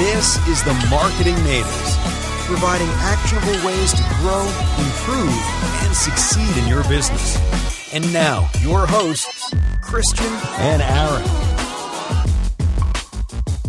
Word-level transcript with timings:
This 0.00 0.38
is 0.48 0.62
the 0.62 0.72
Marketing 0.88 1.34
Natives, 1.44 1.98
providing 2.46 2.88
actionable 3.00 3.66
ways 3.66 3.92
to 3.92 4.02
grow, 4.20 4.40
improve, 4.78 5.28
and 5.84 5.94
succeed 5.94 6.56
in 6.56 6.66
your 6.66 6.82
business. 6.84 7.36
And 7.92 8.10
now, 8.10 8.48
your 8.62 8.86
hosts, 8.86 9.52
Christian 9.82 10.32
and 10.58 10.80
Aaron. 10.80 11.28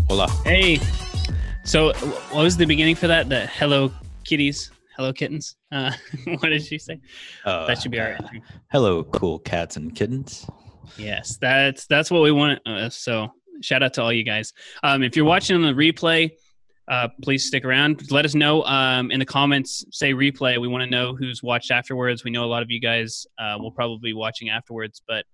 Hola. 0.08 0.30
Hey. 0.46 0.80
So, 1.66 1.92
what 2.32 2.44
was 2.44 2.56
the 2.56 2.66
beginning 2.66 2.96
for 2.96 3.08
that? 3.08 3.28
The 3.28 3.48
hello 3.48 3.92
kitties, 4.24 4.72
hello 4.96 5.12
kittens. 5.12 5.58
Uh, 5.70 5.92
what 6.40 6.44
did 6.48 6.64
she 6.64 6.78
say? 6.78 7.02
Uh, 7.44 7.68
that 7.68 7.82
should 7.82 7.92
be 7.92 8.00
our 8.00 8.14
intro. 8.14 8.30
Hello, 8.72 9.04
cool 9.04 9.40
cats 9.40 9.76
and 9.76 9.94
kittens. 9.94 10.48
Yes, 10.98 11.38
that's 11.42 11.88
that's 11.88 12.10
what 12.10 12.22
we 12.22 12.32
want. 12.32 12.66
Uh, 12.66 12.90
so, 12.90 13.34
shout 13.62 13.84
out 13.84 13.94
to 13.96 14.02
all 14.02 14.14
you 14.14 14.24
guys. 14.24 14.54
Um, 14.84 15.04
if 15.04 15.16
you're 15.16 15.26
watching 15.26 15.56
on 15.56 15.62
the 15.62 15.74
replay, 15.74 16.32
uh, 16.88 17.08
please 17.22 17.46
stick 17.46 17.64
around. 17.64 18.12
Let 18.12 18.26
us 18.26 18.36
know 18.36 18.64
um, 18.64 19.12
in 19.12 19.20
the 19.20 19.26
comments. 19.26 19.86
Say 19.92 20.14
replay. 20.14 20.60
We 20.60 20.68
want 20.68 20.84
to 20.84 20.90
know 20.90 21.16
who's 21.16 21.42
watched 21.42 21.72
afterwards. 21.72 22.24
We 22.24 22.32
know 22.32 22.44
a 22.44 22.48
lot 22.48 22.64
of 22.64 22.70
you 22.70 22.80
guys 22.82 23.26
uh, 23.40 23.56
will 23.60 23.72
probably 23.72 24.10
be 24.10 24.14
watching 24.14 24.50
afterwards. 24.50 25.02
But 25.08 25.26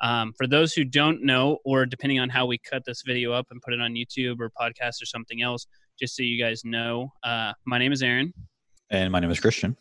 um, 0.00 0.32
for 0.32 0.46
those 0.46 0.72
who 0.72 0.84
don't 0.84 1.22
know, 1.22 1.58
or 1.64 1.86
depending 1.86 2.18
on 2.18 2.28
how 2.28 2.46
we 2.46 2.58
cut 2.58 2.84
this 2.84 3.02
video 3.06 3.32
up 3.32 3.46
and 3.50 3.60
put 3.60 3.74
it 3.74 3.80
on 3.80 3.94
YouTube 3.94 4.40
or 4.40 4.50
podcast 4.50 5.02
or 5.02 5.06
something 5.06 5.42
else, 5.42 5.66
just 5.98 6.16
so 6.16 6.22
you 6.22 6.42
guys 6.42 6.64
know, 6.64 7.12
uh, 7.22 7.52
my 7.66 7.78
name 7.78 7.92
is 7.92 8.02
Aaron. 8.02 8.32
And 8.90 9.12
my 9.12 9.20
name 9.20 9.30
is 9.30 9.38
Christian. 9.38 9.76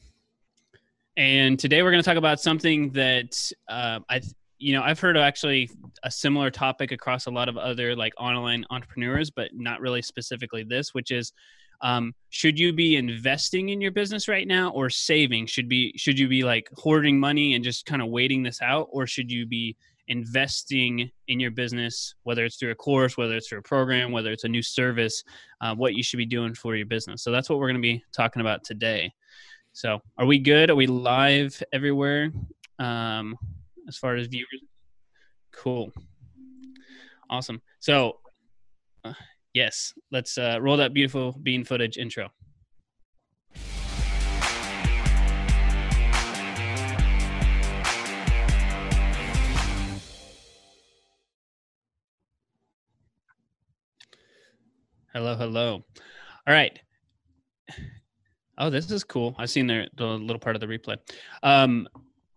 And 1.17 1.59
today 1.59 1.81
we're 1.81 1.91
going 1.91 2.03
to 2.03 2.07
talk 2.09 2.17
about 2.17 2.39
something 2.39 2.91
that 2.91 3.51
uh, 3.67 3.99
I, 4.09 4.21
you 4.61 4.73
know, 4.73 4.83
I've 4.83 4.99
heard 4.99 5.17
actually 5.17 5.70
a 6.03 6.11
similar 6.11 6.51
topic 6.51 6.91
across 6.91 7.25
a 7.25 7.31
lot 7.31 7.49
of 7.49 7.57
other 7.57 7.95
like 7.95 8.13
online 8.17 8.63
entrepreneurs, 8.70 9.31
but 9.31 9.49
not 9.53 9.81
really 9.81 10.01
specifically 10.01 10.63
this, 10.63 10.93
which 10.93 11.11
is, 11.11 11.34
um, 11.81 12.13
should 12.29 12.59
you 12.59 12.71
be 12.71 12.95
investing 12.95 13.70
in 13.70 13.82
your 13.82 13.91
business 13.91 14.27
right 14.27 14.48
now 14.48 14.70
or 14.70 14.89
saving? 14.89 15.48
Should 15.48 15.67
be 15.67 15.93
should 15.98 16.20
you 16.20 16.27
be 16.27 16.43
like 16.43 16.70
hoarding 16.73 17.20
money 17.20 17.55
and 17.55 17.63
just 17.63 17.87
kind 17.87 18.04
of 18.04 18.09
waiting 18.09 18.43
this 18.43 18.62
out, 18.62 18.87
or 18.91 19.07
should 19.07 19.32
you 19.32 19.48
be 19.48 19.76
investing 20.07 21.09
in 21.27 21.39
your 21.39 21.49
business, 21.49 22.13
whether 22.23 22.45
it's 22.45 22.57
through 22.57 22.71
a 22.71 22.76
course, 22.76 23.17
whether 23.17 23.35
it's 23.35 23.48
through 23.48 23.59
a 23.59 23.63
program, 23.63 24.12
whether 24.12 24.32
it's 24.32 24.43
a 24.43 24.48
new 24.48 24.62
service, 24.62 25.23
uh, 25.62 25.73
what 25.73 25.95
you 25.95 26.04
should 26.04 26.17
be 26.17 26.26
doing 26.26 26.54
for 26.54 26.76
your 26.76 26.85
business. 26.85 27.23
So 27.23 27.32
that's 27.32 27.49
what 27.49 27.57
we're 27.57 27.67
going 27.67 27.82
to 27.82 27.82
be 27.82 28.04
talking 28.15 28.41
about 28.41 28.63
today. 28.63 29.12
So, 29.73 30.01
are 30.17 30.26
we 30.26 30.37
good? 30.37 30.70
Are 30.70 30.76
we 30.76 30.85
live 30.85 31.63
everywhere 31.73 32.32
um, 32.77 33.37
as 33.87 33.98
far 33.98 34.15
as 34.15 34.27
viewers? 34.27 34.63
Cool. 35.51 35.91
Awesome. 37.29 37.62
So, 37.79 38.20
uh, 39.04 39.13
yes, 39.54 39.93
let's 40.12 40.38
uh, 40.38 40.60
roll 40.62 40.77
that 40.77 40.93
beautiful 40.93 41.38
bean 41.41 41.63
footage 41.63 41.98
intro. 41.98 42.29
Hello, 55.13 55.35
hello. 55.35 55.84
All 56.48 56.54
right. 56.54 56.79
Oh, 58.57 58.70
this 58.70 58.90
is 58.91 59.04
cool. 59.04 59.35
I've 59.38 59.49
seen 59.49 59.68
the, 59.68 59.90
the 59.98 60.05
little 60.05 60.40
part 60.40 60.55
of 60.55 60.62
the 60.62 60.68
replay. 60.68 60.98
Um, 61.43 61.88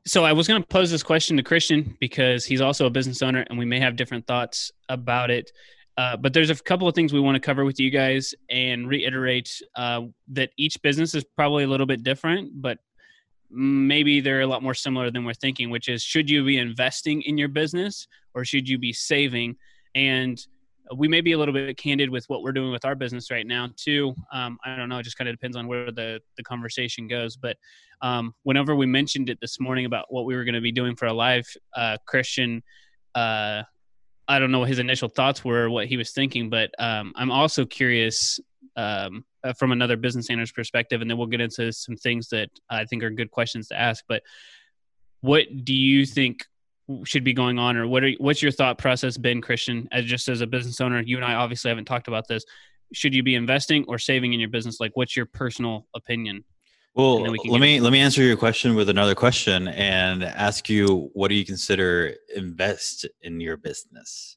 so 0.07 0.25
I 0.25 0.33
was 0.33 0.47
going 0.47 0.61
to 0.61 0.69
pose 0.69 0.91
this 0.91 1.03
question 1.03 1.37
to 1.39 1.43
Christian 1.43 1.97
because 1.99 2.45
he's 2.45 2.61
also 2.61 2.87
a 2.87 2.91
business 2.91 3.23
owner 3.23 3.45
and 3.49 3.59
we 3.59 3.65
may 3.65 3.81
have 3.81 3.97
different 3.97 4.27
thoughts 4.27 4.71
about 4.89 5.31
it. 5.31 5.51
Uh, 5.97 6.17
but 6.17 6.33
there's 6.33 6.51
a 6.51 6.57
couple 6.57 6.87
of 6.89 6.95
things 6.95 7.13
we 7.13 7.21
want 7.21 7.37
to 7.37 7.41
cover 7.41 7.65
with 7.65 7.81
you 7.81 7.91
guys 7.91 8.35
and 8.51 8.89
reiterate 8.89 9.63
uh, 9.77 10.03
that 10.29 10.51
each 10.59 10.81
business 10.83 11.15
is 11.15 11.25
probably 11.37 11.65
a 11.65 11.67
little 11.67 11.87
bit 11.87 12.03
different, 12.03 12.51
but 12.61 12.79
maybe 13.51 14.21
they're 14.21 14.41
a 14.41 14.47
lot 14.47 14.63
more 14.63 14.75
similar 14.75 15.11
than 15.11 15.25
we're 15.25 15.33
thinking, 15.33 15.71
which 15.71 15.89
is 15.89 16.03
should 16.03 16.29
you 16.29 16.45
be 16.45 16.59
investing 16.59 17.23
in 17.23 17.39
your 17.39 17.49
business 17.49 18.07
or 18.35 18.45
should 18.45 18.69
you 18.69 18.77
be 18.77 18.93
saving? 18.93 19.57
And 19.95 20.45
we 20.97 21.09
may 21.09 21.21
be 21.21 21.33
a 21.33 21.39
little 21.39 21.55
bit 21.55 21.77
candid 21.77 22.11
with 22.11 22.25
what 22.27 22.43
we're 22.43 22.53
doing 22.53 22.71
with 22.71 22.85
our 22.85 22.95
business 22.95 23.31
right 23.31 23.47
now 23.47 23.69
too 23.77 24.15
um, 24.33 24.59
i 24.65 24.77
don't 24.77 24.89
know 24.89 24.99
it 24.99 25.03
just 25.03 25.17
kind 25.17 25.29
of 25.29 25.35
depends 25.35 25.57
on 25.57 25.67
where 25.67 25.91
the, 25.91 26.21
the 26.37 26.43
conversation 26.43 27.09
goes 27.09 27.37
but 27.37 27.57
um, 28.03 28.35
whenever 28.43 28.75
we 28.75 28.87
mentioned 28.87 29.31
it 29.31 29.39
this 29.41 29.61
morning 29.61 29.85
about 29.87 30.07
what 30.09 30.25
we 30.25 30.35
were 30.35 30.45
going 30.45 30.55
to 30.55 30.61
be 30.61 30.73
doing 30.73 30.97
for 30.97 31.07
a 31.07 31.13
live 31.13 31.47
uh, 31.77 31.97
christian 32.07 32.63
uh, 33.15 33.63
i 34.29 34.39
don't 34.39 34.51
know 34.51 34.61
what 34.61 34.69
his 34.69 34.79
initial 34.79 35.09
thoughts 35.09 35.45
were 35.45 35.71
what 35.71 35.87
he 35.87 35.97
was 35.97 36.13
thinking 36.13 36.51
but 36.51 36.71
um, 36.79 37.13
i'm 37.17 37.31
also 37.31 37.65
curious 37.65 38.41
um, 38.77 39.25
uh, 39.45 39.53
from 39.53 39.73
another 39.73 39.97
business 39.97 40.31
owner's 40.31 40.53
perspective 40.53 41.01
and 41.01 41.11
then 41.11 41.17
we'll 41.17 41.27
get 41.27 41.41
into 41.41 41.73
some 41.73 41.97
things 41.97 42.29
that 42.29 42.49
i 42.71 42.85
think 42.85 43.03
are 43.03 43.11
good 43.11 43.31
questions 43.31 43.69
to 43.69 43.79
ask 43.79 44.05
but 44.09 44.23
what 45.21 45.47
do 45.65 45.73
you 45.75 46.05
think 46.05 46.45
should 47.05 47.25
be 47.25 47.33
going 47.33 47.59
on 47.59 47.77
or 47.77 47.87
what 47.87 48.05
are 48.05 48.11
what's 48.19 48.43
your 48.43 48.53
thought 48.53 48.77
process 48.77 49.17
been 49.17 49.41
christian 49.41 49.89
as 49.91 50.05
just 50.05 50.29
as 50.29 50.41
a 50.41 50.47
business 50.47 50.81
owner? 50.81 51.01
You 51.01 51.17
and 51.17 51.25
i 51.25 51.35
obviously 51.35 51.71
haven't 51.71 51.87
talked 51.87 52.09
about 52.09 52.29
this. 52.29 52.45
Should 52.93 53.15
you 53.15 53.23
be 53.23 53.35
investing 53.35 53.85
or 53.89 53.99
saving 53.99 54.35
in 54.35 54.41
your 54.41 54.51
business? 54.51 54.81
Like 54.81 54.93
what's 54.95 55.17
your 55.17 55.27
personal 55.27 55.87
opinion 55.95 56.45
well 56.95 57.23
we 57.23 57.39
let 57.49 57.61
me 57.61 57.81
let 57.81 57.93
me 57.93 58.01
answer 58.01 58.23
your 58.23 58.37
question 58.37 58.75
with 58.75 58.89
another 58.89 59.15
question 59.15 59.69
and 59.69 60.23
ask 60.23 60.69
you 60.69 61.11
what 61.13 61.29
do 61.29 61.35
you 61.35 61.45
consider 61.45 62.15
invest 62.35 63.07
in 63.23 63.41
your 63.41 63.57
business 63.57 64.37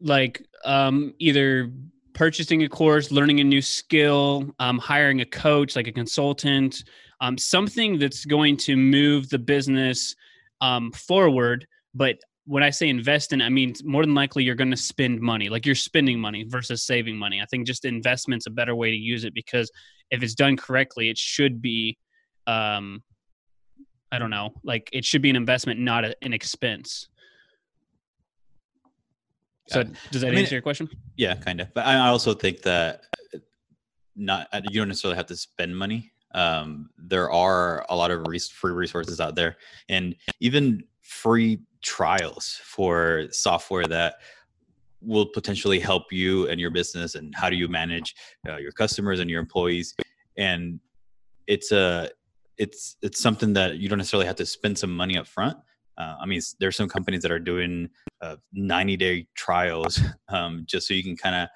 like 0.00 0.44
um 0.64 1.14
either 1.18 1.70
purchasing 2.14 2.62
a 2.62 2.68
course 2.68 3.10
learning 3.10 3.40
a 3.40 3.44
new 3.44 3.60
skill 3.60 4.50
um, 4.58 4.78
hiring 4.78 5.20
a 5.20 5.26
coach 5.26 5.76
like 5.76 5.86
a 5.86 5.92
consultant 5.92 6.82
um, 7.20 7.38
something 7.38 7.98
that's 7.98 8.24
going 8.24 8.56
to 8.58 8.76
move 8.76 9.28
the 9.28 9.38
business 9.38 10.14
um, 10.60 10.92
forward. 10.92 11.66
But 11.94 12.18
when 12.46 12.62
I 12.62 12.70
say 12.70 12.88
invest 12.88 13.32
in, 13.32 13.42
I 13.42 13.48
mean 13.48 13.74
more 13.84 14.04
than 14.04 14.14
likely 14.14 14.44
you're 14.44 14.54
going 14.54 14.70
to 14.70 14.76
spend 14.76 15.20
money, 15.20 15.48
like 15.48 15.66
you're 15.66 15.74
spending 15.74 16.18
money 16.18 16.44
versus 16.48 16.84
saving 16.84 17.16
money. 17.16 17.40
I 17.40 17.44
think 17.46 17.66
just 17.66 17.84
investment's 17.84 18.46
a 18.46 18.50
better 18.50 18.74
way 18.74 18.90
to 18.90 18.96
use 18.96 19.24
it 19.24 19.34
because 19.34 19.70
if 20.10 20.22
it's 20.22 20.34
done 20.34 20.56
correctly, 20.56 21.10
it 21.10 21.18
should 21.18 21.60
be, 21.60 21.98
um, 22.46 23.02
I 24.12 24.18
don't 24.18 24.30
know, 24.30 24.54
like 24.62 24.88
it 24.92 25.04
should 25.04 25.22
be 25.22 25.30
an 25.30 25.36
investment, 25.36 25.80
not 25.80 26.04
a, 26.04 26.14
an 26.22 26.32
expense. 26.32 27.08
So 29.68 29.82
does 30.12 30.20
that 30.20 30.28
I 30.28 30.30
mean, 30.30 30.40
answer 30.40 30.54
your 30.54 30.62
question? 30.62 30.88
Yeah, 31.16 31.34
kind 31.34 31.60
of. 31.60 31.74
But 31.74 31.86
I 31.86 32.06
also 32.06 32.32
think 32.32 32.62
that 32.62 33.00
uh, 33.34 33.38
not 34.14 34.48
you 34.70 34.80
don't 34.80 34.86
necessarily 34.86 35.16
have 35.16 35.26
to 35.26 35.36
spend 35.36 35.76
money 35.76 36.12
um, 36.36 36.90
there 36.98 37.30
are 37.30 37.84
a 37.88 37.96
lot 37.96 38.10
of 38.10 38.24
free 38.52 38.72
resources 38.72 39.20
out 39.20 39.34
there 39.34 39.56
and 39.88 40.14
even 40.40 40.84
free 41.00 41.60
trials 41.86 42.60
for 42.64 43.24
software 43.30 43.86
that 43.86 44.16
will 45.00 45.26
potentially 45.26 45.78
help 45.78 46.12
you 46.12 46.48
and 46.48 46.60
your 46.60 46.70
business 46.70 47.14
and 47.14 47.34
how 47.34 47.48
do 47.48 47.56
you 47.56 47.68
manage 47.68 48.14
uh, 48.48 48.56
your 48.56 48.72
customers 48.72 49.20
and 49.20 49.30
your 49.30 49.40
employees. 49.40 49.94
And 50.36 50.80
it's 51.46 51.70
a 51.72 52.10
it's 52.58 52.96
it's 53.02 53.20
something 53.20 53.52
that 53.52 53.78
you 53.78 53.88
don't 53.88 53.98
necessarily 53.98 54.26
have 54.26 54.36
to 54.36 54.46
spend 54.46 54.76
some 54.76 54.90
money 54.90 55.18
up 55.18 55.26
front 55.26 55.56
uh, 55.98 56.14
i 56.18 56.24
mean 56.24 56.40
there's 56.58 56.74
some 56.74 56.88
companies 56.88 57.20
that 57.20 57.30
are 57.30 57.38
doing 57.38 57.86
uh, 58.22 58.36
90 58.54 58.96
day 58.96 59.26
trials 59.34 60.00
um, 60.30 60.64
just 60.66 60.88
so 60.88 60.94
you 60.94 61.02
can 61.02 61.16
kind 61.16 61.36
of 61.36 61.48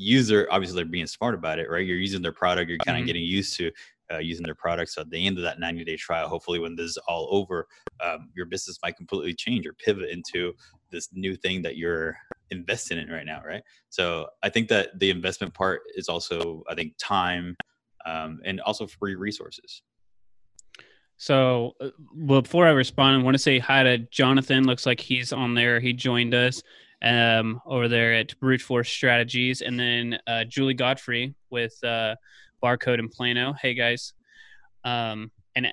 use 0.00 0.28
their 0.28 0.52
obviously 0.52 0.76
they're 0.76 0.84
being 0.84 1.06
smart 1.06 1.34
about 1.34 1.58
it 1.58 1.68
right? 1.70 1.86
You're 1.86 1.98
using 1.98 2.22
their 2.22 2.32
product 2.32 2.68
you're 2.68 2.78
kind 2.78 2.96
of 2.96 3.00
mm-hmm. 3.00 3.06
getting 3.06 3.22
used 3.22 3.56
to 3.58 3.70
uh, 4.12 4.18
using 4.18 4.44
their 4.44 4.54
products 4.54 4.96
at 4.98 5.08
the 5.10 5.26
end 5.26 5.36
of 5.36 5.44
that 5.44 5.60
90 5.60 5.84
day 5.84 5.96
trial 5.96 6.28
hopefully 6.28 6.58
when 6.58 6.76
this 6.76 6.90
is 6.90 6.98
all 7.08 7.28
over 7.30 7.66
um, 8.04 8.28
your 8.34 8.46
business 8.46 8.78
might 8.82 8.96
completely 8.96 9.34
change 9.34 9.66
or 9.66 9.72
pivot 9.74 10.10
into 10.10 10.52
this 10.90 11.08
new 11.12 11.36
thing 11.36 11.62
that 11.62 11.76
you're 11.76 12.16
investing 12.50 12.98
in 12.98 13.08
right 13.08 13.26
now 13.26 13.42
right? 13.44 13.62
So 13.88 14.28
i 14.42 14.48
think 14.48 14.68
that 14.68 14.98
the 14.98 15.10
investment 15.10 15.54
part 15.54 15.82
is 15.94 16.08
also 16.08 16.62
i 16.68 16.74
think 16.74 16.94
time 16.98 17.56
um, 18.06 18.40
and 18.46 18.60
also 18.62 18.86
free 18.86 19.14
resources. 19.14 19.82
So 21.18 21.72
uh, 21.80 21.90
before 22.26 22.66
i 22.66 22.70
respond 22.70 23.20
i 23.20 23.24
want 23.24 23.34
to 23.34 23.42
say 23.42 23.58
hi 23.58 23.82
to 23.82 23.98
jonathan. 23.98 24.64
Looks 24.64 24.86
like 24.86 25.00
he's 25.00 25.32
on 25.32 25.54
there. 25.54 25.80
He 25.80 25.92
joined 25.92 26.34
us 26.34 26.62
um, 27.02 27.60
over 27.66 27.88
there 27.88 28.14
at 28.14 28.38
Brute 28.40 28.60
Force 28.60 28.88
Strategies, 28.88 29.62
and 29.62 29.78
then 29.78 30.18
uh, 30.26 30.44
Julie 30.44 30.74
Godfrey 30.74 31.34
with 31.50 31.82
uh, 31.84 32.14
Barre 32.60 32.78
Code 32.78 33.00
in 33.00 33.08
Plano. 33.08 33.54
Hey 33.60 33.74
guys, 33.74 34.12
um, 34.84 35.30
and 35.54 35.68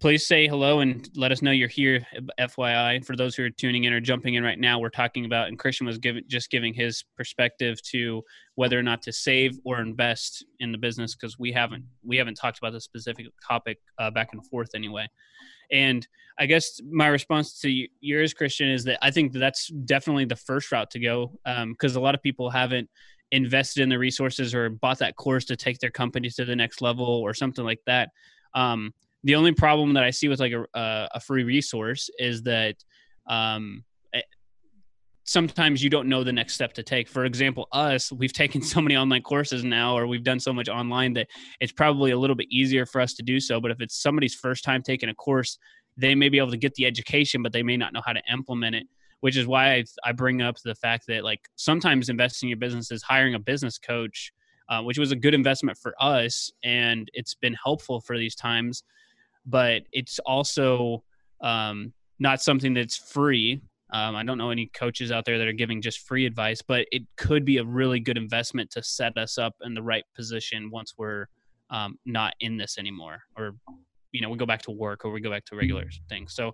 please 0.00 0.26
say 0.26 0.48
hello 0.48 0.80
and 0.80 1.08
let 1.14 1.30
us 1.30 1.42
know 1.42 1.52
you're 1.52 1.68
here. 1.68 2.04
FYI, 2.40 3.04
for 3.04 3.14
those 3.14 3.36
who 3.36 3.44
are 3.44 3.50
tuning 3.50 3.84
in 3.84 3.92
or 3.92 4.00
jumping 4.00 4.34
in 4.34 4.42
right 4.42 4.58
now, 4.58 4.80
we're 4.80 4.88
talking 4.88 5.24
about, 5.24 5.46
and 5.46 5.56
Christian 5.58 5.86
was 5.86 5.98
giving 5.98 6.24
just 6.26 6.50
giving 6.50 6.74
his 6.74 7.04
perspective 7.16 7.80
to 7.90 8.22
whether 8.56 8.78
or 8.78 8.82
not 8.82 9.00
to 9.02 9.12
save 9.12 9.58
or 9.64 9.80
invest 9.80 10.44
in 10.58 10.72
the 10.72 10.78
business 10.78 11.14
because 11.14 11.38
we 11.38 11.52
haven't 11.52 11.84
we 12.04 12.16
haven't 12.16 12.34
talked 12.34 12.58
about 12.58 12.72
this 12.72 12.84
specific 12.84 13.26
topic 13.46 13.78
uh, 13.98 14.10
back 14.10 14.30
and 14.32 14.44
forth 14.48 14.70
anyway. 14.74 15.06
And 15.70 16.06
I 16.38 16.46
guess 16.46 16.80
my 16.90 17.06
response 17.06 17.60
to 17.60 17.86
yours, 18.00 18.34
Christian, 18.34 18.68
is 18.68 18.84
that 18.84 18.98
I 19.02 19.10
think 19.10 19.32
that's 19.32 19.68
definitely 19.68 20.24
the 20.24 20.36
first 20.36 20.72
route 20.72 20.90
to 20.90 20.98
go 20.98 21.32
because 21.44 21.96
um, 21.96 22.02
a 22.02 22.04
lot 22.04 22.14
of 22.14 22.22
people 22.22 22.50
haven't 22.50 22.90
invested 23.32 23.82
in 23.82 23.88
the 23.88 23.98
resources 23.98 24.54
or 24.54 24.70
bought 24.70 24.98
that 24.98 25.16
course 25.16 25.46
to 25.46 25.56
take 25.56 25.78
their 25.78 25.90
company 25.90 26.28
to 26.30 26.44
the 26.44 26.54
next 26.54 26.80
level 26.80 27.04
or 27.04 27.34
something 27.34 27.64
like 27.64 27.80
that. 27.86 28.10
Um, 28.54 28.92
the 29.24 29.34
only 29.34 29.52
problem 29.52 29.94
that 29.94 30.04
I 30.04 30.10
see 30.10 30.28
with 30.28 30.38
like 30.38 30.52
a, 30.52 30.66
a 30.74 31.20
free 31.20 31.42
resource 31.42 32.10
is 32.18 32.42
that 32.42 32.76
um, 33.26 33.84
eh, 34.14 34.20
sometimes 35.24 35.82
you 35.82 35.88
don't 35.88 36.08
know 36.08 36.22
the 36.24 36.32
next 36.32 36.54
step 36.54 36.74
to 36.74 36.82
take. 36.82 37.08
For 37.08 37.24
example, 37.24 37.68
us, 37.72 38.12
we've 38.12 38.32
taken 38.42 38.60
so 38.60 38.80
many 38.82 38.96
online 38.96 39.22
courses 39.22 39.64
now, 39.64 39.96
or 39.96 40.06
we've 40.06 40.24
done 40.24 40.40
so 40.40 40.52
much 40.52 40.68
online 40.68 41.14
that 41.14 41.28
it's 41.60 41.72
probably 41.72 42.10
a 42.10 42.18
little 42.18 42.36
bit 42.36 42.48
easier 42.50 42.84
for 42.84 43.00
us 43.00 43.14
to 43.14 43.22
do 43.22 43.40
so. 43.40 43.60
But 43.60 43.70
if 43.70 43.80
it's 43.80 44.00
somebody's 44.00 44.34
first 44.34 44.62
time 44.62 44.82
taking 44.82 45.08
a 45.08 45.14
course, 45.14 45.58
they 45.96 46.14
may 46.14 46.28
be 46.28 46.38
able 46.38 46.50
to 46.50 46.56
get 46.58 46.74
the 46.74 46.84
education, 46.84 47.42
but 47.42 47.52
they 47.52 47.62
may 47.62 47.76
not 47.76 47.92
know 47.92 48.02
how 48.04 48.12
to 48.12 48.22
implement 48.30 48.74
it. 48.76 48.86
Which 49.22 49.36
is 49.36 49.46
why 49.46 49.74
I, 49.74 49.84
I 50.04 50.12
bring 50.12 50.42
up 50.42 50.56
the 50.64 50.74
fact 50.74 51.06
that 51.08 51.24
like 51.24 51.48
sometimes 51.56 52.08
investing 52.08 52.48
in 52.48 52.50
your 52.50 52.58
business 52.58 52.90
is 52.90 53.02
hiring 53.02 53.34
a 53.34 53.38
business 53.38 53.78
coach, 53.78 54.32
uh, 54.68 54.82
which 54.82 54.98
was 54.98 55.12
a 55.12 55.16
good 55.16 55.34
investment 55.34 55.78
for 55.78 55.94
us, 56.00 56.52
and 56.62 57.08
it's 57.14 57.34
been 57.34 57.54
helpful 57.54 58.00
for 58.00 58.18
these 58.18 58.34
times. 58.34 58.84
But 59.46 59.82
it's 59.92 60.18
also 60.20 61.02
um, 61.40 61.92
not 62.18 62.42
something 62.42 62.74
that's 62.74 62.96
free. 62.96 63.60
Um, 63.92 64.16
I 64.16 64.22
don't 64.22 64.38
know 64.38 64.50
any 64.50 64.66
coaches 64.66 65.12
out 65.12 65.24
there 65.24 65.38
that 65.38 65.46
are 65.46 65.52
giving 65.52 65.82
just 65.82 66.00
free 66.00 66.26
advice, 66.26 66.62
but 66.62 66.86
it 66.92 67.02
could 67.16 67.44
be 67.44 67.58
a 67.58 67.64
really 67.64 68.00
good 68.00 68.16
investment 68.16 68.70
to 68.72 68.82
set 68.82 69.16
us 69.18 69.38
up 69.38 69.54
in 69.62 69.74
the 69.74 69.82
right 69.82 70.04
position 70.14 70.70
once 70.70 70.94
we're 70.96 71.26
um, 71.70 71.98
not 72.06 72.34
in 72.40 72.56
this 72.56 72.78
anymore, 72.78 73.22
or 73.36 73.54
you 74.12 74.20
know 74.20 74.28
we 74.28 74.38
go 74.38 74.46
back 74.46 74.62
to 74.62 74.70
work 74.70 75.04
or 75.04 75.10
we 75.10 75.20
go 75.20 75.30
back 75.30 75.44
to 75.46 75.56
regular 75.56 75.84
things 76.08 76.34
so 76.34 76.52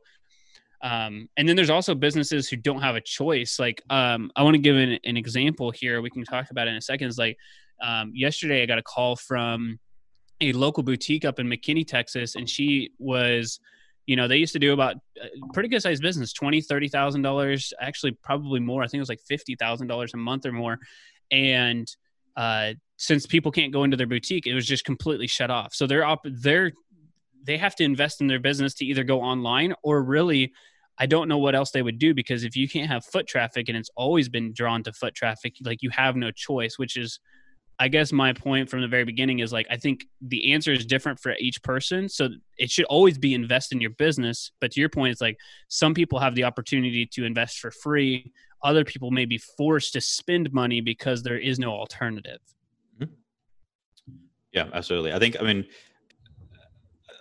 um, 0.81 1.29
and 1.37 1.49
then 1.49 1.57
there's 1.57 1.71
also 1.71 1.95
businesses 1.95 2.49
who 2.49 2.57
don't 2.57 2.81
have 2.81 2.97
a 2.97 3.01
choice 3.01 3.59
like 3.59 3.83
um, 3.91 4.31
i 4.37 4.43
want 4.43 4.55
to 4.55 4.61
give 4.61 4.77
an, 4.77 4.99
an, 5.05 5.17
example 5.17 5.71
here 5.71 6.01
we 6.01 6.11
can 6.11 6.25
talk 6.25 6.51
about 6.51 6.69
in 6.69 6.75
a 6.75 6.81
second 6.81 7.09
is 7.09 7.19
like 7.19 7.37
um, 7.83 8.13
yesterday 8.15 8.63
i 8.63 8.67
got 8.67 8.79
a 8.79 8.83
call 8.83 9.17
from 9.17 9.79
a 10.41 10.53
local 10.53 10.83
boutique 10.83 11.25
up 11.25 11.39
in 11.39 11.47
mckinney 11.47 11.87
texas 11.87 12.37
and 12.37 12.49
she 12.49 12.91
was 12.99 13.61
you 14.07 14.17
know 14.17 14.29
they 14.29 14.37
used 14.37 14.53
to 14.53 14.59
do 14.59 14.73
about 14.73 14.97
uh, 15.23 15.27
pretty 15.53 15.69
good 15.69 15.83
sized 15.83 16.03
business 16.03 16.33
20 16.33 16.61
30 16.61 16.89
thousand 16.89 17.23
dollars 17.23 17.73
actually 17.81 18.13
probably 18.23 18.61
more 18.61 18.83
i 18.83 18.87
think 18.87 18.99
it 18.99 19.03
was 19.03 19.09
like 19.09 19.21
fifty 19.27 19.55
thousand 19.57 19.87
dollars 19.87 20.15
a 20.15 20.17
month 20.17 20.47
or 20.47 20.53
more 20.53 20.79
and 21.31 21.97
uh, 22.39 22.73
since 22.99 23.27
people 23.27 23.51
can't 23.51 23.73
go 23.73 23.83
into 23.83 23.97
their 23.97 24.07
boutique, 24.07 24.47
it 24.47 24.55
was 24.55 24.65
just 24.65 24.85
completely 24.85 25.27
shut 25.27 25.51
off. 25.51 25.75
So 25.75 25.89
they're 25.89 26.07
up, 26.07 26.21
they're 26.25 26.73
they 27.45 27.57
have 27.57 27.75
to 27.77 27.85
invest 27.85 28.21
in 28.21 28.27
their 28.27 28.41
business 28.41 28.75
to 28.75 28.85
either 28.85 29.05
go 29.05 29.21
online 29.21 29.75
or 29.83 30.03
really 30.03 30.53
I 30.99 31.07
don't 31.07 31.29
know 31.29 31.39
what 31.39 31.55
else 31.55 31.71
they 31.71 31.83
would 31.83 31.99
do 31.99 32.13
because 32.13 32.43
if 32.43 32.57
you 32.57 32.69
can't 32.69 32.91
have 32.91 33.05
foot 33.05 33.27
traffic 33.27 33.69
and 33.69 33.79
it's 33.79 33.91
always 33.97 34.29
been 34.29 34.53
drawn 34.53 34.83
to 34.83 34.93
foot 34.93 35.15
traffic, 35.15 35.55
like 35.65 35.81
you 35.81 35.91
have 35.91 36.17
no 36.17 36.33
choice, 36.33 36.77
which 36.77 36.97
is 36.97 37.21
I 37.81 37.87
guess 37.87 38.11
my 38.11 38.33
point 38.33 38.69
from 38.69 38.81
the 38.81 38.89
very 38.89 39.05
beginning 39.05 39.39
is 39.39 39.53
like 39.53 39.67
I 39.71 39.77
think 39.77 40.07
the 40.21 40.53
answer 40.53 40.73
is 40.73 40.85
different 40.85 41.21
for 41.21 41.35
each 41.39 41.63
person. 41.63 42.09
So 42.09 42.31
it 42.57 42.71
should 42.71 42.87
always 42.87 43.17
be 43.19 43.35
invest 43.35 43.73
in 43.73 43.81
your 43.81 43.91
business. 43.91 44.51
But 44.61 44.73
to 44.73 44.81
your 44.81 44.89
point, 44.89 45.13
it's 45.13 45.21
like 45.21 45.39
some 45.69 45.95
people 45.95 46.19
have 46.19 46.35
the 46.35 46.43
opportunity 46.43 47.07
to 47.13 47.25
invest 47.25 47.61
for 47.61 47.71
free. 47.71 48.33
Other 48.65 48.85
people 48.85 49.13
may 49.13 49.27
be 49.27 49.39
forced 49.39 49.93
to 49.93 50.01
spend 50.01 50.53
money 50.53 50.81
because 50.81 51.23
there 51.23 51.39
is 51.39 51.61
no 51.61 51.71
alternative. 51.71 52.41
Mm-hmm. 53.01 53.13
Yeah, 54.53 54.67
absolutely. 54.73 55.13
I 55.13 55.21
think 55.21 55.37
I 55.41 55.45
mean 55.45 55.65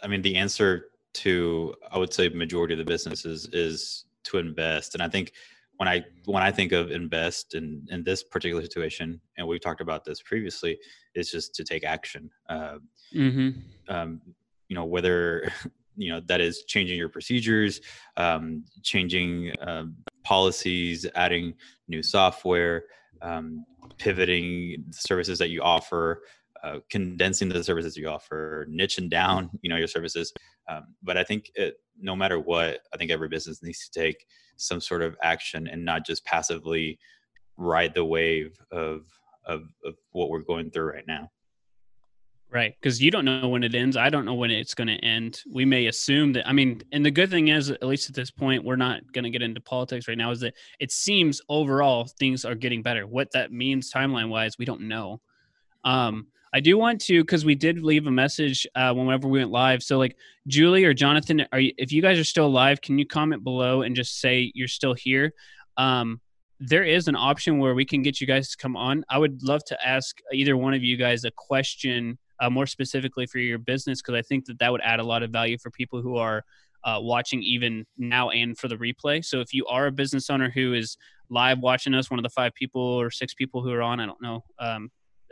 I 0.03 0.07
mean, 0.07 0.21
the 0.21 0.35
answer 0.35 0.89
to 1.15 1.73
I 1.91 1.97
would 1.97 2.13
say 2.13 2.29
majority 2.29 2.73
of 2.73 2.79
the 2.79 2.85
businesses 2.85 3.49
is 3.53 4.05
to 4.25 4.37
invest, 4.37 4.93
and 4.93 5.01
I 5.01 5.09
think 5.09 5.33
when 5.77 5.87
I 5.87 6.03
when 6.25 6.43
I 6.43 6.51
think 6.51 6.71
of 6.71 6.91
invest 6.91 7.55
in 7.55 7.85
in 7.89 8.03
this 8.03 8.23
particular 8.23 8.61
situation, 8.61 9.19
and 9.37 9.47
we've 9.47 9.61
talked 9.61 9.81
about 9.81 10.05
this 10.05 10.21
previously, 10.21 10.77
is 11.15 11.31
just 11.31 11.55
to 11.55 11.63
take 11.63 11.83
action. 11.83 12.29
Uh, 12.49 12.77
mm-hmm. 13.15 13.49
um, 13.87 14.21
you 14.67 14.75
know, 14.75 14.85
whether 14.85 15.51
you 15.95 16.11
know 16.11 16.21
that 16.27 16.41
is 16.41 16.63
changing 16.65 16.97
your 16.97 17.09
procedures, 17.09 17.81
um, 18.17 18.63
changing 18.83 19.51
uh, 19.61 19.85
policies, 20.23 21.05
adding 21.15 21.53
new 21.87 22.03
software, 22.03 22.83
um, 23.21 23.65
pivoting 23.97 24.83
services 24.91 25.39
that 25.39 25.49
you 25.49 25.61
offer, 25.61 26.23
uh, 26.67 26.79
condensing 26.89 27.47
the 27.47 27.63
services 27.63 27.95
you 27.95 28.09
offer, 28.09 28.67
niching 28.69 29.09
down, 29.09 29.49
you 29.61 29.69
know, 29.69 29.77
your 29.77 29.87
services. 29.87 30.33
Um, 30.67 30.95
but 31.01 31.15
I 31.17 31.23
think 31.23 31.49
it, 31.55 31.75
no 31.99 32.15
matter 32.15 32.39
what, 32.39 32.81
I 32.93 32.97
think 32.97 33.09
every 33.09 33.29
business 33.29 33.63
needs 33.63 33.87
to 33.87 33.99
take 33.99 34.25
some 34.57 34.81
sort 34.81 35.01
of 35.01 35.15
action 35.23 35.67
and 35.67 35.85
not 35.85 36.05
just 36.05 36.25
passively 36.25 36.99
ride 37.57 37.93
the 37.93 38.05
wave 38.05 38.57
of 38.71 39.05
of, 39.45 39.61
of 39.85 39.95
what 40.11 40.29
we're 40.29 40.41
going 40.41 40.69
through 40.69 40.91
right 40.91 41.07
now. 41.07 41.31
Right, 42.49 42.75
because 42.81 43.01
you 43.01 43.11
don't 43.11 43.23
know 43.23 43.47
when 43.47 43.63
it 43.63 43.73
ends. 43.73 43.95
I 43.95 44.09
don't 44.09 44.25
know 44.25 44.33
when 44.33 44.51
it's 44.51 44.73
going 44.73 44.87
to 44.87 44.95
end. 44.95 45.41
We 45.49 45.63
may 45.63 45.87
assume 45.87 46.33
that. 46.33 46.47
I 46.47 46.53
mean, 46.53 46.81
and 46.91 47.05
the 47.05 47.11
good 47.11 47.29
thing 47.29 47.47
is, 47.47 47.69
at 47.69 47.83
least 47.83 48.09
at 48.09 48.15
this 48.15 48.31
point, 48.31 48.65
we're 48.65 48.75
not 48.75 49.01
going 49.13 49.23
to 49.23 49.29
get 49.29 49.41
into 49.41 49.61
politics 49.61 50.07
right 50.07 50.17
now. 50.17 50.31
Is 50.31 50.41
that 50.41 50.53
it 50.79 50.91
seems 50.91 51.41
overall 51.47 52.09
things 52.19 52.43
are 52.43 52.55
getting 52.55 52.81
better. 52.81 53.07
What 53.07 53.31
that 53.31 53.53
means 53.53 53.91
timeline 53.91 54.29
wise, 54.29 54.57
we 54.57 54.65
don't 54.65 54.81
know. 54.81 55.21
Um, 55.85 56.27
I 56.53 56.59
do 56.59 56.77
want 56.77 57.01
to 57.01 57.21
because 57.21 57.45
we 57.45 57.55
did 57.55 57.81
leave 57.81 58.07
a 58.07 58.11
message 58.11 58.65
uh, 58.75 58.93
whenever 58.93 59.27
we 59.27 59.39
went 59.39 59.51
live. 59.51 59.83
So, 59.83 59.97
like 59.97 60.15
Julie 60.47 60.85
or 60.85 60.93
Jonathan, 60.93 61.45
are 61.51 61.59
you, 61.59 61.73
if 61.77 61.91
you 61.91 62.01
guys 62.01 62.17
are 62.17 62.23
still 62.23 62.49
live, 62.49 62.81
can 62.81 62.97
you 62.97 63.05
comment 63.05 63.43
below 63.43 63.81
and 63.81 63.95
just 63.95 64.19
say 64.19 64.51
you're 64.55 64.67
still 64.67 64.93
here? 64.93 65.33
Um, 65.77 66.21
there 66.59 66.83
is 66.83 67.07
an 67.07 67.15
option 67.15 67.59
where 67.59 67.75
we 67.75 67.85
can 67.85 68.01
get 68.01 68.19
you 68.19 68.27
guys 68.27 68.49
to 68.49 68.57
come 68.57 68.75
on. 68.75 69.03
I 69.09 69.17
would 69.17 69.43
love 69.43 69.63
to 69.65 69.87
ask 69.87 70.17
either 70.33 70.57
one 70.57 70.73
of 70.73 70.83
you 70.83 70.97
guys 70.97 71.23
a 71.23 71.31
question 71.31 72.17
uh, 72.39 72.49
more 72.49 72.65
specifically 72.65 73.25
for 73.25 73.39
your 73.39 73.59
business 73.59 74.01
because 74.01 74.15
I 74.15 74.21
think 74.21 74.45
that 74.45 74.59
that 74.59 74.71
would 74.71 74.81
add 74.81 74.99
a 74.99 75.03
lot 75.03 75.23
of 75.23 75.31
value 75.31 75.57
for 75.57 75.69
people 75.71 76.01
who 76.01 76.17
are 76.17 76.43
uh, 76.83 76.99
watching 77.01 77.43
even 77.43 77.85
now 77.97 78.29
and 78.29 78.57
for 78.57 78.67
the 78.67 78.77
replay. 78.77 79.23
So 79.23 79.39
if 79.39 79.53
you 79.53 79.65
are 79.67 79.87
a 79.87 79.91
business 79.91 80.29
owner 80.29 80.49
who 80.49 80.73
is 80.73 80.97
live 81.29 81.59
watching 81.59 81.93
us, 81.93 82.09
one 82.09 82.19
of 82.19 82.23
the 82.23 82.29
five 82.29 82.53
people 82.53 82.81
or 82.81 83.11
six 83.11 83.33
people 83.33 83.61
who 83.61 83.71
are 83.71 83.81
on, 83.81 83.99
I 83.99 84.05
don't 84.05 84.21
know, 84.21 84.43
um, 84.59 84.89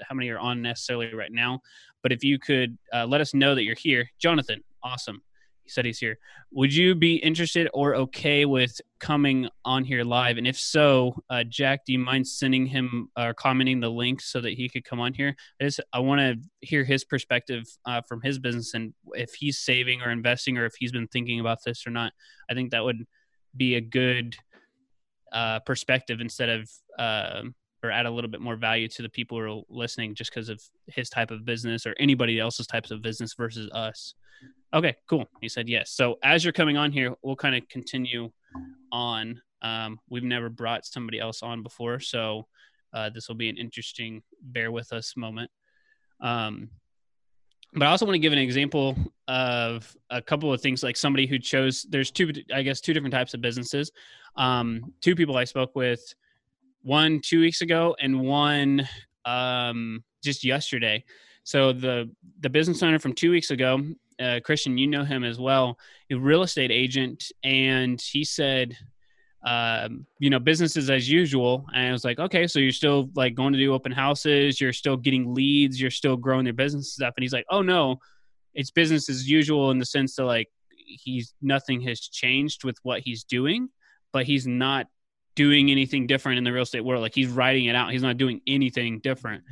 how 0.08 0.16
many 0.16 0.30
are 0.30 0.40
on 0.40 0.62
necessarily 0.62 1.14
right 1.14 1.32
now. 1.32 1.62
But 2.04 2.12
if 2.12 2.24
you 2.24 2.40
could 2.40 2.78
uh, 2.94 3.06
let 3.06 3.22
us 3.22 3.34
know 3.34 3.56
that 3.56 3.64
you're 3.64 3.76
here, 3.76 4.10
Jonathan, 4.20 4.64
awesome. 4.84 5.22
He 5.66 5.72
said 5.72 5.84
he's 5.84 5.98
here. 5.98 6.20
Would 6.52 6.74
you 6.74 6.94
be 6.94 7.16
interested 7.16 7.68
or 7.74 7.96
okay 7.96 8.46
with 8.46 8.80
coming 9.00 9.50
on 9.66 9.84
here 9.84 10.04
live? 10.04 10.38
And 10.38 10.46
if 10.46 10.60
so, 10.60 11.16
uh, 11.32 11.44
Jack, 11.44 11.82
do 11.88 11.94
you 11.94 11.98
mind 11.98 12.28
sending 12.28 12.68
him 12.68 13.10
or 13.18 13.34
commenting 13.34 13.80
the 13.80 13.90
link 13.90 14.22
so 14.22 14.40
that 14.42 14.54
he 14.54 14.70
could 14.70 14.86
come 14.86 15.00
on 15.00 15.16
here? 15.16 15.36
I 15.60 15.64
just 15.64 15.80
I 15.92 16.00
want 16.00 16.20
to 16.20 16.36
hear 16.60 16.84
his 16.84 17.04
perspective 17.04 17.64
uh, 17.88 18.02
from 18.08 18.22
his 18.22 18.38
business 18.38 18.76
and 18.76 18.94
if 19.14 19.34
he's 19.34 19.58
saving 19.58 20.04
or 20.04 20.12
investing 20.12 20.60
or 20.60 20.66
if 20.66 20.76
he's 20.78 20.92
been 20.92 21.08
thinking 21.08 21.40
about 21.40 21.64
this 21.66 21.88
or 21.88 21.90
not. 21.90 22.14
I 22.48 22.54
think 22.54 22.70
that 22.70 22.84
would 22.84 23.04
be 23.58 23.74
a 23.74 23.82
good 23.82 24.36
uh, 25.32 25.60
perspective 25.62 26.22
instead 26.22 26.50
of 26.50 26.70
um, 27.00 27.56
or 27.86 27.92
add 27.92 28.06
a 28.06 28.12
little 28.12 28.30
bit 28.30 28.42
more 28.42 28.56
value 28.56 28.88
to 28.90 29.02
the 29.02 29.10
people 29.10 29.38
who 29.38 29.44
are 29.44 29.62
listening 29.70 30.16
just 30.16 30.32
because 30.32 30.50
of 30.50 30.62
his 30.88 31.10
type 31.10 31.32
of 31.32 31.46
business 31.46 31.86
or 31.86 31.96
anybody 32.00 32.40
else's 32.40 32.68
types 32.68 32.92
of 32.92 33.02
business 33.02 33.34
versus 33.34 33.70
us. 33.72 34.16
Okay, 34.74 34.96
cool. 35.08 35.26
He 35.42 35.48
said 35.48 35.70
yes. 35.70 35.92
So 35.92 36.18
as 36.24 36.44
you're 36.44 36.54
coming 36.54 36.78
on 36.78 36.92
here, 36.92 37.14
we'll 37.22 37.36
kind 37.36 37.56
of 37.56 37.68
continue 37.70 38.32
on. 38.92 39.42
Um, 39.62 40.00
we've 40.10 40.24
never 40.24 40.50
brought 40.50 40.86
somebody 40.86 41.20
else 41.20 41.42
on 41.42 41.64
before, 41.64 42.00
so 42.00 42.48
uh, 42.94 43.10
this 43.10 43.28
will 43.28 43.36
be 43.36 43.50
an 43.50 43.58
interesting 43.58 44.22
bear 44.42 44.72
with 44.72 44.92
us 44.92 45.16
moment. 45.16 45.50
Um, 46.22 46.70
but 47.74 47.84
I 47.84 47.92
also 47.92 48.06
want 48.06 48.16
to 48.16 48.20
give 48.20 48.32
an 48.32 48.40
example 48.40 48.96
of 49.28 49.96
a 50.10 50.22
couple 50.22 50.54
of 50.54 50.62
things 50.62 50.82
like 50.82 50.96
somebody 50.96 51.28
who 51.28 51.38
chose 51.38 51.86
there's 51.90 52.10
two 52.10 52.32
I 52.54 52.62
guess 52.62 52.80
two 52.80 52.94
different 52.94 53.14
types 53.14 53.34
of 53.34 53.42
businesses. 53.42 53.92
Um, 54.38 54.94
two 55.02 55.16
people 55.16 55.36
I 55.36 55.44
spoke 55.44 55.76
with 55.76 56.02
one 56.86 57.20
two 57.20 57.40
weeks 57.42 57.62
ago 57.62 57.96
and 58.00 58.22
one 58.22 58.88
um, 59.26 60.04
just 60.24 60.44
yesterday. 60.44 61.04
So 61.44 61.74
the 61.74 62.10
the 62.40 62.50
business 62.50 62.82
owner 62.82 63.00
from 63.00 63.14
two 63.14 63.32
weeks 63.32 63.52
ago, 63.52 63.82
uh, 64.20 64.40
Christian, 64.44 64.78
you 64.78 64.88
know 64.88 65.04
him 65.04 65.24
as 65.24 65.40
well, 65.40 65.78
a 66.12 66.16
real 66.16 66.44
estate 66.44 66.72
agent, 66.72 67.32
and 67.44 68.00
he 68.02 68.24
said, 68.24 68.78
um, 69.46 70.06
you 70.20 70.30
know, 70.30 70.40
businesses 70.40 70.90
as 70.90 71.10
usual. 71.10 71.66
And 71.74 71.88
I 71.88 71.92
was 71.92 72.06
like, 72.06 72.20
okay, 72.20 72.48
so 72.48 72.60
you're 72.60 72.72
still 72.72 73.10
like 73.16 73.36
going 73.36 73.54
to 73.54 73.60
do 73.60 73.74
open 73.74 73.92
houses, 73.92 74.62
you're 74.62 74.74
still 74.74 74.98
getting 74.98 75.34
leads, 75.34 75.82
you're 75.82 75.92
still 75.92 76.18
growing 76.18 76.46
your 76.46 76.54
business 76.54 76.94
stuff. 76.94 77.14
And 77.18 77.24
he's 77.24 77.34
like, 77.34 77.46
oh 77.50 77.62
no, 77.62 77.98
it's 78.54 78.72
business 78.72 79.10
as 79.10 79.30
usual 79.30 79.72
in 79.72 79.80
the 79.80 79.86
sense 79.86 80.16
that 80.16 80.26
like 80.26 80.50
he's 80.76 81.34
nothing 81.42 81.82
has 81.82 82.00
changed 82.00 82.64
with 82.64 82.78
what 82.84 83.02
he's 83.02 83.24
doing, 83.24 83.70
but 84.14 84.26
he's 84.26 84.48
not 84.48 84.88
doing 85.36 85.70
anything 85.72 86.08
different 86.08 86.38
in 86.38 86.44
the 86.44 86.52
real 86.52 86.64
estate 86.64 86.82
world. 86.82 87.02
Like 87.02 87.16
he's 87.16 87.30
writing 87.30 87.66
it 87.66 87.76
out. 87.76 87.92
He's 87.92 88.04
not 88.04 88.18
doing 88.18 88.42
anything 88.48 89.00
different. 89.00 89.44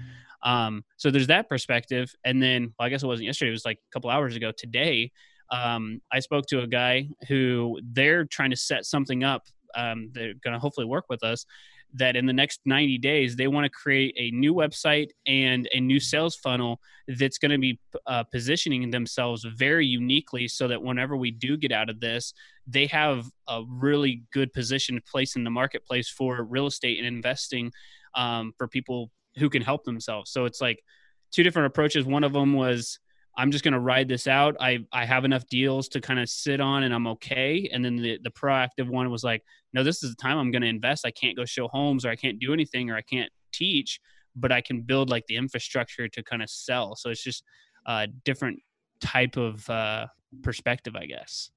Um, 0.41 0.83
so 0.97 1.11
there's 1.11 1.27
that 1.27 1.49
perspective. 1.49 2.13
And 2.25 2.41
then, 2.41 2.73
well, 2.77 2.85
I 2.85 2.89
guess 2.89 3.03
it 3.03 3.07
wasn't 3.07 3.27
yesterday. 3.27 3.49
It 3.49 3.53
was 3.53 3.65
like 3.65 3.77
a 3.77 3.91
couple 3.93 4.09
hours 4.09 4.35
ago. 4.35 4.51
Today, 4.55 5.11
um, 5.49 6.01
I 6.11 6.19
spoke 6.19 6.45
to 6.47 6.61
a 6.61 6.67
guy 6.67 7.09
who 7.27 7.79
they're 7.83 8.25
trying 8.25 8.49
to 8.51 8.57
set 8.57 8.85
something 8.85 9.23
up. 9.23 9.43
Um, 9.75 10.09
they're 10.13 10.33
going 10.43 10.53
to 10.53 10.59
hopefully 10.59 10.85
work 10.85 11.05
with 11.09 11.23
us. 11.23 11.45
That 11.93 12.15
in 12.15 12.25
the 12.25 12.33
next 12.33 12.61
90 12.65 12.97
days 12.97 13.35
they 13.35 13.47
want 13.47 13.65
to 13.65 13.69
create 13.69 14.13
a 14.17 14.31
new 14.31 14.53
website 14.53 15.09
and 15.27 15.69
a 15.73 15.79
new 15.79 15.99
sales 15.99 16.35
funnel 16.35 16.79
that's 17.07 17.37
going 17.37 17.51
to 17.51 17.57
be 17.57 17.79
uh, 18.07 18.23
positioning 18.23 18.89
themselves 18.89 19.45
very 19.55 19.85
uniquely 19.85 20.47
so 20.47 20.67
that 20.67 20.81
whenever 20.81 21.15
we 21.15 21.31
do 21.31 21.57
get 21.57 21.71
out 21.71 21.89
of 21.89 21.99
this 21.99 22.33
they 22.67 22.85
have 22.85 23.25
a 23.47 23.61
really 23.67 24.23
good 24.31 24.51
position 24.53 24.99
place 25.09 25.35
in 25.35 25.43
the 25.43 25.49
marketplace 25.49 26.09
for 26.09 26.43
real 26.43 26.67
estate 26.67 26.97
and 26.97 27.07
investing 27.07 27.71
um, 28.15 28.53
for 28.57 28.67
people 28.67 29.11
who 29.37 29.49
can 29.49 29.61
help 29.61 29.83
themselves. 29.83 30.31
So 30.31 30.45
it's 30.45 30.61
like 30.61 30.83
two 31.31 31.43
different 31.43 31.67
approaches. 31.67 32.05
One 32.05 32.23
of 32.23 32.33
them 32.33 32.53
was 32.53 32.99
I'm 33.35 33.51
just 33.51 33.63
going 33.63 33.73
to 33.73 33.79
ride 33.79 34.07
this 34.07 34.27
out. 34.27 34.55
I 34.59 34.85
I 34.91 35.05
have 35.05 35.25
enough 35.25 35.47
deals 35.47 35.87
to 35.89 36.01
kind 36.01 36.19
of 36.19 36.29
sit 36.29 36.61
on 36.61 36.83
and 36.83 36.93
I'm 36.93 37.07
okay. 37.07 37.69
And 37.71 37.83
then 37.83 37.95
the 37.95 38.19
the 38.23 38.31
proactive 38.31 38.87
one 38.87 39.09
was 39.09 39.23
like, 39.23 39.43
no, 39.73 39.83
this 39.83 40.03
is 40.03 40.11
the 40.11 40.21
time 40.21 40.37
I'm 40.37 40.51
going 40.51 40.61
to 40.61 40.67
invest. 40.67 41.05
I 41.05 41.11
can't 41.11 41.35
go 41.35 41.45
show 41.45 41.67
homes 41.67 42.05
or 42.05 42.09
I 42.09 42.15
can't 42.15 42.39
do 42.39 42.53
anything 42.53 42.89
or 42.89 42.95
I 42.95 43.01
can't 43.01 43.31
teach, 43.51 43.99
but 44.35 44.51
I 44.51 44.61
can 44.61 44.81
build 44.81 45.09
like 45.09 45.25
the 45.27 45.35
infrastructure 45.35 46.07
to 46.07 46.23
kind 46.23 46.43
of 46.43 46.49
sell. 46.49 46.95
So 46.95 47.09
it's 47.09 47.23
just 47.23 47.43
a 47.87 48.07
different 48.23 48.59
type 48.99 49.35
of 49.35 49.67
uh, 49.69 50.07
perspective, 50.43 50.95
I 50.95 51.05
guess. 51.05 51.49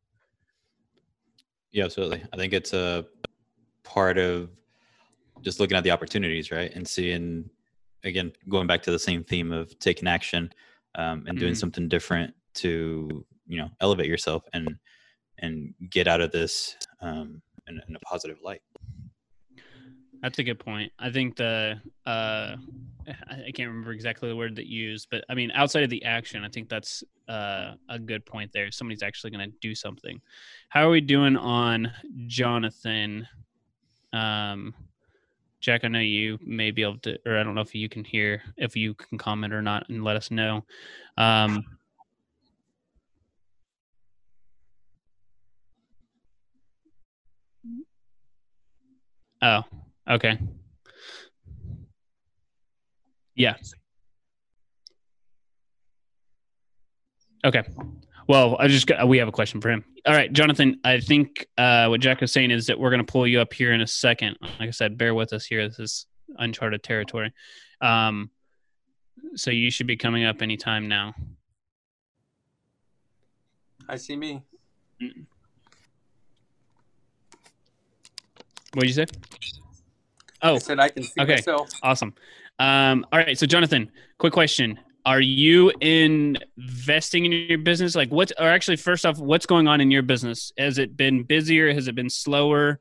Yeah, 1.72 1.84
absolutely. 1.84 2.24
I 2.32 2.36
think 2.36 2.54
it's 2.54 2.72
a 2.72 3.04
part 3.82 4.16
of 4.16 4.48
just 5.42 5.60
looking 5.60 5.76
at 5.76 5.84
the 5.84 5.90
opportunities, 5.90 6.50
right? 6.50 6.72
And 6.74 6.88
seeing 6.88 7.50
again, 8.02 8.32
going 8.48 8.66
back 8.66 8.82
to 8.82 8.90
the 8.90 8.98
same 8.98 9.24
theme 9.24 9.52
of 9.52 9.78
taking 9.78 10.08
action 10.08 10.50
um, 10.96 11.24
and 11.26 11.38
doing 11.38 11.52
mm-hmm. 11.52 11.58
something 11.58 11.88
different 11.88 12.34
to 12.54 13.24
you 13.46 13.58
know 13.58 13.68
elevate 13.80 14.06
yourself 14.06 14.42
and 14.52 14.76
and 15.38 15.74
get 15.90 16.08
out 16.08 16.20
of 16.20 16.32
this 16.32 16.76
um, 17.00 17.40
in, 17.68 17.80
in 17.88 17.96
a 17.96 18.00
positive 18.00 18.38
light. 18.42 18.62
That's 20.22 20.38
a 20.38 20.42
good 20.42 20.58
point. 20.58 20.90
I 20.98 21.10
think 21.10 21.36
the 21.36 21.80
uh, 22.06 22.56
I 23.06 23.50
can't 23.54 23.68
remember 23.68 23.92
exactly 23.92 24.28
the 24.28 24.36
word 24.36 24.56
that 24.56 24.66
you 24.66 24.88
used, 24.88 25.08
but 25.10 25.24
I 25.28 25.34
mean 25.34 25.50
outside 25.52 25.84
of 25.84 25.90
the 25.90 26.04
action, 26.04 26.42
I 26.44 26.48
think 26.48 26.68
that's 26.68 27.04
uh, 27.28 27.72
a 27.88 27.98
good 27.98 28.24
point 28.24 28.50
there. 28.52 28.70
Somebody's 28.70 29.02
actually 29.02 29.30
going 29.30 29.50
to 29.50 29.56
do 29.60 29.74
something. 29.74 30.20
How 30.68 30.86
are 30.86 30.90
we 30.90 31.00
doing 31.00 31.36
on 31.36 31.92
Jonathan? 32.26 33.28
Um, 34.12 34.74
Jack, 35.60 35.84
I 35.84 35.88
know 35.88 35.98
you 35.98 36.38
may 36.44 36.70
be 36.70 36.82
able 36.82 36.98
to, 36.98 37.18
or 37.26 37.38
I 37.38 37.42
don't 37.42 37.54
know 37.54 37.60
if 37.60 37.74
you 37.74 37.88
can 37.88 38.04
hear, 38.04 38.42
if 38.56 38.76
you 38.76 38.94
can 38.94 39.18
comment 39.18 39.52
or 39.52 39.62
not 39.62 39.88
and 39.88 40.04
let 40.04 40.16
us 40.16 40.30
know. 40.30 40.64
Um, 41.16 41.64
oh, 49.42 49.62
okay. 50.08 50.38
Yeah. 53.34 53.56
Okay. 57.44 57.62
Well, 58.28 58.56
I 58.58 58.66
just 58.66 58.86
got, 58.86 59.06
we 59.06 59.18
have 59.18 59.28
a 59.28 59.32
question 59.32 59.60
for 59.60 59.70
him. 59.70 59.84
All 60.04 60.14
right, 60.14 60.32
Jonathan. 60.32 60.80
I 60.82 60.98
think 60.98 61.46
uh, 61.56 61.86
what 61.86 62.00
Jack 62.00 62.20
was 62.20 62.32
saying 62.32 62.50
is 62.50 62.66
that 62.66 62.78
we're 62.78 62.90
going 62.90 63.04
to 63.04 63.10
pull 63.10 63.26
you 63.26 63.40
up 63.40 63.52
here 63.52 63.72
in 63.72 63.80
a 63.80 63.86
second. 63.86 64.36
Like 64.40 64.68
I 64.68 64.70
said, 64.70 64.98
bear 64.98 65.14
with 65.14 65.32
us 65.32 65.46
here. 65.46 65.68
This 65.68 65.78
is 65.78 66.06
uncharted 66.36 66.82
territory. 66.82 67.32
Um, 67.80 68.30
so 69.36 69.50
you 69.50 69.70
should 69.70 69.86
be 69.86 69.96
coming 69.96 70.24
up 70.24 70.42
anytime 70.42 70.88
now. 70.88 71.14
I 73.88 73.96
see 73.96 74.16
me. 74.16 74.42
What 78.72 78.80
did 78.80 78.88
you 78.88 78.94
say? 78.94 79.06
Oh, 80.42 80.56
I 80.56 80.58
said 80.58 80.80
I 80.80 80.88
can 80.88 81.04
see 81.04 81.20
okay. 81.20 81.34
myself. 81.36 81.70
Awesome. 81.82 82.14
Um, 82.58 83.06
all 83.12 83.20
right. 83.20 83.38
So, 83.38 83.46
Jonathan, 83.46 83.90
quick 84.18 84.32
question 84.32 84.78
are 85.06 85.20
you 85.20 85.70
investing 85.80 87.26
in 87.26 87.32
your 87.32 87.58
business? 87.58 87.94
Like 87.94 88.10
what's 88.10 88.32
or 88.40 88.48
actually 88.48 88.76
first 88.76 89.06
off 89.06 89.18
what's 89.18 89.46
going 89.46 89.68
on 89.68 89.80
in 89.80 89.92
your 89.92 90.02
business? 90.02 90.52
Has 90.58 90.78
it 90.78 90.96
been 90.96 91.22
busier? 91.22 91.72
Has 91.72 91.86
it 91.86 91.94
been 91.94 92.10
slower? 92.10 92.80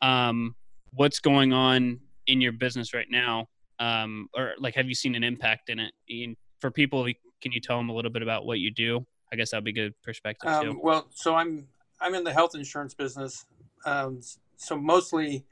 Um, 0.00 0.54
what's 0.92 1.18
going 1.18 1.52
on 1.52 1.98
in 2.28 2.40
your 2.40 2.52
business 2.52 2.94
right 2.94 3.08
now? 3.10 3.48
Um, 3.80 4.28
or 4.36 4.52
like 4.58 4.76
have 4.76 4.86
you 4.86 4.94
seen 4.94 5.16
an 5.16 5.24
impact 5.24 5.68
in 5.68 5.80
it? 5.80 5.92
In, 6.08 6.36
for 6.60 6.70
people 6.70 7.04
can 7.42 7.50
you 7.50 7.60
tell 7.60 7.76
them 7.76 7.88
a 7.88 7.92
little 7.92 8.12
bit 8.12 8.22
about 8.22 8.46
what 8.46 8.60
you 8.60 8.70
do? 8.70 9.04
I 9.32 9.36
guess 9.36 9.50
that'd 9.50 9.64
be 9.64 9.72
good 9.72 9.94
perspective 10.04 10.48
um, 10.48 10.64
too. 10.64 10.80
well 10.80 11.08
so 11.12 11.34
i'm 11.34 11.66
i'm 12.00 12.14
in 12.14 12.22
the 12.22 12.32
health 12.32 12.54
insurance 12.54 12.94
business. 12.94 13.46
Um, 13.84 14.20
so 14.56 14.76
mostly 14.76 15.44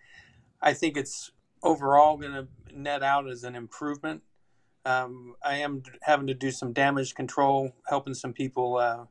i 0.61 0.73
think 0.73 0.97
it's 0.97 1.33
overall 1.65 2.17
going 2.17 2.33
to 2.33 2.47
net 2.73 3.03
out 3.03 3.29
as 3.29 3.43
an 3.43 3.57
improvement 3.57 4.23
um, 4.85 5.35
I 5.43 5.57
am 5.57 5.83
having 6.03 6.27
to 6.27 6.35
do 6.35 6.51
some 6.51 6.73
damage 6.73 7.15
control, 7.15 7.73
helping 7.89 8.15
some 8.15 8.33
people 8.33 8.79
uh, 8.79 9.05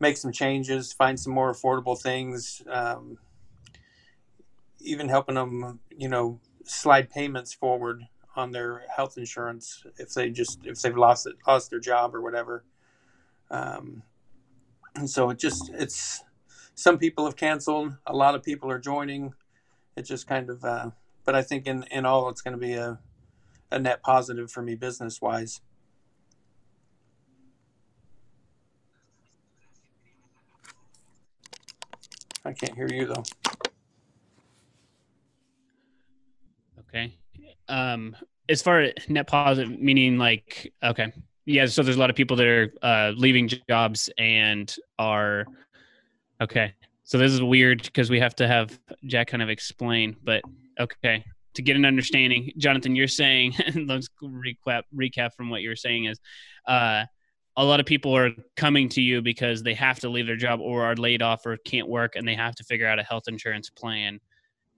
make 0.00 0.16
some 0.16 0.32
changes, 0.32 0.92
find 0.92 1.18
some 1.18 1.32
more 1.32 1.52
affordable 1.52 2.00
things, 2.00 2.62
um, 2.70 3.18
even 4.80 5.08
helping 5.08 5.34
them, 5.34 5.80
you 5.96 6.08
know, 6.08 6.40
slide 6.64 7.10
payments 7.10 7.52
forward 7.52 8.06
on 8.34 8.52
their 8.52 8.84
health 8.94 9.18
insurance 9.18 9.84
if 9.98 10.14
they 10.14 10.30
just 10.30 10.60
if 10.64 10.80
they've 10.80 10.96
lost 10.96 11.26
it, 11.26 11.36
lost 11.46 11.70
their 11.70 11.80
job 11.80 12.14
or 12.14 12.22
whatever. 12.22 12.64
Um, 13.50 14.02
and 14.94 15.08
so 15.08 15.28
it 15.30 15.38
just 15.38 15.70
it's 15.74 16.24
some 16.74 16.98
people 16.98 17.26
have 17.26 17.36
canceled, 17.36 17.96
a 18.06 18.14
lot 18.14 18.34
of 18.34 18.42
people 18.42 18.70
are 18.70 18.78
joining. 18.78 19.34
It 19.94 20.02
just 20.02 20.26
kind 20.26 20.48
of, 20.48 20.64
uh, 20.64 20.90
but 21.24 21.34
I 21.34 21.42
think 21.42 21.66
in 21.66 21.84
in 21.90 22.06
all, 22.06 22.30
it's 22.30 22.40
going 22.40 22.58
to 22.58 22.58
be 22.58 22.72
a 22.72 22.98
a 23.72 23.78
net 23.78 24.02
positive 24.02 24.50
for 24.50 24.62
me 24.62 24.74
business 24.74 25.20
wise. 25.20 25.60
I 32.44 32.52
can't 32.52 32.74
hear 32.74 32.88
you 32.88 33.06
though. 33.06 33.22
Okay. 36.80 37.16
Um, 37.68 38.14
as 38.48 38.60
far 38.60 38.80
as 38.80 38.92
net 39.08 39.26
positive, 39.26 39.78
meaning 39.80 40.18
like, 40.18 40.72
okay. 40.82 41.12
Yeah. 41.46 41.66
So 41.66 41.82
there's 41.82 41.96
a 41.96 42.00
lot 42.00 42.10
of 42.10 42.16
people 42.16 42.36
that 42.36 42.46
are 42.46 42.72
uh, 42.82 43.12
leaving 43.16 43.48
jobs 43.68 44.10
and 44.18 44.74
are, 44.98 45.46
okay. 46.40 46.74
So 47.04 47.18
this 47.18 47.32
is 47.32 47.42
weird 47.42 47.82
because 47.82 48.10
we 48.10 48.20
have 48.20 48.34
to 48.36 48.48
have 48.48 48.78
Jack 49.06 49.28
kind 49.28 49.42
of 49.42 49.48
explain, 49.48 50.16
but 50.22 50.42
okay 50.78 51.24
to 51.54 51.62
get 51.62 51.76
an 51.76 51.84
understanding. 51.84 52.52
Jonathan, 52.56 52.96
you're 52.96 53.08
saying, 53.08 53.54
let's 53.86 54.08
recap 54.22 54.82
recap 54.94 55.34
from 55.34 55.50
what 55.50 55.62
you're 55.62 55.76
saying 55.76 56.06
is, 56.06 56.20
uh, 56.66 57.04
a 57.56 57.64
lot 57.64 57.80
of 57.80 57.86
people 57.86 58.16
are 58.16 58.30
coming 58.56 58.88
to 58.88 59.02
you 59.02 59.20
because 59.20 59.62
they 59.62 59.74
have 59.74 60.00
to 60.00 60.08
leave 60.08 60.26
their 60.26 60.36
job 60.36 60.60
or 60.60 60.84
are 60.84 60.96
laid 60.96 61.20
off 61.20 61.44
or 61.44 61.56
can't 61.58 61.88
work, 61.88 62.16
and 62.16 62.26
they 62.26 62.34
have 62.34 62.54
to 62.54 62.64
figure 62.64 62.86
out 62.86 62.98
a 62.98 63.02
health 63.02 63.24
insurance 63.28 63.68
plan, 63.68 64.18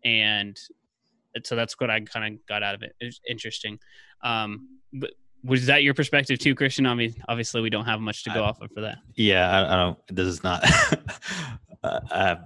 and 0.05 0.59
so 1.45 1.57
that's 1.57 1.79
what 1.79 1.91
I 1.91 2.01
kind 2.01 2.35
of 2.35 2.47
got 2.47 2.63
out 2.63 2.75
of 2.75 2.83
it. 2.83 2.95
It's 3.01 3.21
interesting. 3.29 3.79
Um, 4.23 4.69
but 4.93 5.13
was 5.45 5.67
that 5.67 5.83
your 5.83 5.95
perspective 5.95 6.39
too, 6.39 6.55
Christian? 6.55 6.87
I 6.87 6.95
mean, 6.95 7.15
obviously 7.29 7.61
we 7.61 7.71
don't 7.71 7.85
have 7.85 8.01
much 8.01 8.25
to 8.25 8.31
go 8.31 8.43
I, 8.43 8.49
off 8.49 8.61
of 8.61 8.71
for 8.73 8.81
that. 8.81 8.99
Yeah, 9.15 9.51
I, 9.51 9.75
I 9.75 9.77
don't. 9.77 9.99
This 10.09 10.27
is 10.27 10.43
not. 10.43 10.65
uh, 11.85 12.01
uh, 12.11 12.37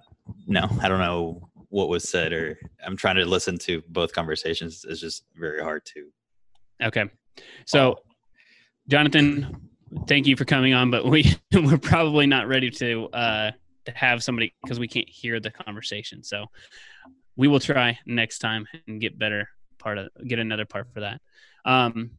no, 0.46 0.68
I 0.80 0.88
don't 0.88 0.98
know 0.98 1.47
what 1.70 1.88
was 1.88 2.08
said 2.08 2.32
or 2.32 2.58
i'm 2.84 2.96
trying 2.96 3.16
to 3.16 3.24
listen 3.24 3.58
to 3.58 3.82
both 3.88 4.12
conversations 4.12 4.84
it's 4.88 5.00
just 5.00 5.24
very 5.36 5.62
hard 5.62 5.84
to 5.84 6.08
okay. 6.82 7.04
So 7.66 8.00
jonathan 8.88 9.68
thank 10.06 10.26
you 10.26 10.36
for 10.36 10.44
coming 10.44 10.74
on 10.74 10.90
but 10.90 11.04
we 11.04 11.34
we're 11.52 11.78
probably 11.78 12.26
not 12.26 12.48
ready 12.48 12.70
to 12.70 13.06
uh 13.08 13.50
to 13.88 13.92
have 13.96 14.22
somebody 14.22 14.54
because 14.62 14.78
we 14.78 14.86
can't 14.86 15.08
hear 15.08 15.40
the 15.40 15.50
conversation. 15.50 16.22
So 16.22 16.46
we 17.36 17.48
will 17.48 17.60
try 17.60 17.98
next 18.04 18.40
time 18.40 18.66
and 18.86 19.00
get 19.00 19.18
better 19.18 19.48
part 19.78 19.96
of 19.96 20.08
get 20.26 20.38
another 20.38 20.66
part 20.66 20.92
for 20.92 21.00
that. 21.00 21.20
Um 21.64 22.12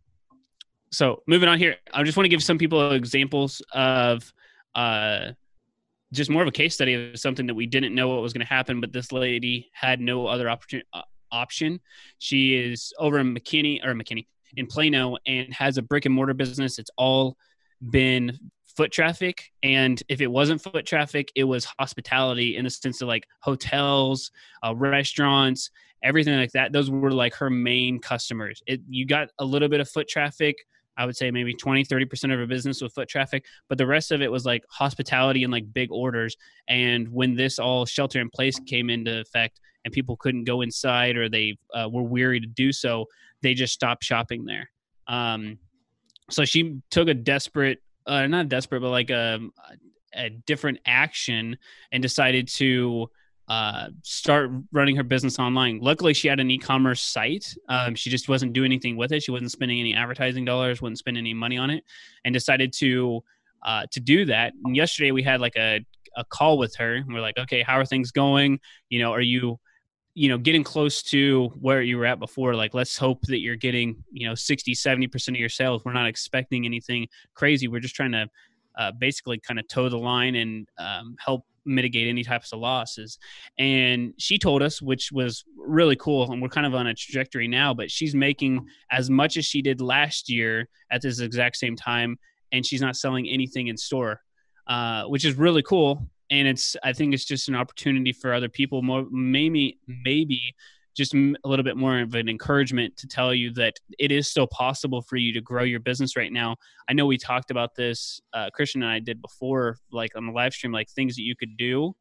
so 0.91 1.22
moving 1.27 1.48
on 1.48 1.60
here 1.60 1.75
i 1.94 2.01
just 2.03 2.18
want 2.18 2.25
to 2.25 2.29
give 2.29 2.44
some 2.44 2.58
people 2.58 2.91
examples 2.94 3.62
of 3.74 4.34
uh 4.75 5.32
just 6.13 6.30
more 6.30 6.42
of 6.42 6.48
a 6.48 6.51
case 6.51 6.74
study 6.74 7.12
of 7.12 7.20
something 7.20 7.46
that 7.48 7.54
we 7.54 7.66
didn't 7.66 7.94
know 7.94 8.08
what 8.08 8.22
was 8.22 8.34
going 8.34 8.46
to 8.46 8.51
happen, 8.54 8.82
but 8.82 8.92
this 8.92 9.12
lady 9.12 9.70
had 9.74 10.00
no 10.00 10.28
other 10.28 10.50
opportunity, 10.50 10.88
uh, 10.94 11.01
option. 11.32 11.80
She 12.18 12.56
is 12.56 12.94
over 12.98 13.20
in 13.20 13.36
McKinney 13.36 13.86
or 13.86 13.94
McKinney 13.94 14.25
in 14.56 14.68
Plano 14.68 15.18
and 15.28 15.54
has 15.54 15.78
a 15.78 15.82
brick 15.82 16.06
and 16.06 16.16
mortar 16.16 16.34
business. 16.34 16.80
It's 16.80 16.92
all 16.98 17.38
been 17.92 18.38
foot 18.75 18.92
traffic. 18.92 19.51
And 19.62 20.01
if 20.10 20.22
it 20.22 20.28
wasn't 20.28 20.62
foot 20.62 20.86
traffic, 20.86 21.32
it 21.36 21.44
was 21.44 21.66
hospitality 21.66 22.56
in 22.56 22.63
the 22.63 22.70
sense 22.70 23.01
of 23.01 23.08
like 23.08 23.28
hotels, 23.42 24.32
uh, 24.66 24.75
restaurants, 24.75 25.70
everything 26.04 26.38
like 26.38 26.51
that. 26.54 26.72
Those 26.72 26.89
were 26.89 27.12
like 27.12 27.36
her 27.36 27.50
main 27.50 28.00
customers. 28.00 28.62
It, 28.66 28.82
you 28.89 29.06
got 29.06 29.30
a 29.38 29.46
little 29.46 29.70
bit 29.70 29.82
of 29.82 29.89
foot 29.89 30.08
traffic 30.08 30.56
I 31.00 31.06
would 31.06 31.15
say 31.15 31.32
maybe 31.32 31.53
20, 31.53 31.86
30% 31.86 32.25
of 32.25 32.39
her 32.39 32.46
business 32.46 32.82
with 32.82 32.94
foot 32.94 33.08
traffic, 33.08 33.46
but 33.70 33.77
the 33.77 33.88
rest 33.88 34.12
of 34.12 34.22
it 34.22 34.29
was 34.29 34.46
like 34.46 34.63
hospitality 34.70 35.44
and 35.44 35.51
like 35.51 35.74
big 35.74 35.91
orders. 35.91 36.36
And 36.68 37.08
when 37.08 37.36
this 37.36 37.58
all 37.58 37.86
shelter 37.86 38.20
in 38.20 38.29
place 38.29 38.60
came 38.60 38.89
into 38.89 39.22
effect, 39.22 39.62
and 39.86 39.94
people 39.94 40.18
couldn't 40.18 40.44
go 40.44 40.62
inside 40.62 41.15
or 41.15 41.29
they 41.29 41.58
uh, 41.74 41.88
were 41.89 42.03
weary 42.03 42.39
to 42.39 42.48
do 42.48 42.72
so, 42.72 43.06
they 43.41 43.53
just 43.53 43.74
stopped 43.74 44.03
shopping 44.03 44.46
there. 44.46 44.70
Um, 45.08 45.58
so 46.29 46.46
she 46.46 46.79
took 46.91 47.08
a 47.08 47.13
desperate, 47.13 47.79
uh, 48.06 48.27
not 48.27 48.50
desperate, 48.50 48.82
but 48.82 48.89
like 48.89 49.10
a, 49.10 49.39
a 50.13 50.29
different 50.29 50.79
action 50.86 51.58
and 51.91 52.03
decided 52.03 52.48
to 52.50 53.10
uh, 53.50 53.88
start 54.03 54.51
running 54.72 54.96
her 54.96 55.03
business 55.03 55.39
online. 55.39 55.79
Luckily, 55.79 56.13
she 56.13 56.27
had 56.27 56.39
an 56.39 56.51
e-commerce 56.51 57.01
site. 57.01 57.56
Um, 57.68 57.96
she 57.96 58.10
just 58.10 58.29
wasn't 58.29 58.53
doing 58.53 58.72
anything 58.72 58.96
with 58.96 59.12
it. 59.12 59.24
She 59.24 59.32
wasn't 59.32 59.51
spending 59.51 59.79
any 59.79 59.96
advertising 59.96 60.46
dollars, 60.46 60.82
wouldn't 60.82 61.00
spend 61.00 61.18
any 61.18 61.34
money 61.34 61.58
on 61.58 61.70
it, 61.70 61.84
and 62.24 62.34
decided 62.34 62.72
to 62.74 63.24
uh, 63.63 63.86
to 63.91 64.00
do 64.00 64.25
that. 64.25 64.53
And 64.63 64.75
yesterday 64.75 65.12
we 65.12 65.24
had 65.24 65.41
like 65.41 65.56
a 65.58 65.84
a 66.15 66.25
call 66.25 66.58
with 66.58 66.75
her. 66.75 66.96
And 66.96 67.13
we're 67.13 67.22
like, 67.22 67.38
okay, 67.38 67.62
how 67.62 67.75
are 67.79 67.86
things 67.86 68.12
going? 68.12 68.60
You 68.89 69.00
know, 69.00 69.12
are 69.12 69.22
you 69.22 69.60
you 70.15 70.27
know 70.27 70.38
getting 70.38 70.63
close 70.63 71.01
to 71.03 71.48
where 71.60 71.82
you 71.82 71.98
were 71.98 72.06
at 72.06 72.20
before 72.20 72.56
like 72.56 72.74
let's 72.74 72.98
hope 72.98 73.22
that 73.27 73.39
you're 73.39 73.56
getting 73.56 74.03
you 74.12 74.27
know 74.27 74.34
60 74.34 74.74
70% 74.74 75.27
of 75.29 75.36
your 75.36 75.50
sales 75.50 75.86
we're 75.86 75.94
not 75.94 76.08
expecting 76.08 76.65
anything 76.65 77.08
crazy 77.36 77.68
we're 77.68 77.79
just 77.79 77.96
trying 77.96 78.12
to 78.12 78.27
uh, 78.75 78.91
basically 78.94 79.39
kind 79.39 79.60
of 79.60 79.68
toe 79.68 79.88
the 79.88 79.98
line 79.98 80.36
and 80.36 80.68
um, 80.79 81.15
help 81.24 81.46
mitigate 81.66 82.08
any 82.08 82.24
types 82.24 82.51
of 82.54 82.60
losses. 82.60 83.20
And 83.58 84.13
she 84.18 84.38
told 84.38 84.62
us, 84.62 84.82
which 84.82 85.12
was 85.12 85.44
really 85.58 85.96
cool, 85.96 86.32
and 86.32 86.42
we're 86.42 86.50
kind 86.50 86.68
of 86.68 86.75
on 86.75 86.88
a 86.88 86.94
trajectory 86.94 87.48
now, 87.48 87.74
but 87.74 87.92
she's 87.92 88.16
making 88.16 88.66
as 88.92 89.10
much 89.10 89.38
as 89.38 89.46
she 89.46 89.62
did 89.62 89.82
last 89.82 90.30
year 90.30 90.68
at 90.92 91.01
this 91.01 91.20
exact 91.20 91.58
same 91.58 91.75
time, 91.75 92.18
and 92.51 92.66
she's 92.66 92.82
not 92.82 92.96
selling 92.96 93.28
anything 93.28 93.68
in 93.68 93.78
store, 93.78 94.22
uh, 94.68 95.04
which 95.06 95.25
is 95.25 95.36
really 95.36 95.62
cool. 95.62 96.10
And 96.32 96.48
it's, 96.48 96.75
I 96.84 96.94
think 96.94 97.13
it's 97.13 97.25
just 97.25 97.50
an 97.50 97.56
opportunity 97.56 98.13
for 98.13 98.34
other 98.34 98.50
people, 98.50 98.82
more 98.82 99.06
maybe, 99.10 99.80
maybe 99.88 100.56
just 100.96 101.13
a 101.13 101.36
little 101.46 101.63
bit 101.63 101.77
more 101.77 102.00
of 102.00 102.13
an 102.15 102.27
encouragement 102.27 102.96
to 102.98 103.08
tell 103.08 103.34
you 103.34 103.51
that 103.53 103.75
it 103.98 104.12
is 104.12 104.29
still 104.29 104.48
possible 104.48 105.01
for 105.01 105.15
you 105.15 105.31
to 105.34 105.41
grow 105.41 105.63
your 105.63 105.79
business 105.79 106.15
right 106.15 106.31
now. 106.31 106.55
I 106.89 106.93
know 106.93 107.05
we 107.05 107.17
talked 107.17 107.51
about 107.51 107.75
this, 107.75 108.19
uh, 108.34 108.50
Christian 108.53 108.84
and 108.84 108.91
I 108.91 109.00
did 109.00 109.22
before, 109.22 109.77
like 109.91 110.15
on 110.15 110.25
the 110.25 110.31
live 110.31 110.53
stream, 110.53 110.72
like 110.72 110.89
things 110.89 111.15
that 111.15 111.24
you 111.24 111.36
could 111.36 111.58
do 111.58 111.96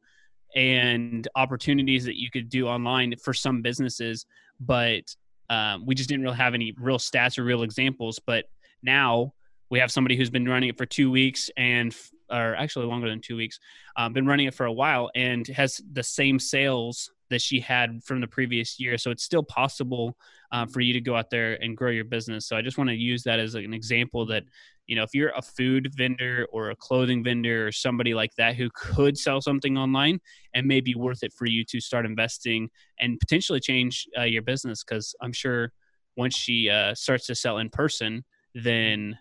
and 0.55 1.27
opportunities 1.35 2.05
that 2.05 2.19
you 2.19 2.29
could 2.31 2.49
do 2.49 2.67
online 2.67 3.13
for 3.23 3.33
some 3.33 3.61
businesses, 3.61 4.25
but 4.59 5.03
um, 5.49 5.85
we 5.85 5.95
just 5.95 6.09
didn't 6.09 6.23
really 6.23 6.37
have 6.37 6.53
any 6.53 6.73
real 6.77 6.97
stats 6.97 7.37
or 7.37 7.43
real 7.43 7.63
examples. 7.63 8.19
But 8.25 8.45
now 8.83 9.33
we 9.69 9.79
have 9.79 9.91
somebody 9.91 10.15
who's 10.15 10.29
been 10.29 10.47
running 10.47 10.69
it 10.69 10.77
for 10.77 10.85
two 10.85 11.11
weeks 11.11 11.49
and 11.57 11.95
or 12.31 12.55
actually 12.55 12.85
longer 12.85 13.09
than 13.09 13.21
two 13.21 13.35
weeks 13.35 13.59
um, 13.95 14.13
been 14.13 14.25
running 14.25 14.47
it 14.47 14.53
for 14.53 14.65
a 14.65 14.71
while 14.71 15.09
and 15.15 15.47
has 15.47 15.81
the 15.91 16.03
same 16.03 16.39
sales 16.39 17.11
that 17.29 17.41
she 17.41 17.59
had 17.59 18.03
from 18.03 18.21
the 18.21 18.27
previous 18.27 18.79
year. 18.79 18.97
So 18.97 19.11
it's 19.11 19.23
still 19.23 19.43
possible 19.43 20.17
uh, 20.51 20.65
for 20.65 20.81
you 20.81 20.93
to 20.93 21.01
go 21.01 21.15
out 21.15 21.29
there 21.29 21.61
and 21.61 21.77
grow 21.77 21.91
your 21.91 22.05
business. 22.05 22.47
So 22.47 22.55
I 22.57 22.61
just 22.61 22.77
want 22.77 22.89
to 22.89 22.95
use 22.95 23.23
that 23.23 23.39
as 23.39 23.55
an 23.55 23.73
example 23.73 24.25
that, 24.27 24.43
you 24.87 24.95
know, 24.95 25.03
if 25.03 25.13
you're 25.13 25.31
a 25.35 25.41
food 25.41 25.93
vendor 25.95 26.47
or 26.51 26.71
a 26.71 26.75
clothing 26.75 27.23
vendor 27.23 27.67
or 27.67 27.71
somebody 27.71 28.13
like 28.13 28.33
that 28.35 28.55
who 28.55 28.69
could 28.73 29.17
sell 29.17 29.41
something 29.41 29.77
online 29.77 30.19
and 30.53 30.65
may 30.65 30.81
be 30.81 30.95
worth 30.95 31.23
it 31.23 31.33
for 31.33 31.45
you 31.45 31.63
to 31.65 31.79
start 31.79 32.05
investing 32.05 32.69
and 32.99 33.19
potentially 33.19 33.59
change 33.59 34.07
uh, 34.17 34.23
your 34.23 34.41
business. 34.41 34.83
Cause 34.83 35.15
I'm 35.21 35.33
sure 35.33 35.71
once 36.17 36.35
she 36.35 36.69
uh, 36.69 36.95
starts 36.95 37.27
to 37.27 37.35
sell 37.35 37.59
in 37.59 37.69
person, 37.69 38.25
then 38.55 39.17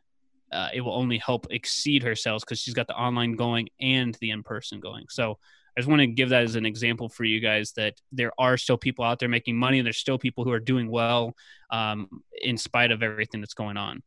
uh, 0.50 0.68
it 0.72 0.80
will 0.80 0.94
only 0.94 1.18
help 1.18 1.46
exceed 1.50 2.02
her 2.02 2.14
sales 2.14 2.42
because 2.42 2.58
she's 2.58 2.74
got 2.74 2.86
the 2.86 2.96
online 2.96 3.36
going 3.36 3.68
and 3.80 4.14
the 4.20 4.30
in 4.30 4.42
person 4.42 4.80
going. 4.80 5.04
So 5.10 5.38
I 5.78 5.80
just 5.80 5.88
want 5.88 6.00
to 6.00 6.08
give 6.08 6.30
that 6.30 6.42
as 6.42 6.56
an 6.56 6.66
example 6.66 7.08
for 7.08 7.22
you 7.22 7.38
guys 7.38 7.70
that 7.74 7.94
there 8.10 8.32
are 8.36 8.56
still 8.56 8.76
people 8.76 9.04
out 9.04 9.20
there 9.20 9.28
making 9.28 9.56
money. 9.56 9.80
There's 9.80 9.96
still 9.96 10.18
people 10.18 10.42
who 10.42 10.50
are 10.50 10.58
doing 10.58 10.90
well 10.90 11.36
um, 11.70 12.08
in 12.42 12.58
spite 12.58 12.90
of 12.90 13.04
everything 13.04 13.40
that's 13.40 13.54
going 13.54 13.76
on. 13.76 14.02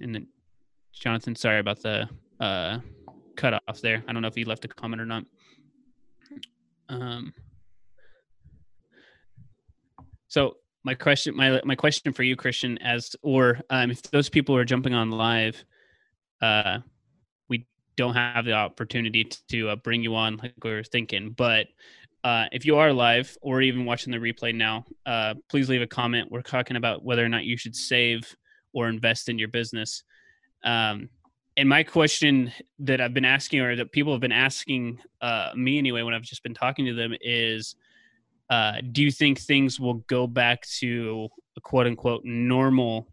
And 0.00 0.14
then, 0.14 0.26
Jonathan, 0.92 1.34
sorry 1.34 1.60
about 1.60 1.80
the 1.80 2.10
uh, 2.38 2.80
cut 3.36 3.62
off 3.66 3.80
there. 3.80 4.04
I 4.06 4.12
don't 4.12 4.20
know 4.20 4.28
if 4.28 4.34
he 4.34 4.44
left 4.44 4.66
a 4.66 4.68
comment 4.68 5.00
or 5.00 5.06
not. 5.06 5.24
Um, 6.90 7.32
so 10.26 10.58
my 10.84 10.92
question, 10.92 11.34
my 11.34 11.62
my 11.64 11.74
question 11.74 12.12
for 12.12 12.22
you, 12.22 12.36
Christian, 12.36 12.76
as 12.82 13.16
or 13.22 13.60
um, 13.70 13.90
if 13.90 14.02
those 14.02 14.28
people 14.28 14.54
are 14.56 14.66
jumping 14.66 14.92
on 14.92 15.10
live, 15.10 15.64
uh, 16.42 16.80
don't 17.98 18.14
have 18.14 18.44
the 18.44 18.52
opportunity 18.52 19.28
to 19.50 19.68
uh, 19.68 19.76
bring 19.76 20.02
you 20.02 20.14
on 20.14 20.36
like 20.36 20.54
we 20.62 20.70
were 20.70 20.84
thinking. 20.84 21.30
But 21.30 21.66
uh, 22.24 22.46
if 22.52 22.64
you 22.64 22.76
are 22.76 22.92
live 22.92 23.36
or 23.42 23.60
even 23.60 23.84
watching 23.84 24.12
the 24.12 24.18
replay 24.18 24.54
now, 24.54 24.86
uh, 25.04 25.34
please 25.50 25.68
leave 25.68 25.82
a 25.82 25.86
comment. 25.86 26.30
We're 26.30 26.42
talking 26.42 26.76
about 26.76 27.04
whether 27.04 27.24
or 27.24 27.28
not 27.28 27.44
you 27.44 27.56
should 27.56 27.76
save 27.76 28.34
or 28.72 28.88
invest 28.88 29.28
in 29.28 29.38
your 29.38 29.48
business. 29.48 30.04
Um, 30.62 31.10
and 31.56 31.68
my 31.68 31.82
question 31.82 32.52
that 32.78 33.00
I've 33.00 33.14
been 33.14 33.24
asking, 33.24 33.60
or 33.60 33.74
that 33.74 33.90
people 33.90 34.12
have 34.12 34.20
been 34.20 34.30
asking 34.30 35.00
uh, 35.20 35.50
me 35.56 35.76
anyway, 35.78 36.02
when 36.02 36.14
I've 36.14 36.22
just 36.22 36.44
been 36.44 36.54
talking 36.54 36.86
to 36.86 36.94
them, 36.94 37.14
is 37.20 37.74
uh, 38.48 38.74
do 38.92 39.02
you 39.02 39.10
think 39.10 39.40
things 39.40 39.80
will 39.80 39.94
go 40.06 40.28
back 40.28 40.62
to 40.78 41.28
a 41.56 41.60
quote 41.60 41.88
unquote 41.88 42.24
normal 42.24 43.08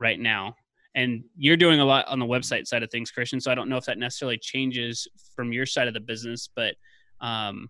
right 0.00 0.18
now? 0.18 0.56
And 0.98 1.22
you're 1.36 1.56
doing 1.56 1.80
a 1.80 1.84
lot 1.84 2.06
on 2.08 2.18
the 2.18 2.26
website 2.26 2.66
side 2.66 2.82
of 2.82 2.90
things 2.90 3.10
christian 3.10 3.40
so 3.40 3.50
i 3.50 3.54
don't 3.54 3.68
know 3.68 3.76
if 3.76 3.84
that 3.84 3.98
necessarily 3.98 4.38
changes 4.38 5.06
from 5.34 5.52
your 5.52 5.66
side 5.66 5.88
of 5.88 5.94
the 5.94 6.00
business 6.00 6.48
but 6.54 6.74
um, 7.20 7.68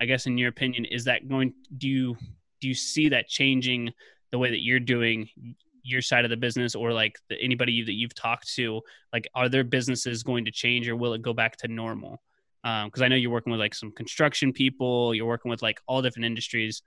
i 0.00 0.04
guess 0.04 0.26
in 0.26 0.38
your 0.38 0.48
opinion 0.48 0.84
is 0.84 1.04
that 1.04 1.28
going 1.28 1.52
do 1.78 1.88
you 1.88 2.16
do 2.60 2.68
you 2.68 2.74
see 2.74 3.08
that 3.08 3.28
changing 3.28 3.90
the 4.30 4.38
way 4.38 4.50
that 4.50 4.62
you're 4.62 4.80
doing 4.80 5.28
your 5.82 6.02
side 6.02 6.24
of 6.24 6.30
the 6.30 6.36
business 6.36 6.74
or 6.74 6.92
like 6.92 7.18
the, 7.28 7.40
anybody 7.40 7.82
that 7.82 7.94
you've 7.94 8.14
talked 8.14 8.52
to? 8.54 8.80
Like 9.12 9.28
are 9.34 9.48
their 9.48 9.64
businesses 9.64 10.22
going 10.22 10.44
to 10.44 10.50
change 10.50 10.88
or 10.88 10.96
will 10.96 11.14
it 11.14 11.22
go 11.22 11.32
back 11.32 11.56
to 11.58 11.68
normal? 11.68 12.22
Because 12.62 13.00
um, 13.00 13.04
i 13.04 13.08
know 13.08 13.16
you're 13.16 13.30
working 13.30 13.50
with 13.50 13.60
like 13.60 13.74
some 13.74 13.90
construction 13.92 14.52
people 14.52 15.14
you're 15.14 15.26
working 15.26 15.50
with 15.50 15.62
like 15.62 15.80
all 15.86 16.02
different 16.02 16.26
industries 16.26 16.82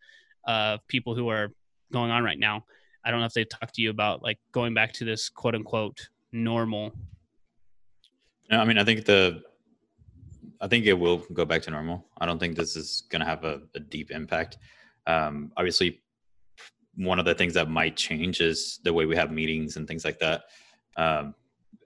of 0.46 0.88
people 0.88 1.16
who 1.16 1.30
are 1.30 1.52
going 1.92 2.12
on 2.12 2.24
right 2.24 2.38
now 2.38 2.64
I 3.06 3.12
don't 3.12 3.20
know 3.20 3.26
if 3.26 3.34
they 3.34 3.46
talked 3.46 3.76
to 3.76 3.82
you 3.82 3.90
about 3.90 4.24
like 4.24 4.40
going 4.52 4.74
back 4.74 4.94
to 4.94 5.06
this 5.06 5.30
quote 5.30 5.56
unquote 5.56 6.10
normal. 6.32 6.92
No, 8.50 8.60
I 8.60 8.66
mean, 8.66 8.78
I 8.78 8.84
think 8.84 9.06
the, 9.06 9.42
I 10.62 10.68
think 10.68 10.86
it 10.86 10.94
will 10.94 11.18
go 11.34 11.46
back 11.46 11.62
to 11.64 11.72
normal. 11.72 12.06
I 12.18 12.26
don't 12.26 12.40
think 12.40 12.56
this 12.56 12.76
is 12.76 13.04
going 13.10 13.20
to 13.22 13.26
have 13.26 13.44
a, 13.44 13.62
a, 13.76 13.80
deep 13.80 14.12
impact. 14.12 14.58
Um, 15.08 15.52
obviously, 15.58 16.02
one 16.96 17.20
of 17.20 17.26
the 17.26 17.36
things 17.36 17.54
that 17.56 17.70
might 17.70 17.98
change 17.98 18.40
is 18.40 18.80
the 18.84 18.94
way 18.94 19.06
we 19.06 19.16
have 19.16 19.32
meetings 19.32 19.76
and 19.76 19.88
things 19.88 20.06
like 20.06 20.20
that. 20.20 20.44
Um, 20.96 21.36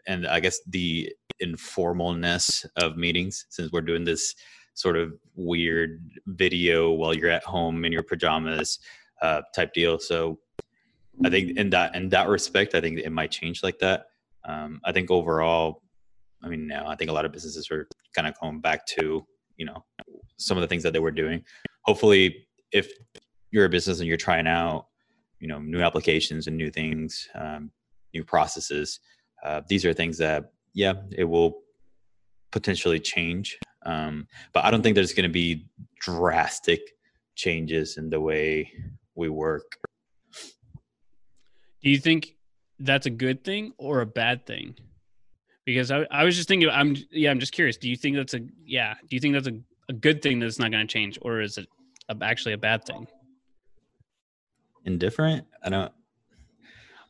and 0.08 0.28
I 0.28 0.40
guess 0.40 0.60
the 0.68 1.12
informalness 1.42 2.66
of 2.78 2.98
meetings, 2.98 3.46
since 3.50 3.72
we're 3.72 3.82
doing 3.82 4.04
this 4.04 4.36
sort 4.74 4.96
of 4.96 5.14
weird 5.36 6.02
video 6.28 6.92
while 6.92 7.14
you're 7.14 7.32
at 7.32 7.44
home 7.44 7.84
in 7.84 7.92
your 7.92 8.04
pajamas 8.04 8.80
uh, 9.22 9.42
type 9.56 9.74
deal. 9.74 9.98
So 9.98 10.40
I 11.26 11.30
think 11.30 11.58
in 11.58 11.70
that 11.72 11.96
in 11.96 12.10
that 12.10 12.28
respect, 12.28 12.76
I 12.76 12.82
think 12.82 13.00
it 13.00 13.12
might 13.12 13.32
change 13.32 13.64
like 13.64 13.80
that. 13.80 14.08
Um, 14.46 14.80
I 14.84 14.92
think 14.92 15.10
overall, 15.10 15.82
I 16.44 16.48
mean, 16.48 16.68
now 16.68 16.88
I 16.88 16.96
think 16.96 17.10
a 17.10 17.14
lot 17.14 17.26
of 17.26 17.32
businesses 17.32 17.70
are 17.72 17.88
kind 18.16 18.28
of 18.28 18.40
going 18.40 18.60
back 18.60 18.86
to 18.88 19.26
you 19.58 19.66
know 19.66 19.84
some 20.38 20.58
of 20.58 20.62
the 20.62 20.68
things 20.68 20.84
that 20.84 20.94
they 20.94 21.00
were 21.00 21.12
doing. 21.12 21.44
Hopefully, 21.84 22.48
if 22.72 22.92
you're 23.52 23.66
a 23.66 23.70
business 23.70 24.00
and 24.00 24.08
you're 24.08 24.18
trying 24.18 24.48
out 24.48 24.88
you 25.40 25.48
know 25.48 25.60
new 25.60 25.82
applications 25.82 26.48
and 26.48 26.56
new 26.56 26.70
things, 26.70 27.28
um, 27.36 27.72
new 28.14 28.24
processes, 28.24 29.00
uh, 29.44 29.62
these 29.68 29.86
are 29.86 29.94
things 29.94 30.18
that 30.20 30.52
yeah, 30.74 30.94
it 31.12 31.24
will 31.24 31.62
potentially 32.52 33.00
change. 33.00 33.58
Um, 33.86 34.28
but 34.54 34.66
I 34.66 34.72
don't 34.72 34.82
think 34.82 34.96
there's 34.96 35.14
going 35.14 35.30
to 35.30 35.34
be 35.34 35.68
drastic 36.00 36.82
changes 37.36 37.98
in 37.98 38.10
the 38.10 38.20
way 38.20 38.72
we 39.16 39.30
work 39.30 39.78
do 41.84 41.90
you 41.90 41.98
think 41.98 42.36
that's 42.80 43.06
a 43.06 43.10
good 43.10 43.44
thing 43.44 43.74
or 43.78 44.02
a 44.02 44.06
bad 44.06 44.46
thing? 44.46 44.76
Because 45.66 45.92
I, 45.92 46.06
I 46.10 46.24
was 46.24 46.36
just 46.36 46.48
thinking, 46.48 46.70
I'm 46.70 46.96
yeah, 47.12 47.30
I'm 47.30 47.40
just 47.40 47.52
curious. 47.52 47.78
Do 47.78 47.90
you 47.90 47.98
think 47.98 48.16
that's 48.16 48.34
a 48.34 48.40
yeah? 48.64 48.96
Do 49.10 49.16
you 49.16 49.20
think 49.20 49.34
that's 49.34 49.48
a, 49.48 49.60
a 49.90 49.94
good 49.94 50.22
thing 50.22 50.40
that's 50.40 50.60
not 50.60 50.72
going 50.72 50.86
to 50.86 50.92
change, 50.92 51.20
or 51.22 51.42
is 51.42 51.58
it 51.58 51.68
a, 52.10 52.16
actually 52.22 52.54
a 52.54 52.58
bad 52.58 52.86
thing? 52.86 53.08
Indifferent? 54.86 55.46
I 55.64 55.70
don't. 55.70 55.92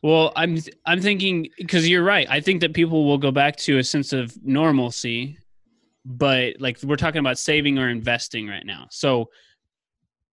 Well, 0.02 0.32
I'm 0.36 0.58
I'm 0.86 1.00
thinking 1.00 1.48
because 1.56 1.88
you're 1.88 2.04
right. 2.04 2.26
I 2.28 2.40
think 2.40 2.60
that 2.60 2.74
people 2.74 3.04
will 3.04 3.18
go 3.18 3.30
back 3.30 3.56
to 3.58 3.78
a 3.78 3.84
sense 3.84 4.12
of 4.12 4.36
normalcy, 4.44 5.38
but 6.04 6.60
like 6.60 6.78
we're 6.82 6.96
talking 6.96 7.20
about 7.20 7.38
saving 7.38 7.78
or 7.78 7.88
investing 7.88 8.48
right 8.48 8.66
now. 8.66 8.86
So 8.90 9.30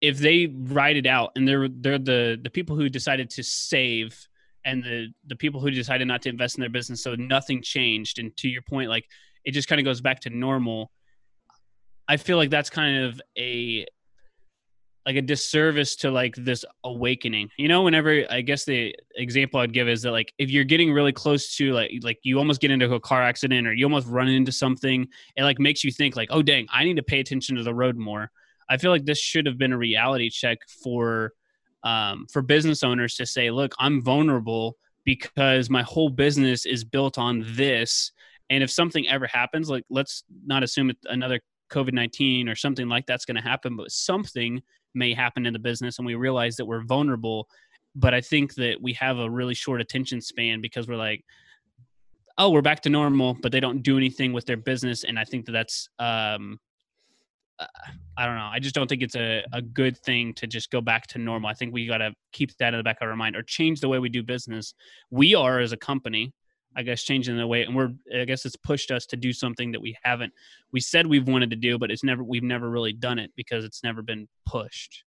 if 0.02 0.18
they 0.18 0.48
ride 0.48 0.98
it 0.98 1.06
out 1.06 1.32
and 1.36 1.48
they're 1.48 1.68
they're 1.70 1.98
the 1.98 2.40
the 2.44 2.50
people 2.50 2.76
who 2.76 2.90
decided 2.90 3.30
to 3.30 3.44
save 3.44 4.28
and 4.66 4.84
the 4.84 5.08
the 5.28 5.36
people 5.36 5.60
who 5.60 5.72
decided 5.72 6.08
not 6.08 6.22
to 6.22 6.30
invest 6.30 6.58
in 6.58 6.62
their 6.62 6.70
business 6.70 7.02
so 7.02 7.16
nothing 7.16 7.62
changed 7.62 8.20
and 8.20 8.36
to 8.38 8.48
your 8.48 8.62
point 8.64 8.90
like 8.90 9.06
it 9.44 9.52
just 9.52 9.68
kind 9.68 9.80
of 9.80 9.86
goes 9.86 10.02
back 10.02 10.20
to 10.20 10.30
normal 10.30 10.92
I 12.08 12.18
feel 12.18 12.38
like 12.38 12.50
that's 12.50 12.70
kind 12.70 13.06
of 13.06 13.22
a 13.38 13.86
like 15.06 15.18
a 15.18 15.22
disservice 15.22 15.96
to 15.98 16.10
like 16.10 16.36
this 16.36 16.66
awakening. 16.84 17.50
You 17.58 17.68
know, 17.68 17.84
whenever 17.84 18.26
I 18.30 18.42
guess 18.42 18.66
the 18.66 18.96
example 19.16 19.60
I'd 19.60 19.74
give 19.74 19.88
is 19.88 20.02
that 20.02 20.12
like 20.12 20.34
if 20.40 20.50
you're 20.50 20.64
getting 20.64 20.92
really 20.92 21.12
close 21.12 21.56
to 21.58 21.74
like 21.74 21.92
like 22.02 22.20
you 22.24 22.38
almost 22.40 22.60
get 22.60 22.72
into 22.72 22.92
a 22.94 23.00
car 23.00 23.22
accident 23.22 23.68
or 23.68 23.74
you 23.74 23.86
almost 23.86 24.08
run 24.08 24.28
into 24.28 24.52
something, 24.52 25.08
it 25.36 25.44
like 25.44 25.60
makes 25.60 25.84
you 25.84 25.92
think 25.92 26.16
like, 26.16 26.30
oh 26.32 26.42
dang, 26.42 26.68
I 26.72 26.84
need 26.84 26.96
to 26.98 27.04
pay 27.04 27.20
attention 27.20 27.56
to 27.56 27.64
the 27.64 27.74
road 27.74 27.98
more. 27.98 28.32
I 28.70 28.78
feel 28.78 28.92
like 28.92 29.06
this 29.06 29.20
should 29.20 29.46
have 29.46 29.58
been 29.58 29.74
a 29.74 29.78
reality 29.78 30.30
check 30.30 30.60
for 30.84 31.34
um, 31.84 32.26
for 32.32 32.42
business 32.42 32.84
owners 32.84 33.16
to 33.16 33.26
say, 33.26 33.52
look, 33.52 33.74
I'm 33.80 34.02
vulnerable 34.02 34.78
because 35.04 35.70
my 35.70 35.84
whole 35.84 36.10
business 36.10 36.66
is 36.66 36.84
built 36.84 37.18
on 37.18 37.46
this. 37.50 38.12
And 38.50 38.64
if 38.64 38.72
something 38.72 39.08
ever 39.08 39.28
happens, 39.28 39.70
like 39.70 39.84
let's 39.90 40.24
not 40.46 40.64
assume 40.64 40.92
another 41.06 41.40
COVID 41.72 41.94
19 41.94 42.50
or 42.50 42.56
something 42.56 42.90
like 42.90 43.06
that's 43.06 43.26
going 43.26 43.36
to 43.36 43.42
happen, 43.42 43.76
but 43.76 43.92
something 43.92 44.62
may 44.94 45.14
happen 45.14 45.46
in 45.46 45.54
the 45.54 45.60
business 45.60 46.00
and 46.00 46.06
we 46.06 46.16
realize 46.16 46.56
that 46.56 46.66
we're 46.66 46.84
vulnerable. 46.84 47.48
But 47.96 48.14
I 48.14 48.22
think 48.22 48.56
that 48.56 48.82
we 48.82 48.94
have 48.94 49.20
a 49.20 49.30
really 49.30 49.54
short 49.54 49.80
attention 49.80 50.22
span 50.22 50.62
because 50.62 50.88
we're 50.88 50.96
like, 50.96 51.24
oh, 52.38 52.50
we're 52.50 52.62
back 52.62 52.82
to 52.82 52.90
normal, 52.90 53.38
but 53.42 53.52
they 53.52 53.60
don't 53.60 53.82
do 53.82 53.98
anything 53.98 54.34
with 54.34 54.46
their 54.46 54.58
business. 54.58 55.04
And 55.04 55.18
I 55.18 55.24
think 55.24 55.46
that 55.46 55.54
that's, 55.54 55.88
um, 56.00 56.60
uh, 57.60 57.66
I 58.18 58.26
don't 58.26 58.36
know. 58.36 58.50
I 58.52 58.60
just 58.60 58.76
don't 58.76 58.88
think 58.88 59.02
it's 59.02 59.16
a, 59.16 59.44
a 59.54 59.62
good 59.62 59.98
thing 59.98 60.34
to 60.36 60.48
just 60.48 60.72
go 60.72 60.82
back 60.82 61.08
to 61.08 61.18
normal. 61.18 61.50
I 61.50 61.54
think 61.54 61.74
we 61.74 61.88
got 61.88 62.00
to 62.00 62.14
keep 62.32 62.56
that 62.58 62.74
in 62.74 62.78
the 62.78 62.84
back 62.84 62.98
of 63.02 63.08
our 63.08 63.16
mind 63.16 63.36
or 63.36 63.44
change 63.44 63.82
the 63.82 63.90
way 63.90 64.00
we 64.00 64.10
do 64.10 64.24
business. 64.24 64.74
We 65.10 65.36
are 65.36 65.60
as 65.60 65.72
a 65.72 65.78
company, 65.78 66.34
I 66.76 66.84
guess, 66.84 67.04
changing 67.04 67.38
the 67.38 67.48
way, 67.48 67.64
and 67.64 67.76
we're, 67.76 67.92
I 68.14 68.26
guess 68.26 68.46
it's 68.46 68.56
pushed 68.58 68.92
us 68.92 69.06
to 69.08 69.18
do 69.18 69.32
something 69.32 69.72
that 69.72 69.82
we 69.82 69.98
haven't, 70.04 70.34
we 70.72 70.80
said 70.80 71.08
we've 71.08 71.28
wanted 71.28 71.50
to 71.52 71.56
do, 71.56 71.78
but 71.78 71.92
it's 71.92 72.04
never, 72.04 72.24
we've 72.24 72.44
never 72.44 72.70
really 72.70 72.94
done 72.94 73.20
it 73.20 73.32
because 73.36 73.64
it's 73.64 73.84
never 73.84 74.02
been 74.02 74.28
pushed. 74.46 75.04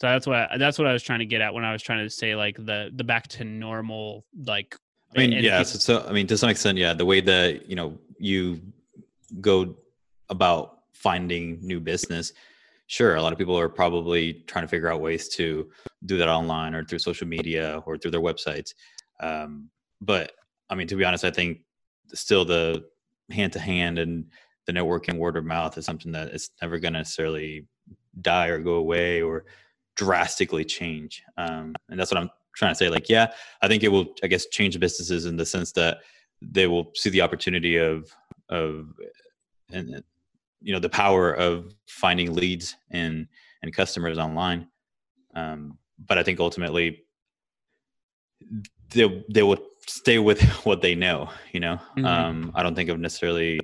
So 0.00 0.06
that's 0.06 0.28
what 0.28 0.36
I, 0.36 0.58
that's 0.58 0.78
what 0.78 0.86
I 0.86 0.92
was 0.92 1.02
trying 1.02 1.18
to 1.18 1.26
get 1.26 1.40
at 1.40 1.52
when 1.52 1.64
I 1.64 1.72
was 1.72 1.82
trying 1.82 2.04
to 2.04 2.10
say 2.10 2.36
like 2.36 2.54
the 2.56 2.90
the 2.94 3.02
back 3.02 3.26
to 3.28 3.44
normal 3.44 4.24
like. 4.44 4.76
I 5.12 5.18
mean, 5.18 5.32
yeah. 5.32 5.62
So, 5.64 5.78
so 5.78 6.06
I 6.08 6.12
mean, 6.12 6.28
to 6.28 6.38
some 6.38 6.50
extent, 6.50 6.78
yeah. 6.78 6.94
The 6.94 7.04
way 7.04 7.20
that 7.20 7.68
you 7.68 7.74
know 7.74 7.98
you 8.18 8.60
go 9.40 9.74
about 10.30 10.78
finding 10.92 11.58
new 11.62 11.80
business. 11.80 12.32
Sure 12.86 13.16
a 13.16 13.22
lot 13.22 13.32
of 13.32 13.38
people 13.38 13.58
are 13.58 13.68
probably 13.68 14.44
trying 14.46 14.64
to 14.64 14.68
figure 14.68 14.90
out 14.90 15.00
ways 15.00 15.28
to 15.28 15.70
do 16.06 16.16
that 16.16 16.28
online 16.28 16.74
or 16.74 16.84
through 16.84 16.98
social 16.98 17.26
media 17.26 17.82
or 17.86 17.98
through 17.98 18.10
their 18.10 18.20
websites. 18.20 18.72
Um, 19.20 19.70
but 20.00 20.32
i 20.70 20.74
mean 20.74 20.86
to 20.86 20.96
be 20.96 21.04
honest 21.04 21.24
i 21.24 21.30
think 21.30 21.60
still 22.14 22.44
the 22.44 22.84
hand 23.30 23.52
to 23.52 23.58
hand 23.58 23.98
and 23.98 24.26
the 24.66 24.72
networking 24.72 25.18
word 25.18 25.36
of 25.36 25.44
mouth 25.44 25.76
is 25.78 25.84
something 25.84 26.12
that 26.12 26.28
is 26.28 26.50
never 26.62 26.78
going 26.78 26.92
to 26.92 27.00
necessarily 27.00 27.66
die 28.20 28.46
or 28.46 28.58
go 28.58 28.74
away 28.74 29.22
or 29.22 29.44
drastically 29.96 30.64
change. 30.64 31.22
Um, 31.36 31.74
and 31.88 31.98
that's 31.98 32.10
what 32.10 32.20
i'm 32.20 32.30
trying 32.54 32.72
to 32.72 32.76
say 32.76 32.88
like 32.88 33.08
yeah 33.08 33.32
i 33.62 33.68
think 33.68 33.84
it 33.84 33.88
will 33.88 34.14
i 34.24 34.26
guess 34.26 34.46
change 34.46 34.78
businesses 34.80 35.26
in 35.26 35.36
the 35.36 35.46
sense 35.46 35.70
that 35.72 35.98
they 36.42 36.66
will 36.66 36.90
see 36.94 37.08
the 37.08 37.20
opportunity 37.20 37.76
of 37.76 38.10
of 38.48 38.88
and 39.70 40.02
you 40.60 40.72
know 40.72 40.78
the 40.78 40.88
power 40.88 41.32
of 41.32 41.74
finding 41.86 42.34
leads 42.34 42.76
and 42.90 43.26
and 43.62 43.74
customers 43.74 44.18
online 44.18 44.66
um, 45.34 45.78
but 46.06 46.18
i 46.18 46.22
think 46.22 46.40
ultimately 46.40 47.04
they 48.90 49.24
they 49.28 49.42
will 49.42 49.58
stay 49.86 50.18
with 50.18 50.42
what 50.64 50.82
they 50.82 50.94
know 50.94 51.30
you 51.52 51.60
know 51.60 51.78
mm-hmm. 51.96 52.04
um, 52.04 52.52
i 52.54 52.62
don't 52.62 52.74
think 52.74 52.90
of 52.90 52.98
necessarily 52.98 53.60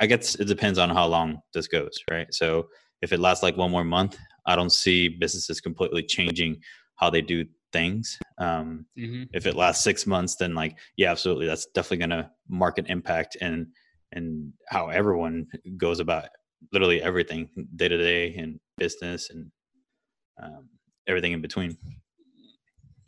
i 0.00 0.06
guess 0.06 0.34
it 0.36 0.46
depends 0.46 0.78
on 0.78 0.88
how 0.88 1.06
long 1.06 1.40
this 1.54 1.68
goes 1.68 1.98
right 2.10 2.32
so 2.32 2.68
if 3.02 3.12
it 3.12 3.20
lasts 3.20 3.42
like 3.42 3.56
one 3.56 3.70
more 3.70 3.84
month 3.84 4.16
i 4.46 4.56
don't 4.56 4.72
see 4.72 5.08
businesses 5.08 5.60
completely 5.60 6.02
changing 6.02 6.56
how 6.96 7.10
they 7.10 7.20
do 7.20 7.44
things 7.70 8.18
um, 8.38 8.86
mm-hmm. 8.98 9.24
if 9.34 9.46
it 9.46 9.54
lasts 9.54 9.84
six 9.84 10.06
months 10.06 10.36
then 10.36 10.54
like 10.54 10.76
yeah 10.96 11.10
absolutely 11.10 11.46
that's 11.46 11.66
definitely 11.66 11.98
going 11.98 12.10
to 12.10 12.30
mark 12.48 12.78
an 12.78 12.86
impact 12.86 13.36
and 13.42 13.66
and 14.12 14.52
how 14.68 14.88
everyone 14.88 15.46
goes 15.76 16.00
about 16.00 16.28
literally 16.72 17.02
everything 17.02 17.48
day 17.76 17.88
to 17.88 17.98
day 17.98 18.34
and 18.34 18.58
business 18.76 19.30
and 19.30 19.50
um, 20.42 20.68
everything 21.06 21.32
in 21.32 21.40
between. 21.40 21.76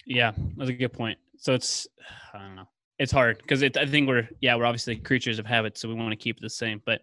Yeah, 0.07 0.33
that's 0.57 0.71
a 0.71 0.75
good 0.75 0.93
point. 0.93 1.19
So 1.39 1.55
it's 1.55 1.87
I 2.35 2.39
don't 2.39 2.57
know. 2.57 2.69
It's 2.99 3.13
hard 3.13 3.39
because 3.39 3.63
I 3.63 3.87
think 3.87 4.09
we're 4.09 4.29
yeah 4.41 4.55
we're 4.57 4.67
obviously 4.67 4.97
creatures 4.97 5.39
of 5.39 5.47
habit, 5.47 5.79
so 5.79 5.89
we 5.89 5.95
want 5.95 6.11
to 6.11 6.17
keep 6.17 6.37
it 6.37 6.43
the 6.43 6.51
same. 6.51 6.83
But 6.85 7.01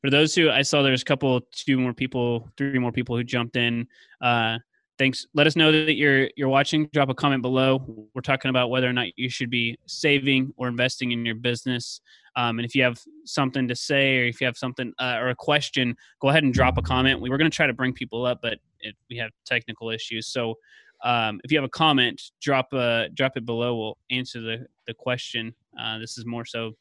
for 0.00 0.10
those 0.10 0.34
who 0.34 0.50
I 0.50 0.62
saw, 0.62 0.82
there's 0.82 1.02
a 1.02 1.04
couple, 1.04 1.40
two 1.52 1.78
more 1.78 1.92
people, 1.92 2.48
three 2.56 2.78
more 2.78 2.92
people 2.92 3.16
who 3.16 3.24
jumped 3.24 3.56
in. 3.56 3.86
Uh, 4.20 4.58
thanks. 5.00 5.26
Let 5.32 5.46
us 5.46 5.56
know 5.56 5.72
that 5.72 5.94
you're 5.94 6.28
you're 6.36 6.48
watching. 6.48 6.88
Drop 6.92 7.08
a 7.08 7.14
comment 7.14 7.40
below. 7.40 7.82
We're 8.14 8.20
talking 8.20 8.50
about 8.50 8.68
whether 8.68 8.88
or 8.88 8.92
not 8.92 9.06
you 9.16 9.30
should 9.30 9.50
be 9.50 9.78
saving 9.86 10.52
or 10.58 10.68
investing 10.68 11.10
in 11.12 11.24
your 11.24 11.36
business. 11.36 12.02
Um, 12.36 12.58
and 12.58 12.66
if 12.66 12.74
you 12.74 12.84
have 12.84 13.00
something 13.24 13.66
to 13.66 13.74
say, 13.74 14.18
or 14.18 14.24
if 14.26 14.40
you 14.40 14.44
have 14.44 14.58
something 14.58 14.92
uh, 15.00 15.16
or 15.18 15.30
a 15.30 15.34
question, 15.34 15.96
go 16.20 16.28
ahead 16.28 16.44
and 16.44 16.52
drop 16.52 16.76
a 16.76 16.82
comment. 16.82 17.20
We 17.20 17.30
were 17.30 17.38
going 17.38 17.50
to 17.50 17.56
try 17.56 17.66
to 17.66 17.72
bring 17.72 17.94
people 17.94 18.26
up, 18.26 18.40
but 18.42 18.58
it, 18.80 18.94
we 19.08 19.16
have 19.16 19.30
technical 19.46 19.90
issues. 19.90 20.26
So 20.28 20.54
um, 21.02 21.40
if 21.44 21.50
you 21.50 21.56
have 21.56 21.64
a 21.64 21.70
comment, 21.70 22.20
drop 22.42 22.72
a 22.74 23.08
drop 23.14 23.36
it 23.36 23.46
below. 23.46 23.76
We'll 23.76 23.98
answer 24.10 24.40
the 24.42 24.66
the 24.86 24.92
question. 24.92 25.54
Uh, 25.80 25.98
this 25.98 26.18
is 26.18 26.26
more 26.26 26.44
so 26.44 26.72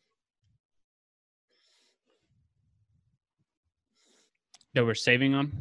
that 4.73 4.85
we're 4.85 4.93
saving 4.93 5.33
on. 5.35 5.53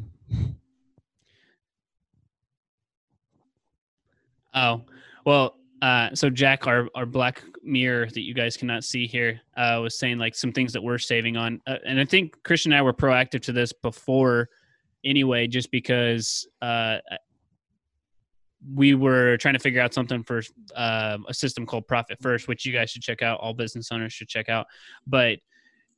Oh, 4.53 4.83
well, 5.25 5.55
uh, 5.81 6.13
so 6.13 6.29
Jack, 6.29 6.67
our, 6.67 6.87
our 6.95 7.05
black 7.05 7.43
mirror 7.63 8.07
that 8.07 8.21
you 8.21 8.33
guys 8.33 8.57
cannot 8.57 8.83
see 8.83 9.07
here, 9.07 9.39
uh, 9.55 9.79
was 9.81 9.97
saying 9.97 10.17
like 10.17 10.35
some 10.35 10.51
things 10.51 10.73
that 10.73 10.81
we're 10.81 10.97
saving 10.97 11.37
on, 11.37 11.61
uh, 11.67 11.75
and 11.85 11.99
I 11.99 12.05
think 12.05 12.41
Christian 12.43 12.73
and 12.73 12.79
I 12.79 12.81
were 12.81 12.93
proactive 12.93 13.41
to 13.43 13.51
this 13.51 13.71
before, 13.71 14.49
anyway, 15.05 15.47
just 15.47 15.71
because 15.71 16.47
uh, 16.61 16.97
we 18.73 18.93
were 18.93 19.37
trying 19.37 19.53
to 19.53 19.59
figure 19.59 19.81
out 19.81 19.93
something 19.93 20.23
for 20.23 20.41
uh, 20.75 21.17
a 21.27 21.33
system 21.33 21.65
called 21.65 21.87
Profit 21.87 22.17
First, 22.21 22.47
which 22.47 22.65
you 22.65 22.73
guys 22.73 22.89
should 22.89 23.01
check 23.01 23.21
out. 23.21 23.39
All 23.39 23.53
business 23.53 23.91
owners 23.91 24.11
should 24.11 24.27
check 24.27 24.49
out, 24.49 24.67
but 25.07 25.39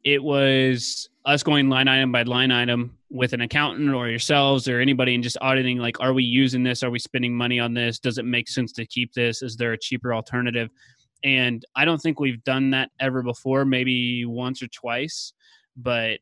it 0.04 0.24
was 0.24 1.10
us 1.26 1.44
going 1.44 1.70
line 1.70 1.88
item 1.88 2.12
by 2.12 2.24
line 2.24 2.52
item 2.52 2.98
with 3.10 3.34
an 3.34 3.42
accountant 3.42 3.94
or 3.94 4.08
yourselves 4.08 4.68
or 4.68 4.80
anybody 4.80 5.14
and 5.14 5.24
just 5.24 5.38
auditing 5.42 5.78
like 5.78 6.00
are 6.00 6.14
we 6.14 6.24
using 6.24 6.64
this? 6.64 6.84
Are 6.84 6.90
we 6.90 7.00
spending 7.00 7.36
money 7.36 7.60
on 7.60 7.74
this? 7.74 8.00
Does 8.00 8.18
it 8.18 8.26
make 8.26 8.50
sense 8.50 8.72
to 8.74 8.86
keep 8.86 9.14
this? 9.14 9.42
Is 9.42 9.56
there 9.58 9.74
a 9.74 9.78
cheaper 9.78 10.14
alternative? 10.14 10.70
And 11.24 11.64
i 11.76 11.86
don't 11.86 12.02
think 12.02 12.20
we've 12.20 12.44
done 12.44 12.72
that 12.72 12.90
ever 13.00 13.22
before 13.22 13.64
maybe 13.64 14.26
once 14.26 14.64
or 14.64 14.68
twice 14.70 15.34
but 15.78 16.20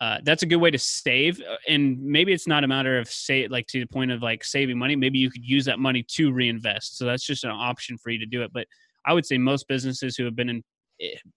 uh, 0.00 0.18
that's 0.24 0.42
a 0.42 0.46
good 0.46 0.56
way 0.56 0.70
to 0.70 0.78
save 0.78 1.40
uh, 1.40 1.56
and 1.68 1.98
maybe 2.02 2.32
it's 2.32 2.46
not 2.46 2.64
a 2.64 2.68
matter 2.68 2.98
of 2.98 3.08
say 3.08 3.46
like 3.48 3.66
to 3.68 3.80
the 3.80 3.86
point 3.86 4.10
of 4.10 4.22
like 4.22 4.44
saving 4.44 4.76
money. 4.76 4.96
Maybe 4.96 5.18
you 5.18 5.30
could 5.30 5.44
use 5.44 5.64
that 5.64 5.78
money 5.78 6.02
to 6.02 6.32
reinvest. 6.32 6.98
So 6.98 7.06
that's 7.06 7.24
just 7.24 7.44
an 7.44 7.50
option 7.50 7.96
for 7.96 8.10
you 8.10 8.18
to 8.18 8.26
do 8.26 8.42
it. 8.42 8.52
But 8.52 8.66
i 9.06 9.12
would 9.12 9.24
say 9.24 9.38
most 9.38 9.68
businesses 9.68 10.16
who 10.16 10.24
have 10.24 10.36
been 10.36 10.48
in 10.48 10.62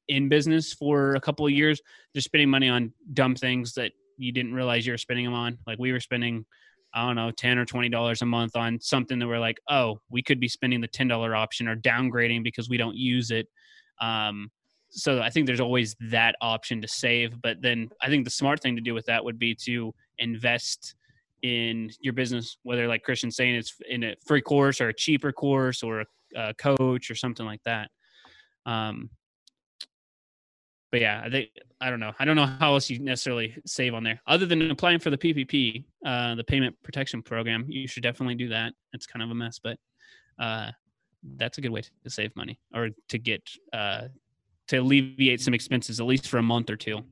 in 0.08 0.30
business 0.30 0.74
for 0.74 1.16
a 1.16 1.22
couple 1.22 1.46
of 1.46 1.52
years, 1.52 1.82
they're 2.14 2.22
spending 2.22 2.50
money 2.50 2.70
on 2.70 2.94
dumb 3.14 3.36
things 3.36 3.74
that 3.74 3.92
you 4.18 4.32
didn't 4.32 4.54
realize 4.54 4.86
you 4.86 4.94
were 4.94 4.98
spending 4.98 5.26
them 5.26 5.34
on. 5.34 5.58
Like 5.68 5.80
we 5.80 5.92
were 5.92 6.00
spending, 6.00 6.46
I 6.94 7.06
don't 7.06 7.16
know, 7.16 7.32
ten 7.32 7.58
or 7.58 7.66
twenty 7.66 7.90
dollars 7.90 8.22
a 8.22 8.26
month 8.26 8.56
on 8.56 8.80
something 8.80 9.20
that 9.20 9.28
we're 9.28 9.40
like, 9.40 9.60
oh, 9.70 10.00
we 10.10 10.22
could 10.22 10.40
be 10.40 10.48
spending 10.48 10.82
the 10.82 10.88
ten 10.88 11.08
dollar 11.08 11.36
option 11.36 11.68
or 11.68 11.76
downgrading 11.76 12.44
because 12.44 12.70
we 12.70 12.78
don't 12.78 12.96
use 12.96 13.32
it. 13.32 13.48
Um, 14.02 14.50
so 14.90 15.22
I 15.22 15.30
think 15.30 15.48
there's 15.48 15.60
always 15.60 15.96
that 16.10 16.36
option 16.42 16.82
to 16.82 16.88
save. 16.88 17.42
But 17.42 17.62
then 17.62 17.90
I 18.02 18.08
think 18.08 18.26
the 18.26 18.32
smart 18.32 18.62
thing 18.62 18.76
to 18.76 18.82
do 18.82 18.94
with 18.94 19.06
that 19.08 19.24
would 19.24 19.38
be 19.38 19.56
to 19.66 19.94
invest 20.18 20.96
in 21.44 21.90
your 22.00 22.14
business, 22.14 22.58
whether 22.64 22.88
like 22.88 23.04
Christian's 23.04 23.36
saying 23.36 23.56
it's 23.56 23.76
in 23.90 24.04
a 24.04 24.16
free 24.26 24.42
course 24.42 24.82
or 24.82 24.90
a 24.90 24.94
cheaper 24.94 25.32
course 25.32 25.84
or 25.84 26.02
a, 26.02 26.06
a 26.36 26.54
coach 26.56 27.12
or 27.12 27.16
something 27.16 27.46
like 27.46 27.62
that. 27.64 27.90
Um, 28.66 29.10
but 30.98 31.02
yeah, 31.04 31.22
I 31.24 31.30
think 31.30 31.50
I 31.80 31.92
don't 31.92 32.00
know. 32.00 32.12
I 32.18 32.26
don't 32.26 32.36
know 32.36 32.48
how 32.48 32.74
else 32.74 32.90
you 32.90 32.98
necessarily 32.98 33.56
save 33.68 33.94
on 33.94 34.04
there, 34.04 34.20
other 34.26 34.48
than 34.48 34.72
applying 34.72 34.98
for 34.98 35.12
the 35.12 35.18
PPP, 35.18 35.86
uh, 36.04 36.34
the 36.34 36.44
Payment 36.44 36.76
Protection 36.82 37.22
Program. 37.22 37.66
You 37.68 37.88
should 37.88 38.02
definitely 38.02 38.34
do 38.34 38.50
that. 38.50 38.74
It's 38.94 39.06
kind 39.06 39.22
of 39.22 39.30
a 39.30 39.36
mess, 39.36 39.60
but 39.64 39.78
uh, 40.40 40.72
that's 41.36 41.60
a 41.60 41.62
good 41.62 41.70
way 41.70 41.84
to 42.04 42.10
save 42.10 42.36
money 42.36 42.60
or 42.74 42.90
to 43.10 43.20
get 43.20 43.48
uh, 43.74 44.08
to 44.70 44.78
alleviate 44.78 45.40
some 45.40 45.54
expenses, 45.54 46.00
at 46.00 46.08
least 46.08 46.28
for 46.28 46.40
a 46.40 46.44
month 46.44 46.72
or 46.72 46.76
two. 46.76 47.04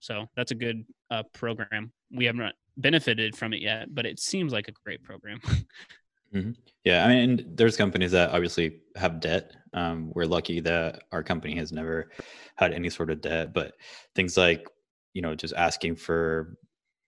So 0.00 0.26
that's 0.34 0.50
a 0.50 0.56
good 0.56 0.84
uh, 1.12 1.22
program. 1.32 1.92
We 2.10 2.24
haven't 2.24 2.56
benefited 2.78 3.36
from 3.36 3.52
it 3.52 3.62
yet, 3.62 3.94
but 3.94 4.06
it 4.06 4.18
seems 4.18 4.52
like 4.52 4.66
a 4.66 4.72
great 4.84 5.04
program. 5.04 5.40
Mm-hmm. 6.34 6.52
Yeah, 6.84 7.04
I 7.04 7.08
mean, 7.08 7.44
there's 7.56 7.76
companies 7.76 8.12
that 8.12 8.30
obviously 8.30 8.80
have 8.96 9.20
debt. 9.20 9.52
Um, 9.74 10.12
we're 10.14 10.24
lucky 10.26 10.60
that 10.60 11.02
our 11.12 11.22
company 11.22 11.56
has 11.56 11.72
never 11.72 12.10
had 12.56 12.72
any 12.72 12.88
sort 12.90 13.10
of 13.10 13.20
debt, 13.20 13.52
but 13.52 13.74
things 14.14 14.36
like 14.36 14.66
you 15.12 15.22
know 15.22 15.34
just 15.34 15.54
asking 15.54 15.96
for 15.96 16.56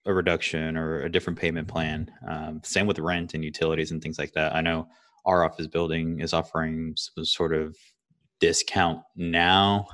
a 0.05 0.13
reduction 0.13 0.75
or 0.77 1.01
a 1.03 1.11
different 1.11 1.39
payment 1.39 1.67
plan. 1.67 2.11
Um, 2.27 2.61
same 2.63 2.85
with 2.87 2.99
rent 2.99 3.33
and 3.33 3.43
utilities 3.43 3.91
and 3.91 4.01
things 4.01 4.19
like 4.19 4.33
that. 4.33 4.53
I 4.55 4.61
know 4.61 4.87
our 5.25 5.45
office 5.45 5.67
building 5.67 6.19
is 6.19 6.33
offering 6.33 6.93
some 6.97 7.23
sort 7.25 7.53
of 7.53 7.77
discount 8.41 9.01
now, 9.15 9.87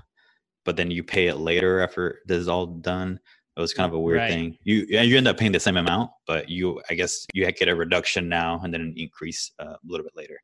but 0.65 0.75
then 0.77 0.91
you 0.91 1.03
pay 1.03 1.27
it 1.27 1.37
later 1.37 1.81
after 1.81 2.19
this 2.27 2.39
is 2.39 2.47
all 2.49 2.65
done. 2.67 3.19
It 3.57 3.61
was 3.61 3.73
kind 3.73 3.87
of 3.89 3.93
a 3.93 3.99
weird 3.99 4.19
Right. 4.19 4.31
thing. 4.31 4.57
You 4.63 4.85
you 4.89 5.17
end 5.17 5.27
up 5.27 5.37
paying 5.37 5.51
the 5.51 5.59
same 5.59 5.77
amount, 5.77 6.11
but 6.25 6.49
you 6.49 6.81
I 6.89 6.93
guess 6.93 7.25
you 7.33 7.49
get 7.51 7.67
a 7.67 7.75
reduction 7.75 8.29
now 8.29 8.59
and 8.63 8.73
then 8.73 8.81
an 8.81 8.93
increase 8.95 9.51
uh, 9.59 9.73
a 9.73 9.77
little 9.85 10.05
bit 10.05 10.15
later. 10.15 10.39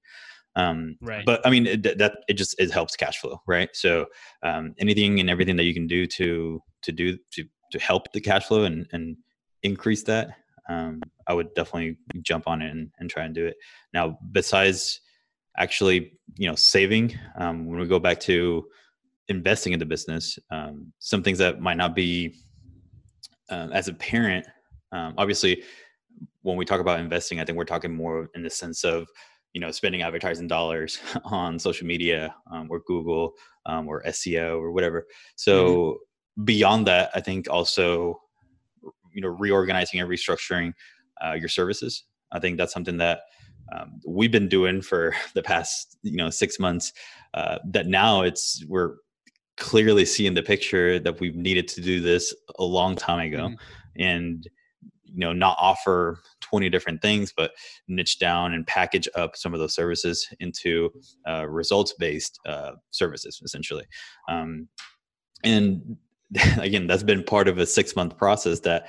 Um, 0.58 0.98
Right. 1.02 1.26
But 1.26 1.46
I 1.46 1.50
mean 1.50 1.66
it, 1.68 1.98
that- 1.98 2.18
it 2.28 2.34
just 2.34 2.56
it 2.60 2.72
helps 2.72 2.96
cash 2.96 3.18
flow, 3.20 3.42
right? 3.48 3.70
So 3.74 4.08
um, 4.44 4.74
anything 4.80 5.20
and 5.20 5.30
everything 5.30 5.56
that 5.58 5.64
you 5.64 5.74
can 5.74 5.88
do 5.88 6.06
to 6.08 6.62
to 6.84 6.92
do 6.92 7.18
to 7.34 7.46
to 7.72 7.80
help 7.80 8.12
the 8.12 8.22
cash 8.22 8.46
flow 8.48 8.64
and 8.64 8.88
and 8.92 9.18
increase 9.64 10.04
that, 10.04 10.30
um, 10.70 11.02
I 11.28 11.34
would 11.34 11.54
definitely 11.56 11.98
jump 12.22 12.48
on 12.48 12.62
it 12.62 12.70
and, 12.72 12.92
and 13.00 13.10
try 13.10 13.24
and 13.24 13.34
do 13.34 13.46
it. 13.48 13.56
Now, 13.94 14.20
besides 14.32 15.00
actually, 15.58 16.20
you 16.38 16.48
know, 16.48 16.56
saving, 16.56 17.18
um, 17.40 17.66
when 17.66 17.80
we 17.80 17.88
go 17.88 17.98
back 18.00 18.20
to 18.22 18.68
investing 19.30 19.74
in 19.74 19.80
the 19.80 19.86
business, 19.86 20.38
um, 20.52 20.92
some 21.00 21.24
things 21.24 21.40
that 21.40 21.62
might 21.62 21.78
not 21.78 21.96
be 21.96 22.36
um, 23.50 23.72
as 23.72 23.88
a 23.88 23.94
parent, 23.94 24.46
um, 24.92 25.14
obviously, 25.18 25.64
when 26.42 26.58
we 26.58 26.66
talk 26.66 26.80
about 26.80 27.00
investing, 27.00 27.40
I 27.40 27.46
think 27.46 27.58
we're 27.58 27.66
talking 27.66 27.94
more 27.94 28.30
in 28.36 28.44
the 28.44 28.50
sense 28.50 28.84
of, 28.84 29.08
you 29.54 29.62
know, 29.62 29.72
spending 29.72 30.02
advertising 30.02 30.48
dollars 30.48 31.00
on 31.26 31.60
social 31.60 31.88
media 31.88 32.34
um, 32.52 32.68
or 32.70 32.82
Google 32.82 33.34
um, 33.66 33.88
or 33.88 34.04
SEO 34.04 34.60
or 34.60 34.72
whatever. 34.72 35.06
So 35.36 36.00
beyond 36.44 36.88
that, 36.88 37.10
I 37.14 37.22
think 37.22 37.50
also, 37.50 38.20
you 39.14 39.22
know, 39.22 39.30
reorganizing 39.30 40.00
and 40.00 40.10
restructuring 40.10 40.74
uh, 41.26 41.34
your 41.34 41.50
services. 41.50 42.04
I 42.32 42.40
think 42.40 42.58
that's 42.58 42.74
something 42.74 42.98
that 42.98 43.22
um, 43.74 44.00
we've 44.08 44.32
been 44.32 44.50
doing 44.50 44.82
for 44.82 45.16
the 45.34 45.44
past, 45.44 45.98
you 46.04 46.18
know, 46.18 46.30
six 46.30 46.60
months. 46.60 46.94
Uh, 47.34 47.58
that 47.72 47.88
now 47.88 48.22
it's 48.22 48.64
we're 48.68 48.96
clearly 49.58 50.06
see 50.06 50.28
in 50.28 50.34
the 50.34 50.44
picture 50.44 51.00
that 51.00 51.20
we've 51.20 51.36
needed 51.36 51.68
to 51.70 51.82
do 51.82 52.02
this 52.02 52.34
a 52.60 52.64
long 52.64 52.96
time 52.96 53.20
ago, 53.20 53.50
Mhm. 53.50 53.58
and 53.98 54.48
you 55.06 55.20
know, 55.20 55.32
not 55.32 55.56
offer 55.60 56.20
20 56.42 56.70
different 56.70 57.02
things, 57.02 57.32
but 57.36 57.52
niche 57.88 58.20
down 58.20 58.54
and 58.54 58.68
package 58.68 59.08
up 59.16 59.38
some 59.38 59.54
of 59.54 59.60
those 59.62 59.74
services 59.74 60.28
into 60.42 60.90
uh, 61.26 61.46
results-based 61.48 62.38
uh, 62.46 62.72
services, 62.92 63.40
essentially. 63.46 63.86
Um, 64.28 64.68
and 65.44 65.96
again, 66.60 66.86
that's 66.88 67.04
been 67.04 67.24
part 67.24 67.48
of 67.48 67.60
a 67.60 67.66
six-month 67.66 68.18
process 68.18 68.60
that 68.62 68.88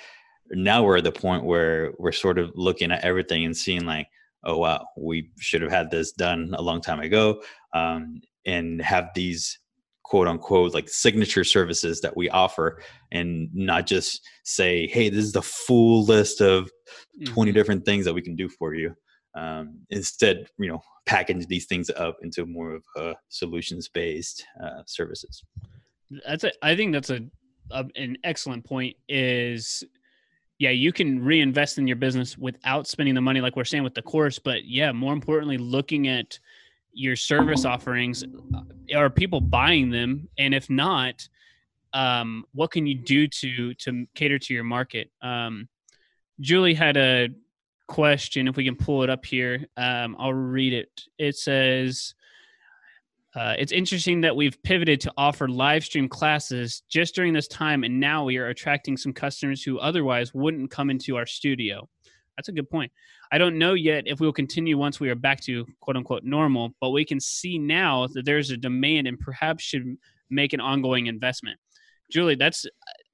now 0.50 0.83
we're 0.83 0.96
at 0.96 1.05
the 1.05 1.12
point 1.12 1.44
where 1.44 1.92
we're 1.98 2.11
sort 2.12 2.38
of 2.38 2.50
looking 2.57 2.90
at 2.90 3.05
everything 3.05 3.44
and 3.44 3.57
seeing 3.57 3.85
like, 3.85 4.09
oh 4.42 4.59
wow, 4.59 4.85
we 4.96 5.31
should 5.38 5.62
have 5.62 5.70
had 5.70 5.90
this 5.90 6.12
done 6.12 6.55
a 6.59 6.62
long 6.62 6.81
time 6.81 7.00
ago, 7.00 7.40
um, 7.72 8.20
and 8.46 8.81
have 8.83 9.11
these 9.14 9.59
quote 10.07 10.29
unquote 10.29 10.73
like 10.73 10.88
signature 10.88 11.42
services 11.42 12.01
that 12.01 12.16
we 12.16 12.29
offer 12.31 12.81
and 13.11 13.49
not 13.53 13.87
just 13.88 14.21
say 14.45 14.87
hey 14.87 15.09
this 15.09 15.25
is 15.25 15.33
the 15.33 15.42
full 15.42 16.05
list 16.05 16.40
of 16.40 16.71
20 17.25 17.51
Mhm. 17.51 17.55
different 17.55 17.85
things 17.85 18.05
that 18.05 18.14
we 18.14 18.23
can 18.23 18.37
do 18.37 18.49
for 18.49 18.73
you 18.75 18.95
um, 19.35 19.81
instead 19.90 20.47
you 20.59 20.69
know 20.69 20.81
package 21.07 21.45
these 21.49 21.66
things 21.66 21.90
up 21.90 22.16
into 22.23 22.47
more 22.47 22.71
of 22.77 22.85
a 22.97 23.14
solutions 23.31 23.88
based 23.88 24.47
uh, 24.62 24.83
services 24.87 25.42
that's 26.25 26.45
a 26.45 26.53
i 26.62 26.77
think 26.77 26.92
that's 26.92 27.11
a, 27.11 27.21
a 27.73 27.85
an 27.97 28.16
excellent 28.23 28.64
point 28.64 28.95
is 29.09 29.83
yeah 30.61 30.71
you 30.71 30.92
can 30.92 31.21
reinvest 31.21 31.79
in 31.79 31.87
your 31.88 31.97
business 31.97 32.38
without 32.38 32.87
spending 32.87 33.14
the 33.16 33.21
money 33.21 33.40
like 33.40 33.57
we're 33.57 33.64
saying 33.64 33.83
with 33.83 33.95
the 33.95 34.03
course 34.03 34.38
but 34.38 34.64
yeah 34.64 34.92
more 34.92 35.12
importantly 35.12 35.59
looking 35.59 36.07
at 36.07 36.38
your 36.96 37.16
service 37.16 37.64
offerings 37.64 38.24
uh, 38.24 38.96
are 38.96 39.11
people 39.11 39.40
buying 39.40 39.90
them? 39.90 40.28
And 40.38 40.54
if 40.54 40.70
not 40.70 41.28
um, 41.92 42.44
what 42.52 42.70
can 42.70 42.87
you 42.87 42.94
do 42.94 43.26
to 43.28 43.74
to 43.74 44.06
cater 44.14 44.38
to 44.38 44.54
your 44.54 44.64
market? 44.64 45.11
Um, 45.22 45.68
julie 46.40 46.74
had 46.74 46.96
a 46.96 47.28
question 47.88 48.48
if 48.48 48.56
we 48.56 48.64
can 48.64 48.76
pull 48.76 49.02
it 49.04 49.09
up 49.09 49.24
here 49.24 49.64
um, 49.76 50.16
i'll 50.18 50.35
read 50.35 50.72
it. 50.72 51.02
It 51.18 51.37
says 51.37 52.14
uh, 53.37 53.54
it's 53.59 53.70
interesting 53.70 54.22
that 54.22 54.35
we've 54.35 54.61
pivoted 54.62 54.98
to 54.98 55.12
offer 55.18 55.46
live 55.46 55.85
stream 55.85 56.09
classes 56.09 56.82
just 56.88 57.14
during 57.14 57.35
this 57.35 57.46
time, 57.48 57.85
and 57.85 58.00
now 58.00 58.24
we 58.24 58.38
are 58.38 58.48
attracting 58.48 58.96
some 58.96 59.12
customers 59.12 59.62
who 59.62 59.78
otherwise 59.78 60.32
wouldn't 60.32 60.70
come 60.70 60.88
into 60.88 61.16
our 61.16 61.26
studio. 61.26 61.87
That's 62.37 62.49
a 62.49 62.53
good 62.53 62.68
point. 62.68 62.92
I 63.33 63.38
don't 63.38 63.59
know 63.59 63.75
yet 63.75 64.05
if 64.07 64.20
we 64.20 64.27
will 64.27 64.33
continue 64.33 64.77
once 64.77 65.01
we 65.01 65.09
are 65.09 65.14
back 65.14 65.40
to 65.42 65.66
quote 65.81 65.96
unquote 65.96 66.25
normal, 66.25 66.75
but 66.81 66.90
we 66.90 67.05
can 67.05 67.20
see 67.20 67.59
now 67.59 68.07
that 68.09 68.25
there's 68.25 68.51
a 68.51 68.57
demand 68.57 69.07
and 69.07 69.18
perhaps 69.18 69.64
should 69.64 69.96
make 70.31 70.53
an 70.53 70.61
ongoing 70.61 71.07
investment. 71.07 71.59
Julie, 72.11 72.35
that's 72.35 72.66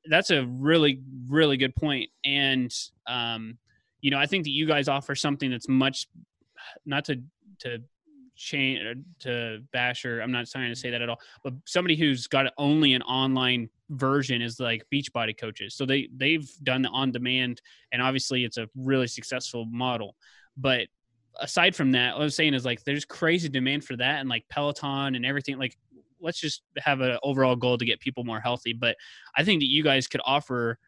that's 0.09 0.31
a 0.31 0.45
really 0.45 1.01
really 1.29 1.57
good 1.57 1.75
point, 1.77 2.11
and 2.25 2.73
um, 3.07 3.59
you 4.01 4.11
know 4.11 4.19
I 4.19 4.27
think 4.27 4.45
that 4.45 4.51
you 4.51 4.67
guys 4.67 4.89
offer 4.89 5.15
something 5.15 5.51
that's 5.51 5.69
much 5.69 6.09
not 6.85 7.05
to 7.07 7.23
to 7.61 7.79
change 8.43 8.81
uh, 8.85 8.95
to 9.21 9.61
basher 9.73 10.21
I'm 10.21 10.33
not 10.33 10.47
trying 10.49 10.71
to 10.71 10.77
say 10.77 10.91
that 10.91 11.01
at 11.01 11.09
all, 11.09 11.21
but 11.45 11.55
somebody 11.65 11.97
who's 11.97 12.27
got 12.27 12.53
only 12.59 12.95
an 12.95 13.03
online 13.03 13.69
version 13.91 14.43
is 14.43 14.59
like 14.59 14.85
Beachbody 14.93 15.39
coaches. 15.39 15.75
So 15.75 15.87
they 15.87 16.09
they've 16.17 16.49
done 16.63 16.83
the 16.83 16.89
on 16.89 17.13
demand, 17.13 17.63
and 17.93 18.03
obviously 18.03 18.45
it's 18.45 18.59
a 18.59 18.69
really 18.77 19.07
successful 19.07 19.65
model. 19.67 20.17
But 20.57 20.89
aside 21.41 21.75
from 21.75 21.93
that, 21.93 22.15
what 22.15 22.23
I'm 22.23 22.31
saying 22.31 22.55
is 22.55 22.65
like 22.65 22.85
there's 22.85 23.05
crazy 23.05 23.49
demand 23.49 23.85
for 23.85 23.97
that 23.97 24.21
and 24.21 24.29
like 24.29 24.45
Peloton 24.49 25.15
and 25.15 25.25
everything. 25.25 25.59
Like 25.59 25.77
let's 26.21 26.41
just 26.41 26.63
have 26.79 27.01
an 27.01 27.19
overall 27.23 27.57
goal 27.57 27.79
to 27.79 27.85
get 27.85 28.01
people 28.01 28.25
more 28.25 28.41
healthy. 28.41 28.73
But 28.73 28.97
I 29.37 29.45
think 29.45 29.61
that 29.61 29.71
you 29.71 29.83
guys 29.83 30.07
could 30.07 30.21
offer 30.25 30.79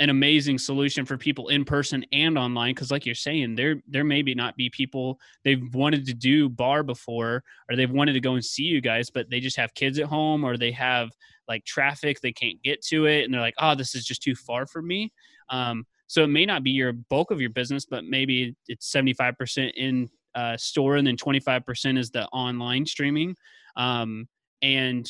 an 0.00 0.08
amazing 0.08 0.58
solution 0.58 1.04
for 1.04 1.18
people 1.18 1.48
in 1.48 1.62
person 1.62 2.04
and 2.10 2.38
online 2.38 2.74
because 2.74 2.90
like 2.90 3.04
you're 3.04 3.14
saying 3.14 3.54
there 3.54 3.82
there 3.86 4.02
maybe 4.02 4.34
not 4.34 4.56
be 4.56 4.70
people 4.70 5.20
they've 5.44 5.72
wanted 5.74 6.06
to 6.06 6.14
do 6.14 6.48
barre 6.48 6.82
before 6.82 7.44
or 7.68 7.76
they've 7.76 7.90
wanted 7.90 8.14
to 8.14 8.20
go 8.20 8.32
and 8.32 8.44
see 8.44 8.62
you 8.62 8.80
guys 8.80 9.10
but 9.10 9.28
they 9.28 9.38
just 9.38 9.58
have 9.58 9.72
kids 9.74 9.98
at 9.98 10.06
home 10.06 10.42
or 10.42 10.56
they 10.56 10.72
have 10.72 11.10
like 11.46 11.62
traffic 11.66 12.18
they 12.20 12.32
can't 12.32 12.60
get 12.62 12.82
to 12.82 13.04
it 13.04 13.24
and 13.24 13.32
they're 13.32 13.42
like 13.42 13.54
oh 13.58 13.74
this 13.74 13.94
is 13.94 14.04
just 14.04 14.22
too 14.22 14.34
far 14.34 14.66
for 14.66 14.82
me. 14.82 15.12
Um, 15.50 15.84
so 16.06 16.24
it 16.24 16.28
may 16.28 16.46
not 16.46 16.64
be 16.64 16.70
your 16.70 16.92
bulk 16.92 17.30
of 17.30 17.40
your 17.40 17.50
business 17.50 17.84
but 17.84 18.04
maybe 18.04 18.56
it's 18.68 18.90
75% 18.90 19.72
in 19.76 20.08
uh, 20.34 20.56
store 20.56 20.96
and 20.96 21.06
then 21.06 21.16
25% 21.16 21.98
is 21.98 22.10
the 22.10 22.26
online 22.28 22.86
streaming. 22.86 23.36
Um, 23.76 24.28
and 24.62 25.08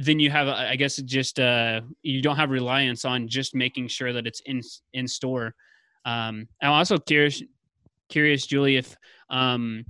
then 0.00 0.18
you 0.18 0.30
have 0.30 0.48
i 0.48 0.76
guess 0.76 0.96
just 0.96 1.38
uh 1.38 1.80
you 2.02 2.22
don't 2.22 2.36
have 2.36 2.50
reliance 2.50 3.04
on 3.04 3.28
just 3.28 3.54
making 3.54 3.86
sure 3.88 4.12
that 4.12 4.26
it's 4.26 4.40
in 4.46 4.60
in 4.92 5.06
store. 5.06 5.54
Um 6.04 6.48
i'm 6.62 6.70
also 6.70 6.98
curious 6.98 7.42
curious 8.08 8.46
julie 8.46 8.76
if 8.76 8.96
um 9.30 9.84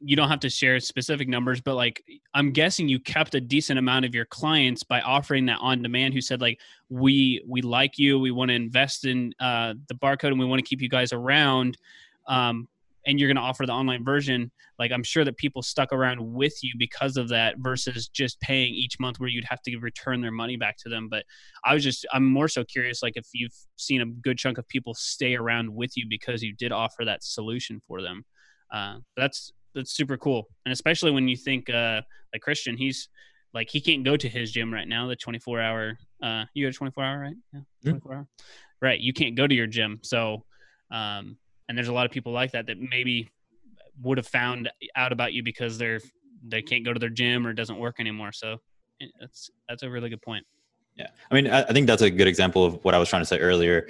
you 0.00 0.16
don't 0.16 0.28
have 0.28 0.40
to 0.40 0.50
share 0.50 0.80
specific 0.80 1.28
numbers 1.28 1.60
but 1.60 1.76
like 1.76 2.02
i'm 2.34 2.50
guessing 2.50 2.88
you 2.88 2.98
kept 2.98 3.34
a 3.34 3.40
decent 3.40 3.78
amount 3.78 4.04
of 4.04 4.14
your 4.14 4.24
clients 4.24 4.82
by 4.82 5.00
offering 5.02 5.46
that 5.46 5.58
on 5.60 5.82
demand 5.82 6.12
who 6.12 6.20
said 6.20 6.40
like 6.40 6.58
we 6.90 7.42
we 7.46 7.62
like 7.62 7.98
you. 7.98 8.18
We 8.18 8.32
want 8.32 8.50
to 8.50 8.54
invest 8.54 9.06
in 9.06 9.32
uh 9.40 9.74
the 9.88 9.94
Barre 9.94 10.16
Code 10.16 10.32
and 10.32 10.40
we 10.40 10.46
want 10.46 10.58
to 10.58 10.68
keep 10.68 10.82
you 10.82 10.88
guys 10.88 11.12
around. 11.12 11.78
Um 12.26 12.68
and 13.06 13.18
you're 13.18 13.28
going 13.28 13.36
to 13.36 13.42
offer 13.42 13.66
the 13.66 13.72
online 13.72 14.04
version 14.04 14.50
like 14.78 14.92
i'm 14.92 15.02
sure 15.02 15.24
that 15.24 15.36
people 15.36 15.62
stuck 15.62 15.92
around 15.92 16.20
with 16.20 16.54
you 16.62 16.72
because 16.78 17.16
of 17.16 17.28
that 17.28 17.54
versus 17.58 18.08
just 18.08 18.40
paying 18.40 18.74
each 18.74 18.98
month 19.00 19.18
where 19.18 19.28
you'd 19.28 19.44
have 19.44 19.62
to 19.62 19.76
return 19.78 20.20
their 20.20 20.30
money 20.30 20.56
back 20.56 20.76
to 20.78 20.88
them. 20.88 21.08
But 21.08 21.24
i 21.64 21.74
was 21.74 21.84
just 21.84 22.06
i'm 22.12 22.24
more 22.24 22.48
so 22.48 22.64
curious 22.64 23.02
like 23.02 23.16
if 23.16 23.26
you've 23.32 23.54
seen 23.76 24.00
a 24.00 24.06
good 24.06 24.38
chunk 24.38 24.58
of 24.58 24.66
people 24.68 24.94
stay 24.94 25.34
around 25.34 25.72
with 25.72 25.96
you 25.96 26.06
because 26.08 26.42
you 26.42 26.54
did 26.54 26.72
offer 26.72 27.04
that 27.04 27.22
solution 27.22 27.80
for 27.86 28.02
them. 28.02 28.24
Uh, 28.72 28.96
that's 29.16 29.52
that's 29.74 29.92
super 29.92 30.16
cool. 30.16 30.48
And 30.64 30.72
especially 30.72 31.10
when 31.10 31.28
you 31.28 31.36
think 31.36 31.70
uh 31.70 32.02
like 32.32 32.42
christian 32.42 32.76
he's 32.76 33.08
like 33.52 33.68
he 33.70 33.80
can't 33.80 34.04
go 34.04 34.16
to 34.16 34.28
his 34.28 34.52
gym 34.52 34.72
right 34.72 34.86
now 34.86 35.08
the 35.08 35.16
24 35.16 35.60
hour 35.60 35.98
uh 36.22 36.44
you 36.54 36.64
got 36.66 36.74
a 36.74 36.78
24 36.78 37.04
hour 37.04 37.20
right? 37.20 37.36
Yeah 37.52 37.60
Yeah. 37.82 37.90
24 37.90 38.14
hour? 38.14 38.28
Right 38.80 39.00
you 39.00 39.12
can't 39.12 39.36
go 39.36 39.46
to 39.46 39.54
your 39.54 39.66
gym. 39.66 40.00
So 40.02 40.44
um 40.90 41.36
and 41.70 41.78
there's 41.78 41.88
a 41.88 41.92
lot 41.92 42.04
of 42.04 42.10
people 42.10 42.32
like 42.32 42.50
that 42.50 42.66
that 42.66 42.78
maybe 42.80 43.30
would 44.02 44.18
have 44.18 44.26
found 44.26 44.68
out 44.96 45.12
about 45.12 45.32
you 45.32 45.42
because 45.42 45.78
they're 45.78 46.00
they 46.42 46.60
can't 46.60 46.84
go 46.84 46.92
to 46.92 46.98
their 46.98 47.08
gym 47.08 47.46
or 47.46 47.50
it 47.50 47.54
doesn't 47.54 47.78
work 47.78 48.00
anymore 48.00 48.32
so 48.32 48.56
eh, 49.00 49.06
that's 49.20 49.50
that's 49.68 49.84
a 49.84 49.88
really 49.88 50.10
good 50.10 50.20
point 50.20 50.44
Yeah, 50.96 51.06
I 51.30 51.34
mean, 51.34 51.46
I, 51.46 51.62
I 51.62 51.72
think 51.72 51.86
that's 51.86 52.02
a 52.02 52.10
good 52.10 52.26
example 52.26 52.64
of 52.64 52.84
what 52.84 52.94
I 52.94 52.98
was 52.98 53.08
trying 53.08 53.22
to 53.22 53.26
say 53.26 53.38
earlier. 53.38 53.88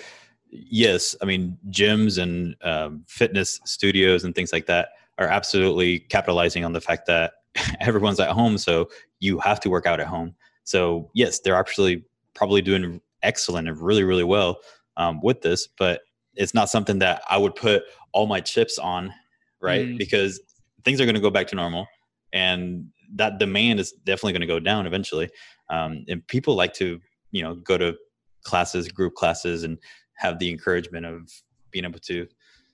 Yes, 0.50 1.16
I 1.22 1.24
mean, 1.24 1.56
gyms 1.70 2.22
and 2.22 2.54
um, 2.62 3.04
fitness 3.08 3.60
studios 3.64 4.24
and 4.24 4.34
things 4.34 4.52
like 4.52 4.66
that 4.66 4.90
are 5.16 5.28
absolutely 5.28 6.00
capitalizing 6.00 6.64
on 6.64 6.74
the 6.74 6.80
fact 6.82 7.06
that 7.06 7.32
everyone's 7.80 8.20
at 8.20 8.30
home, 8.30 8.58
so 8.58 8.90
you 9.20 9.38
have 9.38 9.58
to 9.60 9.70
work 9.70 9.86
out 9.86 10.00
at 10.00 10.06
home. 10.06 10.34
So 10.64 11.10
yes, 11.14 11.40
they're 11.40 11.56
actually 11.56 12.04
probably 12.34 12.60
doing 12.60 13.00
excellent 13.22 13.68
and 13.68 13.80
really 13.80 14.04
really 14.04 14.24
well 14.24 14.58
um, 14.98 15.20
with 15.22 15.40
this, 15.40 15.66
but 15.78 16.02
it's 16.40 16.54
not 16.54 16.70
something 16.70 16.98
that 17.00 17.22
I 17.28 17.36
would 17.36 17.54
put 17.54 17.82
all 18.12 18.26
my 18.26 18.40
chips 18.40 18.78
on, 18.78 19.12
right? 19.60 19.86
Mm. 19.86 19.98
Because 19.98 20.40
things 20.84 21.00
are 21.00 21.04
going 21.04 21.14
to 21.14 21.20
go 21.20 21.30
back 21.30 21.46
to 21.48 21.56
normal, 21.56 21.86
and 22.32 22.86
that 23.14 23.38
demand 23.38 23.78
is 23.78 23.92
definitely 24.04 24.32
going 24.32 24.40
to 24.40 24.46
go 24.46 24.60
down 24.60 24.86
eventually. 24.86 25.28
Um, 25.68 26.04
and 26.08 26.26
people 26.26 26.54
like 26.54 26.72
to, 26.74 26.98
you 27.30 27.42
know, 27.42 27.54
go 27.56 27.76
to 27.76 27.96
classes, 28.44 28.88
group 28.88 29.14
classes, 29.14 29.64
and 29.64 29.78
have 30.14 30.38
the 30.38 30.50
encouragement 30.50 31.06
of 31.06 31.30
being 31.70 31.84
able 31.84 32.00
to 32.00 32.26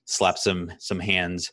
slap 0.05 0.37
some 0.37 0.71
some 0.79 0.99
hands, 0.99 1.51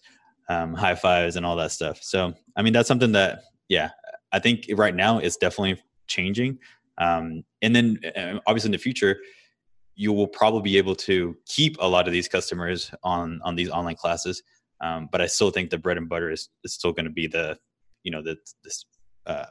um, 0.48 0.74
high 0.74 0.94
fives, 0.94 1.37
and 1.37 1.44
all 1.44 1.57
that 1.57 1.72
stuff. 1.72 1.98
So, 2.03 2.33
I 2.57 2.62
mean, 2.62 2.72
that's 2.72 2.88
something 2.88 3.12
that, 3.12 3.40
yeah, 3.68 3.90
I 4.33 4.38
think 4.38 4.66
right 4.74 4.94
now 4.94 5.18
it's 5.18 5.37
definitely 5.37 5.83
changing. 6.07 6.59
Um, 6.98 7.42
and 7.61 7.74
then 7.74 7.98
uh, 8.16 8.38
obviously 8.46 8.68
in 8.68 8.72
the 8.72 8.79
future, 8.79 9.18
you 9.94 10.12
will 10.12 10.26
probably 10.26 10.62
be 10.62 10.78
able 10.78 10.94
to 10.94 11.37
keep 11.46 11.76
a 11.80 11.88
lot 11.88 12.07
of 12.07 12.12
these 12.12 12.28
customers 12.28 12.92
on 13.02 13.40
on 13.44 13.54
these 13.54 13.70
online 13.70 13.96
classes. 13.96 14.42
Um, 14.80 15.09
but 15.11 15.20
I 15.20 15.26
still 15.26 15.50
think 15.50 15.70
the 15.70 15.78
bread 15.78 15.96
and 15.96 16.09
butter 16.09 16.30
is, 16.30 16.48
is 16.64 16.74
still 16.74 16.92
going 16.92 17.07
to 17.07 17.11
be 17.11 17.26
the, 17.26 17.57
you 18.02 18.11
know, 18.11 18.22
the 18.22 18.37
this 18.64 18.85
uh, 19.26 19.44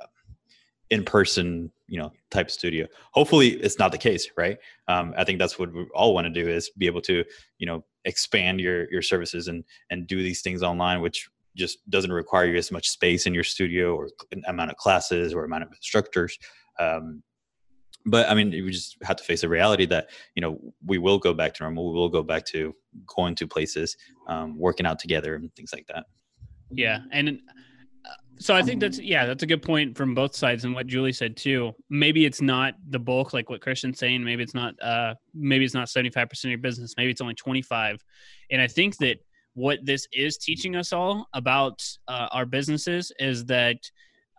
in 0.89 1.03
person, 1.03 1.71
you 1.87 1.99
know, 1.99 2.11
type 2.29 2.51
studio. 2.51 2.87
Hopefully, 3.13 3.49
it's 3.49 3.79
not 3.79 3.91
the 3.91 3.97
case, 3.97 4.29
right? 4.37 4.57
Um, 4.87 5.13
I 5.17 5.23
think 5.23 5.39
that's 5.39 5.57
what 5.57 5.73
we 5.73 5.87
all 5.95 6.13
want 6.13 6.25
to 6.25 6.43
do 6.43 6.47
is 6.47 6.69
be 6.77 6.85
able 6.85 7.01
to, 7.01 7.23
you 7.57 7.65
know, 7.65 7.83
expand 8.05 8.59
your 8.59 8.91
your 8.91 9.01
services 9.01 9.47
and 9.47 9.63
and 9.89 10.07
do 10.07 10.21
these 10.21 10.41
things 10.41 10.61
online, 10.61 11.01
which 11.01 11.29
just 11.55 11.87
doesn't 11.89 12.11
require 12.11 12.45
you 12.45 12.57
as 12.57 12.71
much 12.71 12.89
space 12.89 13.25
in 13.25 13.33
your 13.33 13.43
studio 13.43 13.95
or 13.95 14.09
amount 14.47 14.71
of 14.71 14.77
classes 14.77 15.33
or 15.33 15.45
amount 15.45 15.63
of 15.63 15.69
instructors. 15.71 16.37
Um, 16.79 17.23
but 18.05 18.29
I 18.29 18.33
mean, 18.33 18.51
we 18.51 18.71
just 18.71 18.97
have 19.03 19.17
to 19.17 19.23
face 19.23 19.41
the 19.41 19.49
reality 19.49 19.85
that 19.87 20.09
you 20.35 20.41
know 20.41 20.59
we 20.85 20.97
will 20.97 21.19
go 21.19 21.33
back 21.33 21.53
to 21.55 21.63
normal. 21.63 21.91
We 21.93 21.99
will 21.99 22.09
go 22.09 22.23
back 22.23 22.45
to 22.47 22.75
going 23.07 23.35
to 23.35 23.47
places, 23.47 23.95
um, 24.27 24.57
working 24.57 24.85
out 24.85 24.99
together, 24.99 25.35
and 25.35 25.53
things 25.55 25.71
like 25.73 25.87
that. 25.87 26.05
Yeah, 26.69 26.99
and 27.11 27.39
uh, 28.05 28.09
so 28.37 28.55
I 28.55 28.61
think 28.61 28.81
that's 28.81 28.99
yeah, 28.99 29.25
that's 29.25 29.43
a 29.43 29.47
good 29.47 29.61
point 29.61 29.97
from 29.97 30.13
both 30.13 30.35
sides, 30.35 30.65
and 30.65 30.73
what 30.73 30.87
Julie 30.87 31.13
said 31.13 31.37
too. 31.37 31.73
Maybe 31.89 32.25
it's 32.25 32.41
not 32.41 32.73
the 32.89 32.99
bulk, 32.99 33.33
like 33.33 33.49
what 33.49 33.61
Christian's 33.61 33.99
saying. 33.99 34.23
Maybe 34.23 34.43
it's 34.43 34.53
not. 34.53 34.73
Uh, 34.81 35.15
maybe 35.33 35.63
it's 35.63 35.73
not 35.73 35.89
seventy 35.89 36.09
five 36.09 36.29
percent 36.29 36.49
of 36.49 36.59
your 36.59 36.61
business. 36.61 36.95
Maybe 36.97 37.11
it's 37.11 37.21
only 37.21 37.35
twenty 37.35 37.61
five. 37.61 38.03
And 38.51 38.61
I 38.61 38.67
think 38.67 38.97
that 38.97 39.17
what 39.53 39.79
this 39.83 40.07
is 40.11 40.37
teaching 40.37 40.75
us 40.75 40.91
all 40.91 41.27
about 41.33 41.83
uh, 42.07 42.27
our 42.31 42.45
businesses 42.45 43.11
is 43.19 43.45
that 43.45 43.77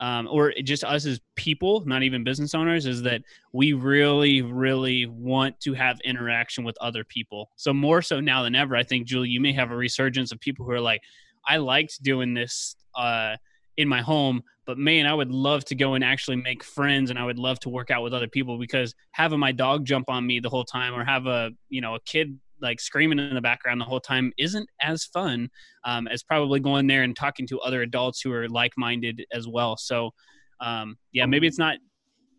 um, 0.04 0.28
or 0.30 0.52
just 0.62 0.84
us 0.84 1.06
as 1.06 1.18
people, 1.34 1.82
not 1.86 2.02
even 2.02 2.24
business 2.24 2.54
owners, 2.54 2.84
is 2.84 3.00
that 3.04 3.22
we 3.54 3.72
really, 3.72 4.42
really 4.42 5.06
want 5.06 5.58
to 5.60 5.72
have 5.72 5.98
interaction 6.04 6.62
with 6.62 6.76
other 6.78 7.04
people. 7.04 7.48
So 7.56 7.72
more 7.72 8.02
so 8.02 8.20
now 8.20 8.42
than 8.42 8.54
ever, 8.54 8.76
I 8.76 8.82
think 8.82 9.06
Julie, 9.06 9.30
you 9.30 9.40
may 9.40 9.54
have 9.54 9.70
a 9.70 9.76
resurgence 9.76 10.30
of 10.30 10.38
people 10.40 10.66
who 10.66 10.72
are 10.72 10.80
like, 10.80 11.00
I 11.48 11.56
liked 11.56 12.02
doing 12.02 12.34
this 12.34 12.76
uh, 12.94 13.36
in 13.78 13.88
my 13.88 14.02
home, 14.02 14.42
but 14.66 14.76
man, 14.76 15.06
I 15.06 15.14
would 15.14 15.30
love 15.30 15.64
to 15.66 15.74
go 15.74 15.94
and 15.94 16.04
actually 16.04 16.36
make 16.36 16.62
friends, 16.62 17.08
and 17.08 17.18
I 17.18 17.24
would 17.24 17.38
love 17.38 17.58
to 17.60 17.70
work 17.70 17.90
out 17.90 18.02
with 18.02 18.12
other 18.12 18.28
people 18.28 18.58
because 18.58 18.94
having 19.12 19.40
my 19.40 19.52
dog 19.52 19.86
jump 19.86 20.10
on 20.10 20.26
me 20.26 20.38
the 20.38 20.50
whole 20.50 20.64
time, 20.64 20.92
or 20.94 21.02
have 21.02 21.26
a 21.26 21.50
you 21.70 21.80
know 21.80 21.94
a 21.94 22.00
kid 22.00 22.38
like 22.60 22.80
screaming 22.80 23.18
in 23.18 23.34
the 23.34 23.40
background 23.40 23.80
the 23.80 23.84
whole 23.84 24.00
time 24.00 24.32
isn't 24.38 24.68
as 24.80 25.04
fun 25.04 25.48
um, 25.84 26.08
as 26.08 26.22
probably 26.22 26.60
going 26.60 26.86
there 26.86 27.02
and 27.02 27.16
talking 27.16 27.46
to 27.48 27.60
other 27.60 27.82
adults 27.82 28.20
who 28.20 28.32
are 28.32 28.48
like-minded 28.48 29.24
as 29.32 29.48
well. 29.48 29.76
So, 29.76 30.10
um, 30.60 30.96
yeah, 31.12 31.26
maybe 31.26 31.46
it's 31.46 31.58
not 31.58 31.78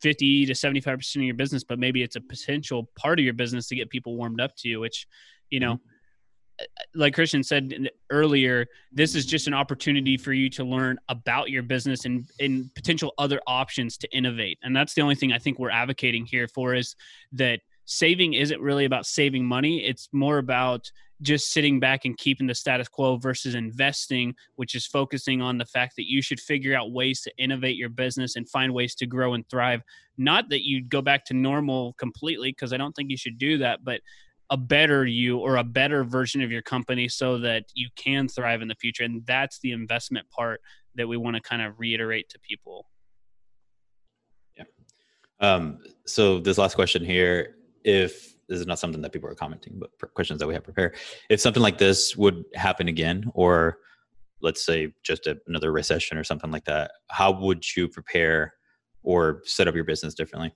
50 0.02 0.46
to 0.48 0.54
75% 0.54 1.16
of 1.16 1.22
your 1.24 1.36
business, 1.36 1.64
but 1.64 1.80
maybe 1.80 2.04
it's 2.04 2.16
a 2.16 2.22
potential 2.22 2.90
part 2.98 3.20
of 3.20 3.26
your 3.26 3.34
business 3.34 3.68
to 3.68 3.76
get 3.76 3.90
people 3.90 4.18
warmed 4.18 4.42
up 4.42 4.56
to 4.58 4.70
you, 4.70 4.80
which, 4.80 5.08
you 5.50 5.60
know, 5.60 5.76
mm-hmm. 5.76 7.00
like 7.00 7.14
Christian 7.14 7.44
said 7.44 7.90
earlier, 8.10 8.66
this 8.92 9.16
is 9.16 9.26
just 9.26 9.48
an 9.48 9.54
opportunity 9.54 10.18
for 10.18 10.34
you 10.34 10.50
to 10.52 10.64
learn 10.64 10.98
about 11.10 11.50
your 11.50 11.64
business 11.64 12.06
and, 12.06 12.28
and 12.40 12.74
potential 12.76 13.14
other 13.18 13.42
options 13.48 13.98
to 13.98 14.16
innovate. 14.16 14.58
And 14.64 14.76
that's 14.76 14.94
the 14.94 15.02
only 15.02 15.16
thing 15.16 15.34
I 15.34 15.40
think 15.40 15.60
we're 15.60 15.72
advocating 15.72 16.26
here 16.26 16.48
for 16.48 16.74
is 16.74 16.96
that– 17.34 17.60
saving 17.86 18.34
isn't 18.34 18.62
really 18.62 18.86
about 18.86 19.06
saving 19.06 19.46
money. 19.46 19.86
It's 19.86 20.10
more 20.12 20.38
about 20.38 20.90
just 21.22 21.54
sitting 21.54 21.80
back 21.80 22.04
and 22.04 22.18
keeping 22.18 22.48
the 22.48 22.56
status 22.56 22.88
quo 22.88 23.16
versus 23.18 23.56
investing, 23.56 24.34
which 24.56 24.76
is 24.76 24.86
focusing 24.86 25.42
on 25.42 25.58
the 25.58 25.66
fact 25.66 25.94
that 25.96 26.10
you 26.10 26.22
should 26.22 26.40
figure 26.40 26.76
out 26.76 26.92
ways 26.92 27.22
to 27.22 27.32
innovate 27.38 27.78
your 27.78 27.90
business 27.90 28.36
and 28.36 28.50
find 28.50 28.74
ways 28.74 28.96
to 28.96 29.06
grow 29.06 29.34
and 29.34 29.48
thrive. 29.50 29.82
Not 30.18 30.50
that 30.50 30.68
you 30.68 30.84
go 30.84 31.02
back 31.02 31.24
to 31.26 31.34
normal 31.34 31.94
completely, 31.94 32.52
because 32.52 32.74
I 32.74 32.78
don't 32.78 32.94
think 32.94 33.10
you 33.12 33.18
should 33.18 33.38
do 33.38 33.58
that, 33.60 33.84
but 33.84 34.02
a 34.50 34.58
better 34.58 35.06
you 35.06 35.38
or 35.38 35.56
a 35.56 35.64
better 35.64 36.04
version 36.04 36.42
of 36.42 36.52
your 36.52 36.62
company 36.62 37.08
so 37.08 37.38
that 37.40 37.64
you 37.74 37.88
can 37.96 38.28
thrive 38.28 38.62
in 38.62 38.68
the 38.68 38.76
future. 38.76 39.04
And 39.04 39.26
that's 39.26 39.60
the 39.60 39.72
investment 39.72 40.30
part 40.30 40.62
that 40.96 41.08
we 41.08 41.18
want 41.18 41.36
to 41.36 41.42
kind 41.42 41.62
of 41.62 41.80
reiterate 41.80 42.30
to 42.30 42.40
people. 42.40 42.88
Yeah. 44.58 44.66
Um, 45.40 45.80
so 46.06 46.40
this 46.40 46.58
last 46.58 46.76
question 46.76 47.04
here 47.04 47.55
if 47.86 48.36
this 48.50 48.60
is 48.60 48.68
not 48.68 48.80
something 48.80 49.02
that 49.02 49.14
people 49.14 49.30
are 49.30 49.36
commenting, 49.36 49.80
but 49.80 50.14
questions 50.14 50.40
that 50.40 50.48
we 50.48 50.54
have 50.54 50.64
prepared, 50.64 50.96
if 51.30 51.40
something 51.40 51.64
like 51.64 51.78
this 51.78 52.16
would 52.18 52.44
happen 52.56 52.88
again, 52.88 53.26
or 53.34 53.78
let's 54.42 54.66
say 54.66 54.94
just 55.04 55.28
a, 55.28 55.38
another 55.48 55.72
recession 55.72 56.18
or 56.18 56.24
something 56.24 56.52
like 56.52 56.66
that, 56.66 56.92
how 57.10 57.32
would 57.32 57.64
you 57.76 57.88
prepare 57.88 58.54
or 59.04 59.42
set 59.46 59.68
up 59.68 59.76
your 59.76 59.84
business 59.84 60.14
differently? 60.14 60.54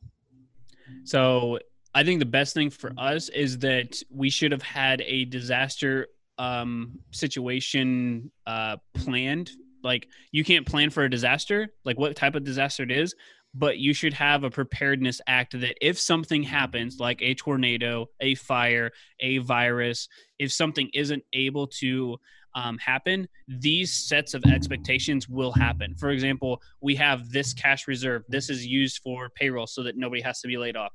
So 1.04 1.60
I 1.96 2.04
think 2.04 2.20
the 2.20 2.26
best 2.26 2.54
thing 2.54 2.70
for 2.70 2.92
us 2.98 3.30
is 3.30 3.60
that 3.60 4.02
we 4.10 4.30
should 4.30 4.52
have 4.52 4.62
had 4.62 5.02
a 5.02 5.26
disaster 5.26 6.08
um, 6.38 7.00
situation 7.12 8.32
uh, 8.48 8.78
planned. 8.94 9.52
Like 9.84 10.08
you 10.32 10.44
can't 10.44 10.66
plan 10.66 10.90
for 10.90 11.04
a 11.04 11.10
disaster, 11.10 11.74
like 11.86 11.98
what 11.98 12.16
type 12.16 12.36
of 12.36 12.44
disaster 12.44 12.84
it 12.84 12.92
is, 12.92 13.16
but 13.54 13.78
you 13.78 13.94
should 13.94 14.14
have 14.14 14.44
a 14.44 14.50
preparedness 14.50 15.22
act 15.28 15.60
that 15.60 15.76
if 15.82 16.00
something 16.00 16.44
happens, 16.44 17.00
like 17.00 17.22
a 17.22 17.34
tornado, 17.34 18.08
a 18.20 18.36
fire, 18.36 18.92
a 19.20 19.40
virus, 19.40 20.08
if 20.38 20.52
something 20.52 20.90
isn't 20.94 21.24
able 21.34 21.68
to 21.68 22.18
um, 22.56 22.78
happen, 22.78 23.28
these 23.48 23.94
sets 23.94 24.34
of 24.34 24.44
expectations 24.46 25.28
will 25.30 25.52
happen. 25.52 25.96
For 25.96 26.10
example, 26.10 26.62
we 26.82 26.96
have 26.96 27.32
this 27.32 27.54
cash 27.54 27.88
reserve. 27.88 28.24
This 28.28 28.50
is 28.50 28.66
used 28.66 29.00
for 29.04 29.30
payroll 29.30 29.68
so 29.68 29.84
that 29.84 29.98
nobody 29.98 30.22
has 30.22 30.42
to 30.42 30.48
be 30.48 30.58
laid 30.58 30.76
off 30.76 30.94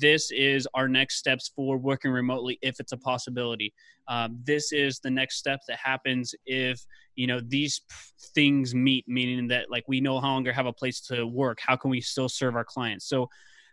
this 0.00 0.30
is 0.30 0.68
our 0.74 0.88
next 0.88 1.16
steps 1.16 1.50
for 1.54 1.76
working 1.78 2.10
remotely 2.10 2.58
if 2.62 2.78
it's 2.80 2.92
a 2.92 2.96
possibility. 2.96 3.72
Um, 4.08 4.38
this 4.44 4.72
is 4.72 4.98
the 5.00 5.10
next 5.10 5.36
step 5.36 5.60
that 5.68 5.78
happens 5.78 6.34
if 6.46 6.84
you 7.14 7.26
know 7.26 7.40
these 7.40 7.82
things 8.34 8.74
meet 8.74 9.06
meaning 9.08 9.48
that 9.48 9.70
like 9.70 9.84
we 9.88 10.00
no 10.00 10.16
longer 10.16 10.52
have 10.52 10.66
a 10.66 10.72
place 10.72 11.00
to 11.02 11.26
work. 11.26 11.58
How 11.60 11.76
can 11.76 11.90
we 11.90 12.00
still 12.00 12.28
serve 12.28 12.56
our 12.56 12.64
clients? 12.64 13.06
So 13.06 13.28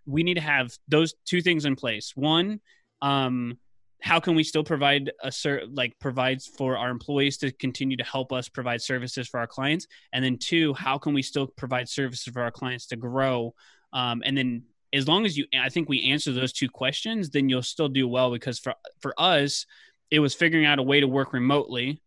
we 0.05 0.23
need 0.23 0.35
to 0.35 0.41
have 0.41 0.71
those 0.87 1.13
two 1.25 1.41
things 1.41 1.65
in 1.65 1.75
place. 1.75 2.13
One 2.15 2.59
um, 3.01 3.57
how 4.01 4.19
can 4.19 4.33
we 4.33 4.43
still 4.43 4.63
provide 4.63 5.11
a 5.23 5.31
ser- 5.31 5.63
like 5.73 5.97
provides 5.99 6.47
for 6.47 6.77
our 6.77 6.89
employees 6.89 7.37
to 7.37 7.51
continue 7.51 7.97
to 7.97 8.03
help 8.03 8.31
us 8.31 8.47
provide 8.47 8.81
services 8.81 9.27
for 9.27 9.39
our 9.39 9.47
clients? 9.47 9.87
And 10.13 10.23
then 10.23 10.37
two 10.37 10.73
how 10.73 10.97
can 10.97 11.13
we 11.13 11.21
still 11.21 11.47
provide 11.47 11.89
services 11.89 12.31
for 12.31 12.41
our 12.41 12.51
clients 12.51 12.87
to 12.87 12.95
grow? 12.95 13.53
Um, 13.91 14.21
and 14.25 14.37
then 14.37 14.63
as 14.93 15.07
long 15.07 15.25
as 15.25 15.37
you 15.37 15.45
i 15.61 15.69
think 15.69 15.87
we 15.87 16.11
answer 16.11 16.31
those 16.31 16.51
two 16.51 16.69
questions 16.69 17.29
then 17.29 17.47
you'll 17.47 17.61
still 17.61 17.89
do 17.89 18.07
well 18.07 18.31
because 18.31 18.59
for 18.59 18.73
for 19.01 19.13
us 19.17 19.65
it 20.11 20.19
was 20.19 20.33
figuring 20.33 20.65
out 20.65 20.79
a 20.79 20.83
way 20.83 20.99
to 20.99 21.07
work 21.07 21.33
remotely. 21.33 22.01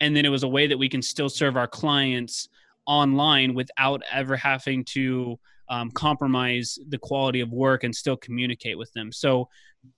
And 0.00 0.16
then 0.16 0.24
it 0.24 0.30
was 0.30 0.42
a 0.42 0.48
way 0.48 0.66
that 0.66 0.78
we 0.78 0.88
can 0.88 1.02
still 1.02 1.28
serve 1.28 1.56
our 1.56 1.66
clients 1.66 2.48
online 2.86 3.54
without 3.54 4.02
ever 4.10 4.36
having 4.36 4.84
to 4.84 5.38
um, 5.68 5.90
compromise 5.90 6.78
the 6.88 6.98
quality 6.98 7.40
of 7.40 7.52
work 7.52 7.84
and 7.84 7.94
still 7.94 8.16
communicate 8.16 8.76
with 8.76 8.92
them. 8.94 9.12
So 9.12 9.48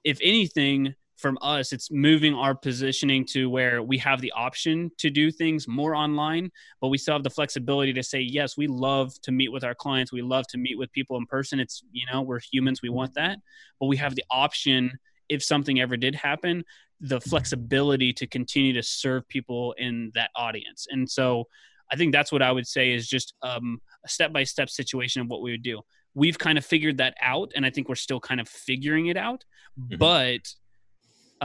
if 0.02 0.18
anything 0.22 0.94
from 1.24 1.38
us 1.40 1.72
it's 1.72 1.90
moving 1.90 2.34
our 2.34 2.54
positioning 2.54 3.24
to 3.24 3.48
where 3.48 3.82
we 3.82 3.96
have 3.96 4.20
the 4.20 4.32
option 4.32 4.90
to 4.98 5.08
do 5.08 5.30
things 5.30 5.66
more 5.66 5.94
online 5.94 6.50
but 6.80 6.88
we 6.88 6.98
still 6.98 7.14
have 7.14 7.22
the 7.28 7.36
flexibility 7.38 7.92
to 7.92 8.02
say 8.02 8.20
yes 8.20 8.58
we 8.58 8.66
love 8.66 9.18
to 9.22 9.32
meet 9.32 9.50
with 9.52 9.64
our 9.64 9.74
clients. 9.74 10.12
We 10.12 10.22
love 10.22 10.46
to 10.48 10.58
meet 10.58 10.78
with 10.78 10.92
people 10.92 11.16
in 11.16 11.26
person. 11.26 11.60
It's 11.60 11.82
you 11.92 12.06
know 12.10 12.22
we're 12.22 12.40
humans. 12.40 12.82
We 12.82 12.90
want 12.90 13.14
that. 13.14 13.38
But 13.80 13.86
we 13.86 13.96
have 13.96 14.14
the 14.14 14.24
option 14.30 14.98
if 15.28 15.42
something 15.42 15.80
ever 15.80 15.96
did 15.96 16.14
happen 16.14 16.64
the 17.00 17.20
flexibility 17.20 18.12
to 18.12 18.26
continue 18.26 18.72
to 18.72 18.82
serve 18.82 19.26
people 19.28 19.74
in 19.78 20.12
that 20.14 20.30
audience. 20.36 20.86
And 20.90 21.10
so 21.10 21.46
i 21.92 21.96
think 21.96 22.12
that's 22.12 22.32
what 22.32 22.40
i 22.40 22.50
would 22.50 22.66
say 22.66 22.92
is 22.92 23.06
just 23.06 23.34
um, 23.42 23.78
a 24.06 24.08
step-by-step 24.08 24.70
situation 24.70 25.20
of 25.20 25.28
what 25.28 25.42
we 25.42 25.50
would 25.50 25.62
do. 25.62 25.82
We've 26.14 26.38
kind 26.38 26.56
of 26.56 26.64
figured 26.64 26.96
that 26.98 27.14
out 27.20 27.52
and 27.54 27.66
i 27.66 27.70
think 27.70 27.88
we're 27.88 28.06
still 28.06 28.20
kind 28.20 28.40
of 28.40 28.48
figuring 28.48 29.06
it 29.08 29.18
out 29.18 29.44
mm-hmm. 29.78 29.98
but 29.98 30.42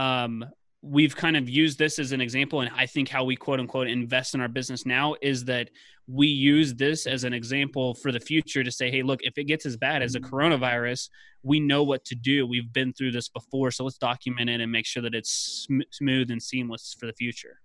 um, 0.00 0.44
we've 0.82 1.14
kind 1.14 1.36
of 1.36 1.48
used 1.48 1.78
this 1.78 1.98
as 1.98 2.12
an 2.12 2.22
example 2.22 2.62
and 2.62 2.70
i 2.74 2.86
think 2.86 3.08
how 3.08 3.22
we 3.22 3.36
quote 3.36 3.60
unquote 3.60 3.86
invest 3.86 4.34
in 4.34 4.40
our 4.40 4.48
business 4.48 4.86
now 4.86 5.14
is 5.20 5.44
that 5.44 5.68
we 6.06 6.26
use 6.26 6.74
this 6.74 7.06
as 7.06 7.22
an 7.24 7.34
example 7.34 7.94
for 7.94 8.10
the 8.10 8.18
future 8.18 8.64
to 8.64 8.70
say 8.70 8.90
hey 8.90 9.02
look 9.02 9.20
if 9.22 9.36
it 9.36 9.44
gets 9.44 9.66
as 9.66 9.76
bad 9.76 10.02
as 10.02 10.14
a 10.14 10.20
coronavirus 10.20 11.10
we 11.42 11.58
know 11.58 11.82
what 11.82 12.04
to 12.04 12.14
do. 12.14 12.46
We've 12.46 12.70
been 12.72 12.92
through 12.92 13.12
this 13.12 13.28
before 13.28 13.70
so 13.70 13.84
let's 13.84 13.98
document 13.98 14.50
it 14.50 14.60
and 14.60 14.70
make 14.70 14.86
sure 14.86 15.02
that 15.02 15.14
it's 15.14 15.66
sm- 15.66 15.88
smooth 15.90 16.30
and 16.30 16.42
seamless 16.42 16.94
for 16.98 17.06
the 17.06 17.12
future. 17.12 17.60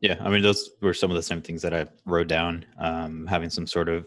Yeah 0.00 0.16
i 0.20 0.28
mean 0.28 0.42
those 0.42 0.70
were 0.80 0.94
some 0.94 1.10
of 1.10 1.16
the 1.16 1.22
same 1.22 1.42
things 1.42 1.60
that 1.62 1.74
i 1.74 1.86
wrote 2.06 2.28
down 2.28 2.64
um, 2.78 3.26
having 3.26 3.50
some 3.50 3.66
sort 3.66 3.88
of 3.88 4.06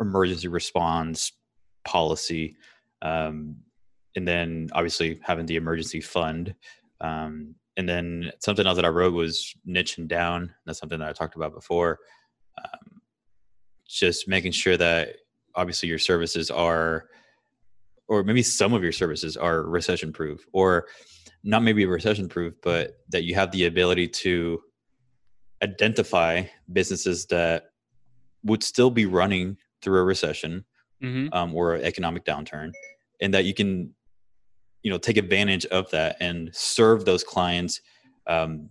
emergency 0.00 0.48
response 0.48 1.32
policy 1.84 2.56
um, 3.02 3.56
and 4.16 4.26
then 4.26 4.68
obviously 4.72 5.20
having 5.22 5.46
the 5.46 5.56
emergency 5.56 6.00
fund. 6.00 6.54
Um, 7.00 7.54
and 7.76 7.88
then 7.88 8.32
something 8.40 8.66
else 8.66 8.76
that 8.76 8.84
I 8.84 8.88
wrote 8.88 9.14
was 9.14 9.54
niching 9.66 10.06
down. 10.06 10.54
That's 10.66 10.78
something 10.78 10.98
that 10.98 11.08
I 11.08 11.12
talked 11.12 11.36
about 11.36 11.54
before. 11.54 11.98
Um, 12.62 13.00
just 13.88 14.28
making 14.28 14.52
sure 14.52 14.76
that 14.76 15.16
obviously 15.54 15.88
your 15.88 15.98
services 15.98 16.50
are, 16.50 17.08
or 18.08 18.22
maybe 18.22 18.42
some 18.42 18.74
of 18.74 18.82
your 18.82 18.92
services 18.92 19.36
are 19.36 19.62
recession 19.62 20.12
proof, 20.12 20.44
or 20.52 20.86
not 21.44 21.62
maybe 21.62 21.84
recession 21.86 22.28
proof, 22.28 22.54
but 22.62 22.98
that 23.08 23.24
you 23.24 23.34
have 23.34 23.50
the 23.52 23.66
ability 23.66 24.08
to 24.08 24.60
identify 25.62 26.44
businesses 26.72 27.26
that 27.26 27.70
would 28.44 28.62
still 28.62 28.90
be 28.90 29.06
running 29.06 29.56
through 29.80 30.00
a 30.00 30.04
recession 30.04 30.64
mm-hmm. 31.02 31.32
um, 31.32 31.54
or 31.54 31.76
economic 31.76 32.24
downturn, 32.24 32.72
and 33.20 33.32
that 33.32 33.44
you 33.44 33.54
can 33.54 33.94
you 34.82 34.90
know 34.90 34.98
take 34.98 35.16
advantage 35.16 35.64
of 35.66 35.90
that 35.90 36.16
and 36.20 36.50
serve 36.54 37.04
those 37.04 37.24
clients 37.24 37.80
um, 38.26 38.68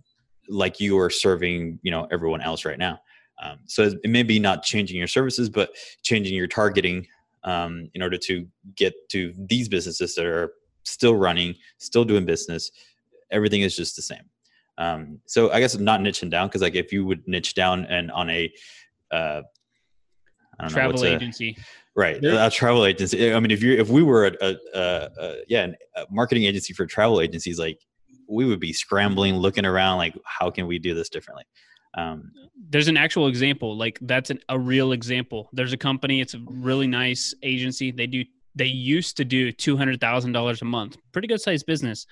like 0.48 0.80
you 0.80 0.98
are 0.98 1.10
serving 1.10 1.78
you 1.82 1.90
know 1.90 2.06
everyone 2.10 2.40
else 2.40 2.64
right 2.64 2.78
now. 2.78 3.00
Um, 3.42 3.58
so 3.66 3.90
it 4.04 4.10
may 4.10 4.22
be 4.22 4.38
not 4.38 4.62
changing 4.62 4.96
your 4.96 5.08
services 5.08 5.48
but 5.48 5.70
changing 6.02 6.34
your 6.34 6.46
targeting 6.46 7.06
um, 7.44 7.90
in 7.94 8.02
order 8.02 8.18
to 8.18 8.46
get 8.76 8.94
to 9.08 9.32
these 9.36 9.68
businesses 9.68 10.14
that 10.14 10.26
are 10.26 10.52
still 10.84 11.16
running 11.16 11.54
still 11.78 12.04
doing 12.04 12.24
business 12.24 12.70
everything 13.30 13.62
is 13.62 13.74
just 13.74 13.96
the 13.96 14.02
same. 14.02 14.24
Um, 14.78 15.20
so 15.26 15.50
i 15.52 15.60
guess 15.60 15.76
not 15.76 16.00
niching 16.00 16.30
down 16.30 16.48
because 16.48 16.62
like 16.62 16.74
if 16.74 16.92
you 16.92 17.04
would 17.04 17.26
niche 17.28 17.54
down 17.54 17.84
and 17.86 18.10
on 18.10 18.30
a 18.30 18.50
uh, 19.10 19.42
travel 20.68 21.04
agency 21.04 21.56
a, 21.58 21.62
Right, 21.94 22.24
a 22.24 22.50
travel 22.50 22.86
agency. 22.86 23.34
I 23.34 23.38
mean, 23.38 23.50
if 23.50 23.62
you 23.62 23.74
if 23.74 23.90
we 23.90 24.02
were 24.02 24.28
a, 24.28 24.32
a, 24.40 24.56
a, 24.74 25.10
a 25.20 25.36
yeah 25.46 25.66
a 25.94 26.06
marketing 26.10 26.44
agency 26.44 26.72
for 26.72 26.86
travel 26.86 27.20
agencies, 27.20 27.58
like 27.58 27.80
we 28.26 28.46
would 28.46 28.60
be 28.60 28.72
scrambling, 28.72 29.36
looking 29.36 29.66
around, 29.66 29.98
like 29.98 30.16
how 30.24 30.50
can 30.50 30.66
we 30.66 30.78
do 30.78 30.94
this 30.94 31.10
differently? 31.10 31.44
Um, 31.94 32.32
There's 32.70 32.88
an 32.88 32.96
actual 32.96 33.26
example, 33.26 33.76
like 33.76 33.98
that's 34.00 34.30
an, 34.30 34.40
a 34.48 34.58
real 34.58 34.92
example. 34.92 35.50
There's 35.52 35.74
a 35.74 35.76
company, 35.76 36.22
it's 36.22 36.32
a 36.32 36.40
really 36.48 36.86
nice 36.86 37.34
agency. 37.42 37.90
They 37.90 38.06
do 38.06 38.24
they 38.54 38.66
used 38.66 39.18
to 39.18 39.24
do 39.26 39.52
two 39.52 39.76
hundred 39.76 40.00
thousand 40.00 40.32
dollars 40.32 40.62
a 40.62 40.64
month, 40.64 40.96
pretty 41.12 41.28
good 41.28 41.42
sized 41.42 41.66
business. 41.66 42.06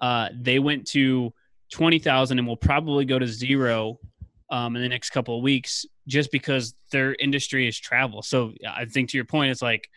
Uh, 0.00 0.28
they 0.40 0.60
went 0.60 0.86
to 0.88 1.34
twenty 1.72 1.98
thousand 1.98 2.38
and 2.38 2.46
will 2.46 2.56
probably 2.56 3.04
go 3.04 3.18
to 3.18 3.26
zero 3.26 3.98
um, 4.50 4.76
in 4.76 4.82
the 4.82 4.88
next 4.88 5.10
couple 5.10 5.36
of 5.36 5.42
weeks 5.42 5.84
just 6.06 6.30
because 6.30 6.74
their 6.92 7.14
industry 7.14 7.66
is 7.68 7.78
travel. 7.78 8.22
So 8.22 8.52
I 8.68 8.84
think 8.84 9.10
to 9.10 9.18
your 9.18 9.24
point, 9.24 9.50
it's 9.50 9.62
like, 9.62 9.88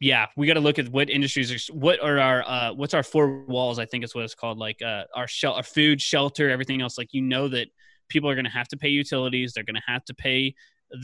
yeah, 0.00 0.26
we 0.36 0.46
got 0.46 0.54
to 0.54 0.60
look 0.60 0.78
at 0.78 0.88
what 0.88 1.08
industries 1.08 1.50
are, 1.52 1.72
what 1.72 2.02
are 2.02 2.18
our, 2.18 2.42
uh, 2.46 2.72
what's 2.74 2.92
our 2.92 3.02
four 3.02 3.44
walls? 3.44 3.78
I 3.78 3.86
think 3.86 4.04
is 4.04 4.14
what 4.14 4.24
it's 4.24 4.34
called. 4.34 4.58
Like, 4.58 4.82
uh, 4.82 5.04
our 5.14 5.26
shel- 5.26 5.54
our 5.54 5.62
food, 5.62 6.02
shelter, 6.02 6.50
everything 6.50 6.82
else. 6.82 6.98
Like, 6.98 7.14
you 7.14 7.22
know, 7.22 7.48
that 7.48 7.68
people 8.08 8.28
are 8.28 8.34
going 8.34 8.44
to 8.44 8.50
have 8.50 8.68
to 8.68 8.76
pay 8.76 8.88
utilities. 8.88 9.52
They're 9.54 9.64
going 9.64 9.76
to 9.76 9.82
have 9.86 10.04
to 10.06 10.14
pay 10.14 10.54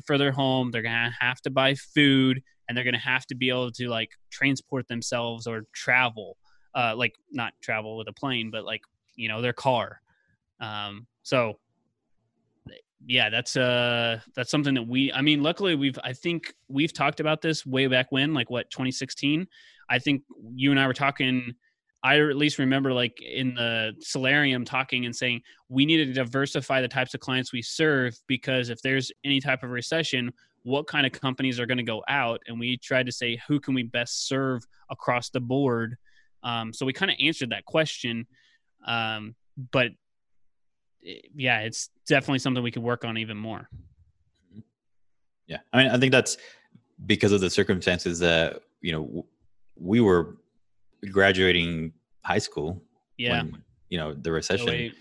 for 0.05 0.19
their 0.19 0.33
home. 0.33 0.71
They're 0.71 0.83
going 0.83 0.93
to 0.95 1.17
have 1.21 1.41
to 1.43 1.51
buy 1.51 1.75
food 1.75 2.43
and 2.69 2.77
they're 2.77 2.85
going 2.85 2.95
to 2.95 3.01
have 3.01 3.27
to 3.27 3.35
be 3.35 3.49
able 3.49 3.71
to 3.73 3.89
like 3.89 4.11
transport 4.31 4.89
themselves 4.89 5.47
or 5.47 5.63
travel, 5.73 6.37
uh, 6.75 6.95
like 6.97 7.15
not 7.31 7.53
travel 7.61 7.97
with 7.97 8.09
a 8.09 8.13
plane, 8.13 8.51
but 8.51 8.65
like, 8.65 8.83
you 9.17 9.29
know, 9.29 9.43
their 9.43 9.53
car. 9.53 10.01
Um, 10.61 11.07
so 11.23 11.59
yeah, 13.07 13.31
that's 13.31 13.57
uh 13.57 14.21
that's 14.35 14.51
something 14.51 14.75
that 14.75 14.87
we 14.87 15.13
I 15.13 15.23
mean, 15.23 15.43
luckily 15.43 15.75
we've 15.75 15.99
I 16.05 16.13
think 16.13 16.55
we've 16.69 16.93
talked 16.93 17.21
about 17.21 17.43
this 17.43 17.67
way 17.67 17.87
back 17.87 18.11
when, 18.11 18.35
like 18.35 18.51
what, 18.51 18.71
2016. 18.71 19.47
I 19.89 19.99
think 19.99 20.23
you 20.55 20.71
and 20.71 20.81
I 20.81 20.87
were 20.87 20.95
talking 20.95 21.55
I 22.05 22.19
at 22.21 22.37
least 22.37 22.59
remember 22.59 22.93
like 22.93 23.21
in 23.21 23.55
the 23.55 23.93
solarium 24.01 24.65
talking 24.65 25.07
and 25.07 25.15
saying 25.15 25.43
we 25.69 25.87
need 25.87 25.99
to 25.99 26.13
diversify 26.13 26.81
the 26.81 26.89
types 26.89 27.15
of 27.15 27.21
clients 27.21 27.53
we 27.53 27.63
serve 27.63 28.15
because 28.27 28.71
if 28.71 28.83
there's 28.83 29.13
any 29.25 29.41
type 29.41 29.63
of 29.63 29.71
recession, 29.71 30.33
what 30.65 30.87
kind 30.89 31.07
of 31.07 31.13
companies 31.13 31.61
are 31.61 31.67
going 31.67 31.79
to 31.79 31.85
go 31.85 32.03
out? 32.09 32.41
And 32.47 32.59
we 32.59 32.77
tried 32.77 33.07
to 33.07 33.13
say 33.13 33.41
who 33.47 33.61
can 33.61 33.75
we 33.75 33.85
best 33.85 34.27
serve 34.27 34.65
across 34.91 35.31
the 35.31 35.41
board. 35.41 35.97
Um, 36.43 36.73
so 36.73 36.85
we 36.85 36.93
kind 36.93 37.11
of 37.11 37.17
answered 37.21 37.51
that 37.51 37.65
question, 37.67 38.27
um, 38.85 39.37
but 39.71 39.93
yeah, 41.03 41.61
it's 41.61 41.91
definitely 42.07 42.39
something 42.39 42.63
we 42.63 42.71
could 42.71 42.83
work 42.83 43.05
on 43.05 43.19
even 43.19 43.37
more. 43.37 43.69
Yeah, 45.47 45.59
I 45.73 45.83
mean, 45.83 45.91
I 45.91 45.99
think 45.99 46.13
that's 46.13 46.37
because 47.07 47.33
of 47.33 47.41
the 47.41 47.51
circumstances 47.51 48.19
that 48.21 48.61
you 48.81 48.93
know 48.93 49.27
we 49.77 50.01
were 50.01 50.39
graduating 51.11 51.93
high 52.25 52.39
school. 52.39 52.83
Yeah, 53.19 53.43
when, 53.43 53.63
you 53.89 53.99
know 53.99 54.15
the 54.15 54.33
recession. 54.33 54.93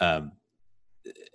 Um, 0.00 0.32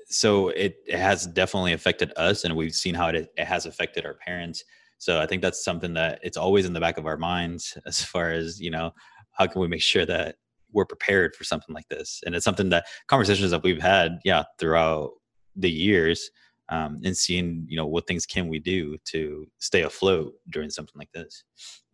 so 0.07 0.49
it, 0.49 0.77
it 0.87 0.97
has 0.97 1.25
definitely 1.25 1.73
affected 1.73 2.13
us, 2.15 2.43
and 2.43 2.55
we've 2.55 2.73
seen 2.73 2.95
how 2.95 3.07
it 3.09 3.33
it 3.37 3.45
has 3.45 3.65
affected 3.65 4.05
our 4.05 4.13
parents. 4.13 4.63
So 4.97 5.19
I 5.19 5.25
think 5.25 5.41
that's 5.41 5.63
something 5.63 5.93
that 5.95 6.19
it's 6.23 6.37
always 6.37 6.65
in 6.65 6.71
the 6.71 6.79
back 6.79 6.97
of 6.97 7.05
our 7.05 7.17
minds 7.17 7.77
as 7.85 8.01
far 8.03 8.31
as 8.31 8.59
you 8.59 8.71
know 8.71 8.93
how 9.33 9.47
can 9.47 9.61
we 9.61 9.67
make 9.67 9.81
sure 9.81 10.05
that 10.05 10.35
we're 10.73 10.85
prepared 10.85 11.35
for 11.35 11.43
something 11.43 11.73
like 11.73 11.87
this 11.89 12.21
and 12.25 12.35
it's 12.35 12.43
something 12.43 12.69
that 12.69 12.85
conversations 13.07 13.51
that 13.51 13.63
we've 13.63 13.81
had 13.81 14.19
yeah 14.23 14.43
throughout 14.59 15.11
the 15.55 15.69
years 15.69 16.29
um, 16.69 16.99
and 17.03 17.15
seeing 17.15 17.65
you 17.67 17.77
know 17.77 17.85
what 17.85 18.07
things 18.07 18.25
can 18.25 18.47
we 18.47 18.59
do 18.59 18.97
to 19.05 19.45
stay 19.59 19.81
afloat 19.81 20.33
during 20.49 20.69
something 20.69 20.97
like 20.97 21.11
this 21.13 21.43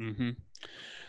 mm-hmm. 0.02 0.30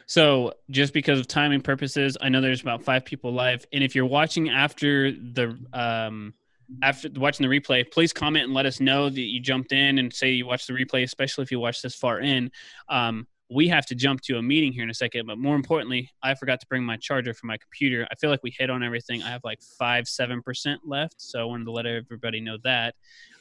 so 0.07 0.53
just 0.71 0.93
because 0.93 1.21
of 1.21 1.27
timing 1.27 1.61
purposes 1.61 2.17
i 2.21 2.29
know 2.29 2.41
there's 2.41 2.63
about 2.63 2.83
five 2.83 3.05
people 3.05 3.33
live 3.33 3.65
and 3.73 3.85
if 3.85 3.95
you're 3.95 4.07
watching 4.07 4.49
after 4.49 5.13
the 5.13 5.57
um, 5.73 6.35
after 6.83 7.09
watching 7.17 7.49
the 7.49 7.61
replay, 7.61 7.91
please 7.91 8.13
comment 8.13 8.45
and 8.45 8.55
let 8.55 8.67
us 8.67 8.81
know 8.81 9.09
that 9.09 9.21
you 9.21 9.41
jumped 9.41 9.73
in 9.73 9.99
and 9.99 10.13
say 10.13 10.31
you 10.31 10.47
watched 10.47 10.69
the 10.69 10.73
replay, 10.73 11.03
especially 11.03 11.43
if 11.43 11.51
you 11.51 11.59
watched 11.59 11.83
this 11.83 11.95
far 11.95 12.21
in. 12.21 12.51
Um, 12.89 13.27
we 13.51 13.67
have 13.69 13.85
to 13.87 13.95
jump 13.95 14.21
to 14.23 14.39
a 14.39 14.43
meeting 14.43 14.73
here 14.73 14.85
in 14.85 14.91
a 14.91 14.95
second. 14.95 15.27
But 15.27 15.39
more 15.39 15.57
importantly, 15.57 16.11
I 16.23 16.35
forgot 16.35 16.61
to 16.61 16.67
bring 16.67 16.85
my 16.85 16.97
charger 16.97 17.35
for 17.35 17.47
my 17.47 17.57
computer. 17.57 18.07
I 18.11 18.15
feel 18.15 18.31
like 18.31 18.43
we 18.43 18.55
hit 18.57 18.71
on 18.71 18.83
everything. 18.83 19.23
I 19.23 19.31
have 19.31 19.43
like 19.43 19.61
five, 19.79 20.07
seven 20.07 20.41
percent 20.41 20.83
left, 20.87 21.21
so 21.21 21.41
I 21.41 21.45
wanted 21.45 21.65
to 21.65 21.73
let 21.73 21.87
everybody 21.87 22.41
know 22.41 22.59
that. 22.65 22.95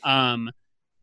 Um, 0.04 0.50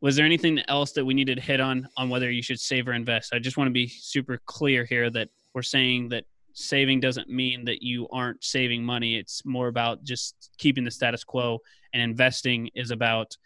was 0.00 0.16
there 0.16 0.26
anything 0.26 0.60
else 0.68 0.92
that 0.92 1.04
we 1.04 1.14
needed 1.14 1.36
to 1.36 1.42
hit 1.42 1.60
on 1.60 1.88
on 1.96 2.10
whether 2.10 2.30
you 2.30 2.42
should 2.42 2.60
save 2.60 2.88
or 2.88 2.92
invest? 2.92 3.32
I 3.32 3.38
just 3.38 3.56
want 3.56 3.68
to 3.68 3.72
be 3.72 3.88
super 3.88 4.40
clear 4.44 4.84
here 4.84 5.08
that 5.10 5.28
we're 5.54 5.62
saying 5.62 6.10
that 6.10 6.24
saving 6.52 7.00
doesn't 7.00 7.28
mean 7.28 7.64
that 7.64 7.82
you 7.82 8.08
aren't 8.08 8.42
saving 8.42 8.84
money. 8.84 9.16
It's 9.16 9.44
more 9.44 9.68
about 9.68 10.02
just 10.02 10.50
keeping 10.58 10.84
the 10.84 10.90
status 10.90 11.22
quo, 11.22 11.60
and 11.92 12.02
investing 12.02 12.70
is 12.74 12.90
about 12.90 13.36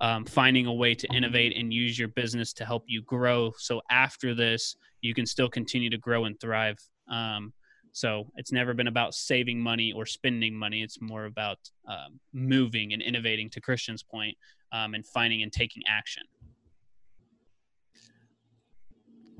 um, 0.00 0.24
finding 0.24 0.66
a 0.66 0.72
way 0.72 0.94
to 0.94 1.06
innovate 1.14 1.56
and 1.56 1.72
use 1.72 1.98
your 1.98 2.08
business 2.08 2.52
to 2.54 2.64
help 2.64 2.84
you 2.86 3.02
grow. 3.02 3.52
So 3.58 3.80
after 3.90 4.34
this, 4.34 4.76
you 5.00 5.14
can 5.14 5.26
still 5.26 5.48
continue 5.48 5.90
to 5.90 5.98
grow 5.98 6.24
and 6.24 6.38
thrive. 6.40 6.78
Um, 7.10 7.52
so 7.92 8.30
it's 8.36 8.52
never 8.52 8.74
been 8.74 8.86
about 8.86 9.14
saving 9.14 9.60
money 9.60 9.92
or 9.92 10.06
spending 10.06 10.54
money. 10.54 10.82
It's 10.82 11.00
more 11.00 11.24
about 11.24 11.58
um, 11.88 12.20
moving 12.32 12.92
and 12.92 13.02
innovating, 13.02 13.50
to 13.50 13.60
Christian's 13.60 14.02
point, 14.02 14.36
um, 14.72 14.94
and 14.94 15.04
finding 15.06 15.42
and 15.42 15.52
taking 15.52 15.82
action. 15.88 16.22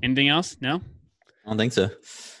Anything 0.03 0.29
else? 0.29 0.57
No? 0.61 0.81
I 1.49 1.53
don't 1.53 1.57
think 1.57 1.73
so. 1.73 1.89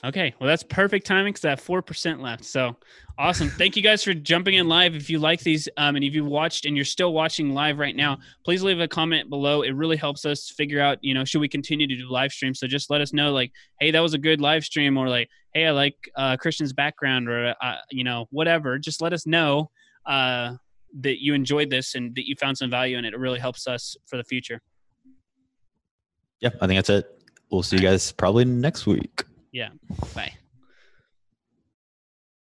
Okay. 0.05 0.35
Well, 0.39 0.47
that's 0.47 0.61
perfect 0.61 1.07
timing 1.07 1.33
because 1.33 1.43
I 1.43 1.49
have 1.49 1.63
4% 1.65 2.21
left. 2.21 2.45
So 2.45 2.75
awesome. 3.17 3.49
Thank 3.49 3.75
you 3.75 3.81
guys 3.81 4.03
for 4.03 4.13
jumping 4.13 4.53
in 4.53 4.67
live. 4.67 4.93
If 4.93 5.09
you 5.09 5.17
like 5.17 5.39
these 5.39 5.67
um, 5.77 5.95
and 5.95 6.05
if 6.05 6.13
you 6.13 6.23
watched 6.23 6.67
and 6.67 6.75
you're 6.75 6.85
still 6.85 7.11
watching 7.11 7.55
live 7.55 7.79
right 7.79 7.95
now, 7.95 8.19
please 8.45 8.61
leave 8.61 8.79
a 8.79 8.87
comment 8.87 9.27
below. 9.27 9.63
It 9.63 9.71
really 9.71 9.97
helps 9.97 10.25
us 10.25 10.51
figure 10.51 10.79
out, 10.79 10.99
you 11.01 11.15
know, 11.15 11.25
should 11.25 11.41
we 11.41 11.49
continue 11.49 11.87
to 11.87 11.95
do 11.95 12.07
live 12.07 12.31
streams? 12.31 12.59
So 12.59 12.67
just 12.67 12.91
let 12.91 13.01
us 13.01 13.11
know, 13.11 13.31
like, 13.31 13.51
hey, 13.79 13.89
that 13.89 13.99
was 13.99 14.13
a 14.13 14.19
good 14.19 14.41
live 14.41 14.63
stream, 14.63 14.95
or 14.95 15.09
like, 15.09 15.27
hey, 15.55 15.65
I 15.65 15.71
like 15.71 15.95
uh, 16.15 16.37
Christian's 16.37 16.71
background, 16.71 17.27
or, 17.27 17.55
uh, 17.59 17.75
you 17.89 18.03
know, 18.03 18.27
whatever. 18.29 18.77
Just 18.77 19.01
let 19.01 19.11
us 19.11 19.25
know 19.25 19.71
uh, 20.05 20.53
that 20.99 21.19
you 21.19 21.33
enjoyed 21.33 21.71
this 21.71 21.95
and 21.95 22.13
that 22.13 22.27
you 22.27 22.35
found 22.39 22.59
some 22.59 22.69
value 22.69 22.99
in 22.99 23.05
it. 23.05 23.15
It 23.15 23.19
really 23.19 23.39
helps 23.39 23.65
us 23.65 23.97
for 24.05 24.17
the 24.17 24.23
future. 24.23 24.61
Yeah, 26.41 26.51
I 26.61 26.67
think 26.67 26.77
that's 26.77 26.91
it 26.91 27.18
we'll 27.51 27.63
see 27.63 27.77
you 27.77 27.81
guys 27.81 28.11
probably 28.11 28.45
next 28.45 28.85
week. 28.85 29.23
Yeah. 29.51 29.69
Bye. 30.15 30.33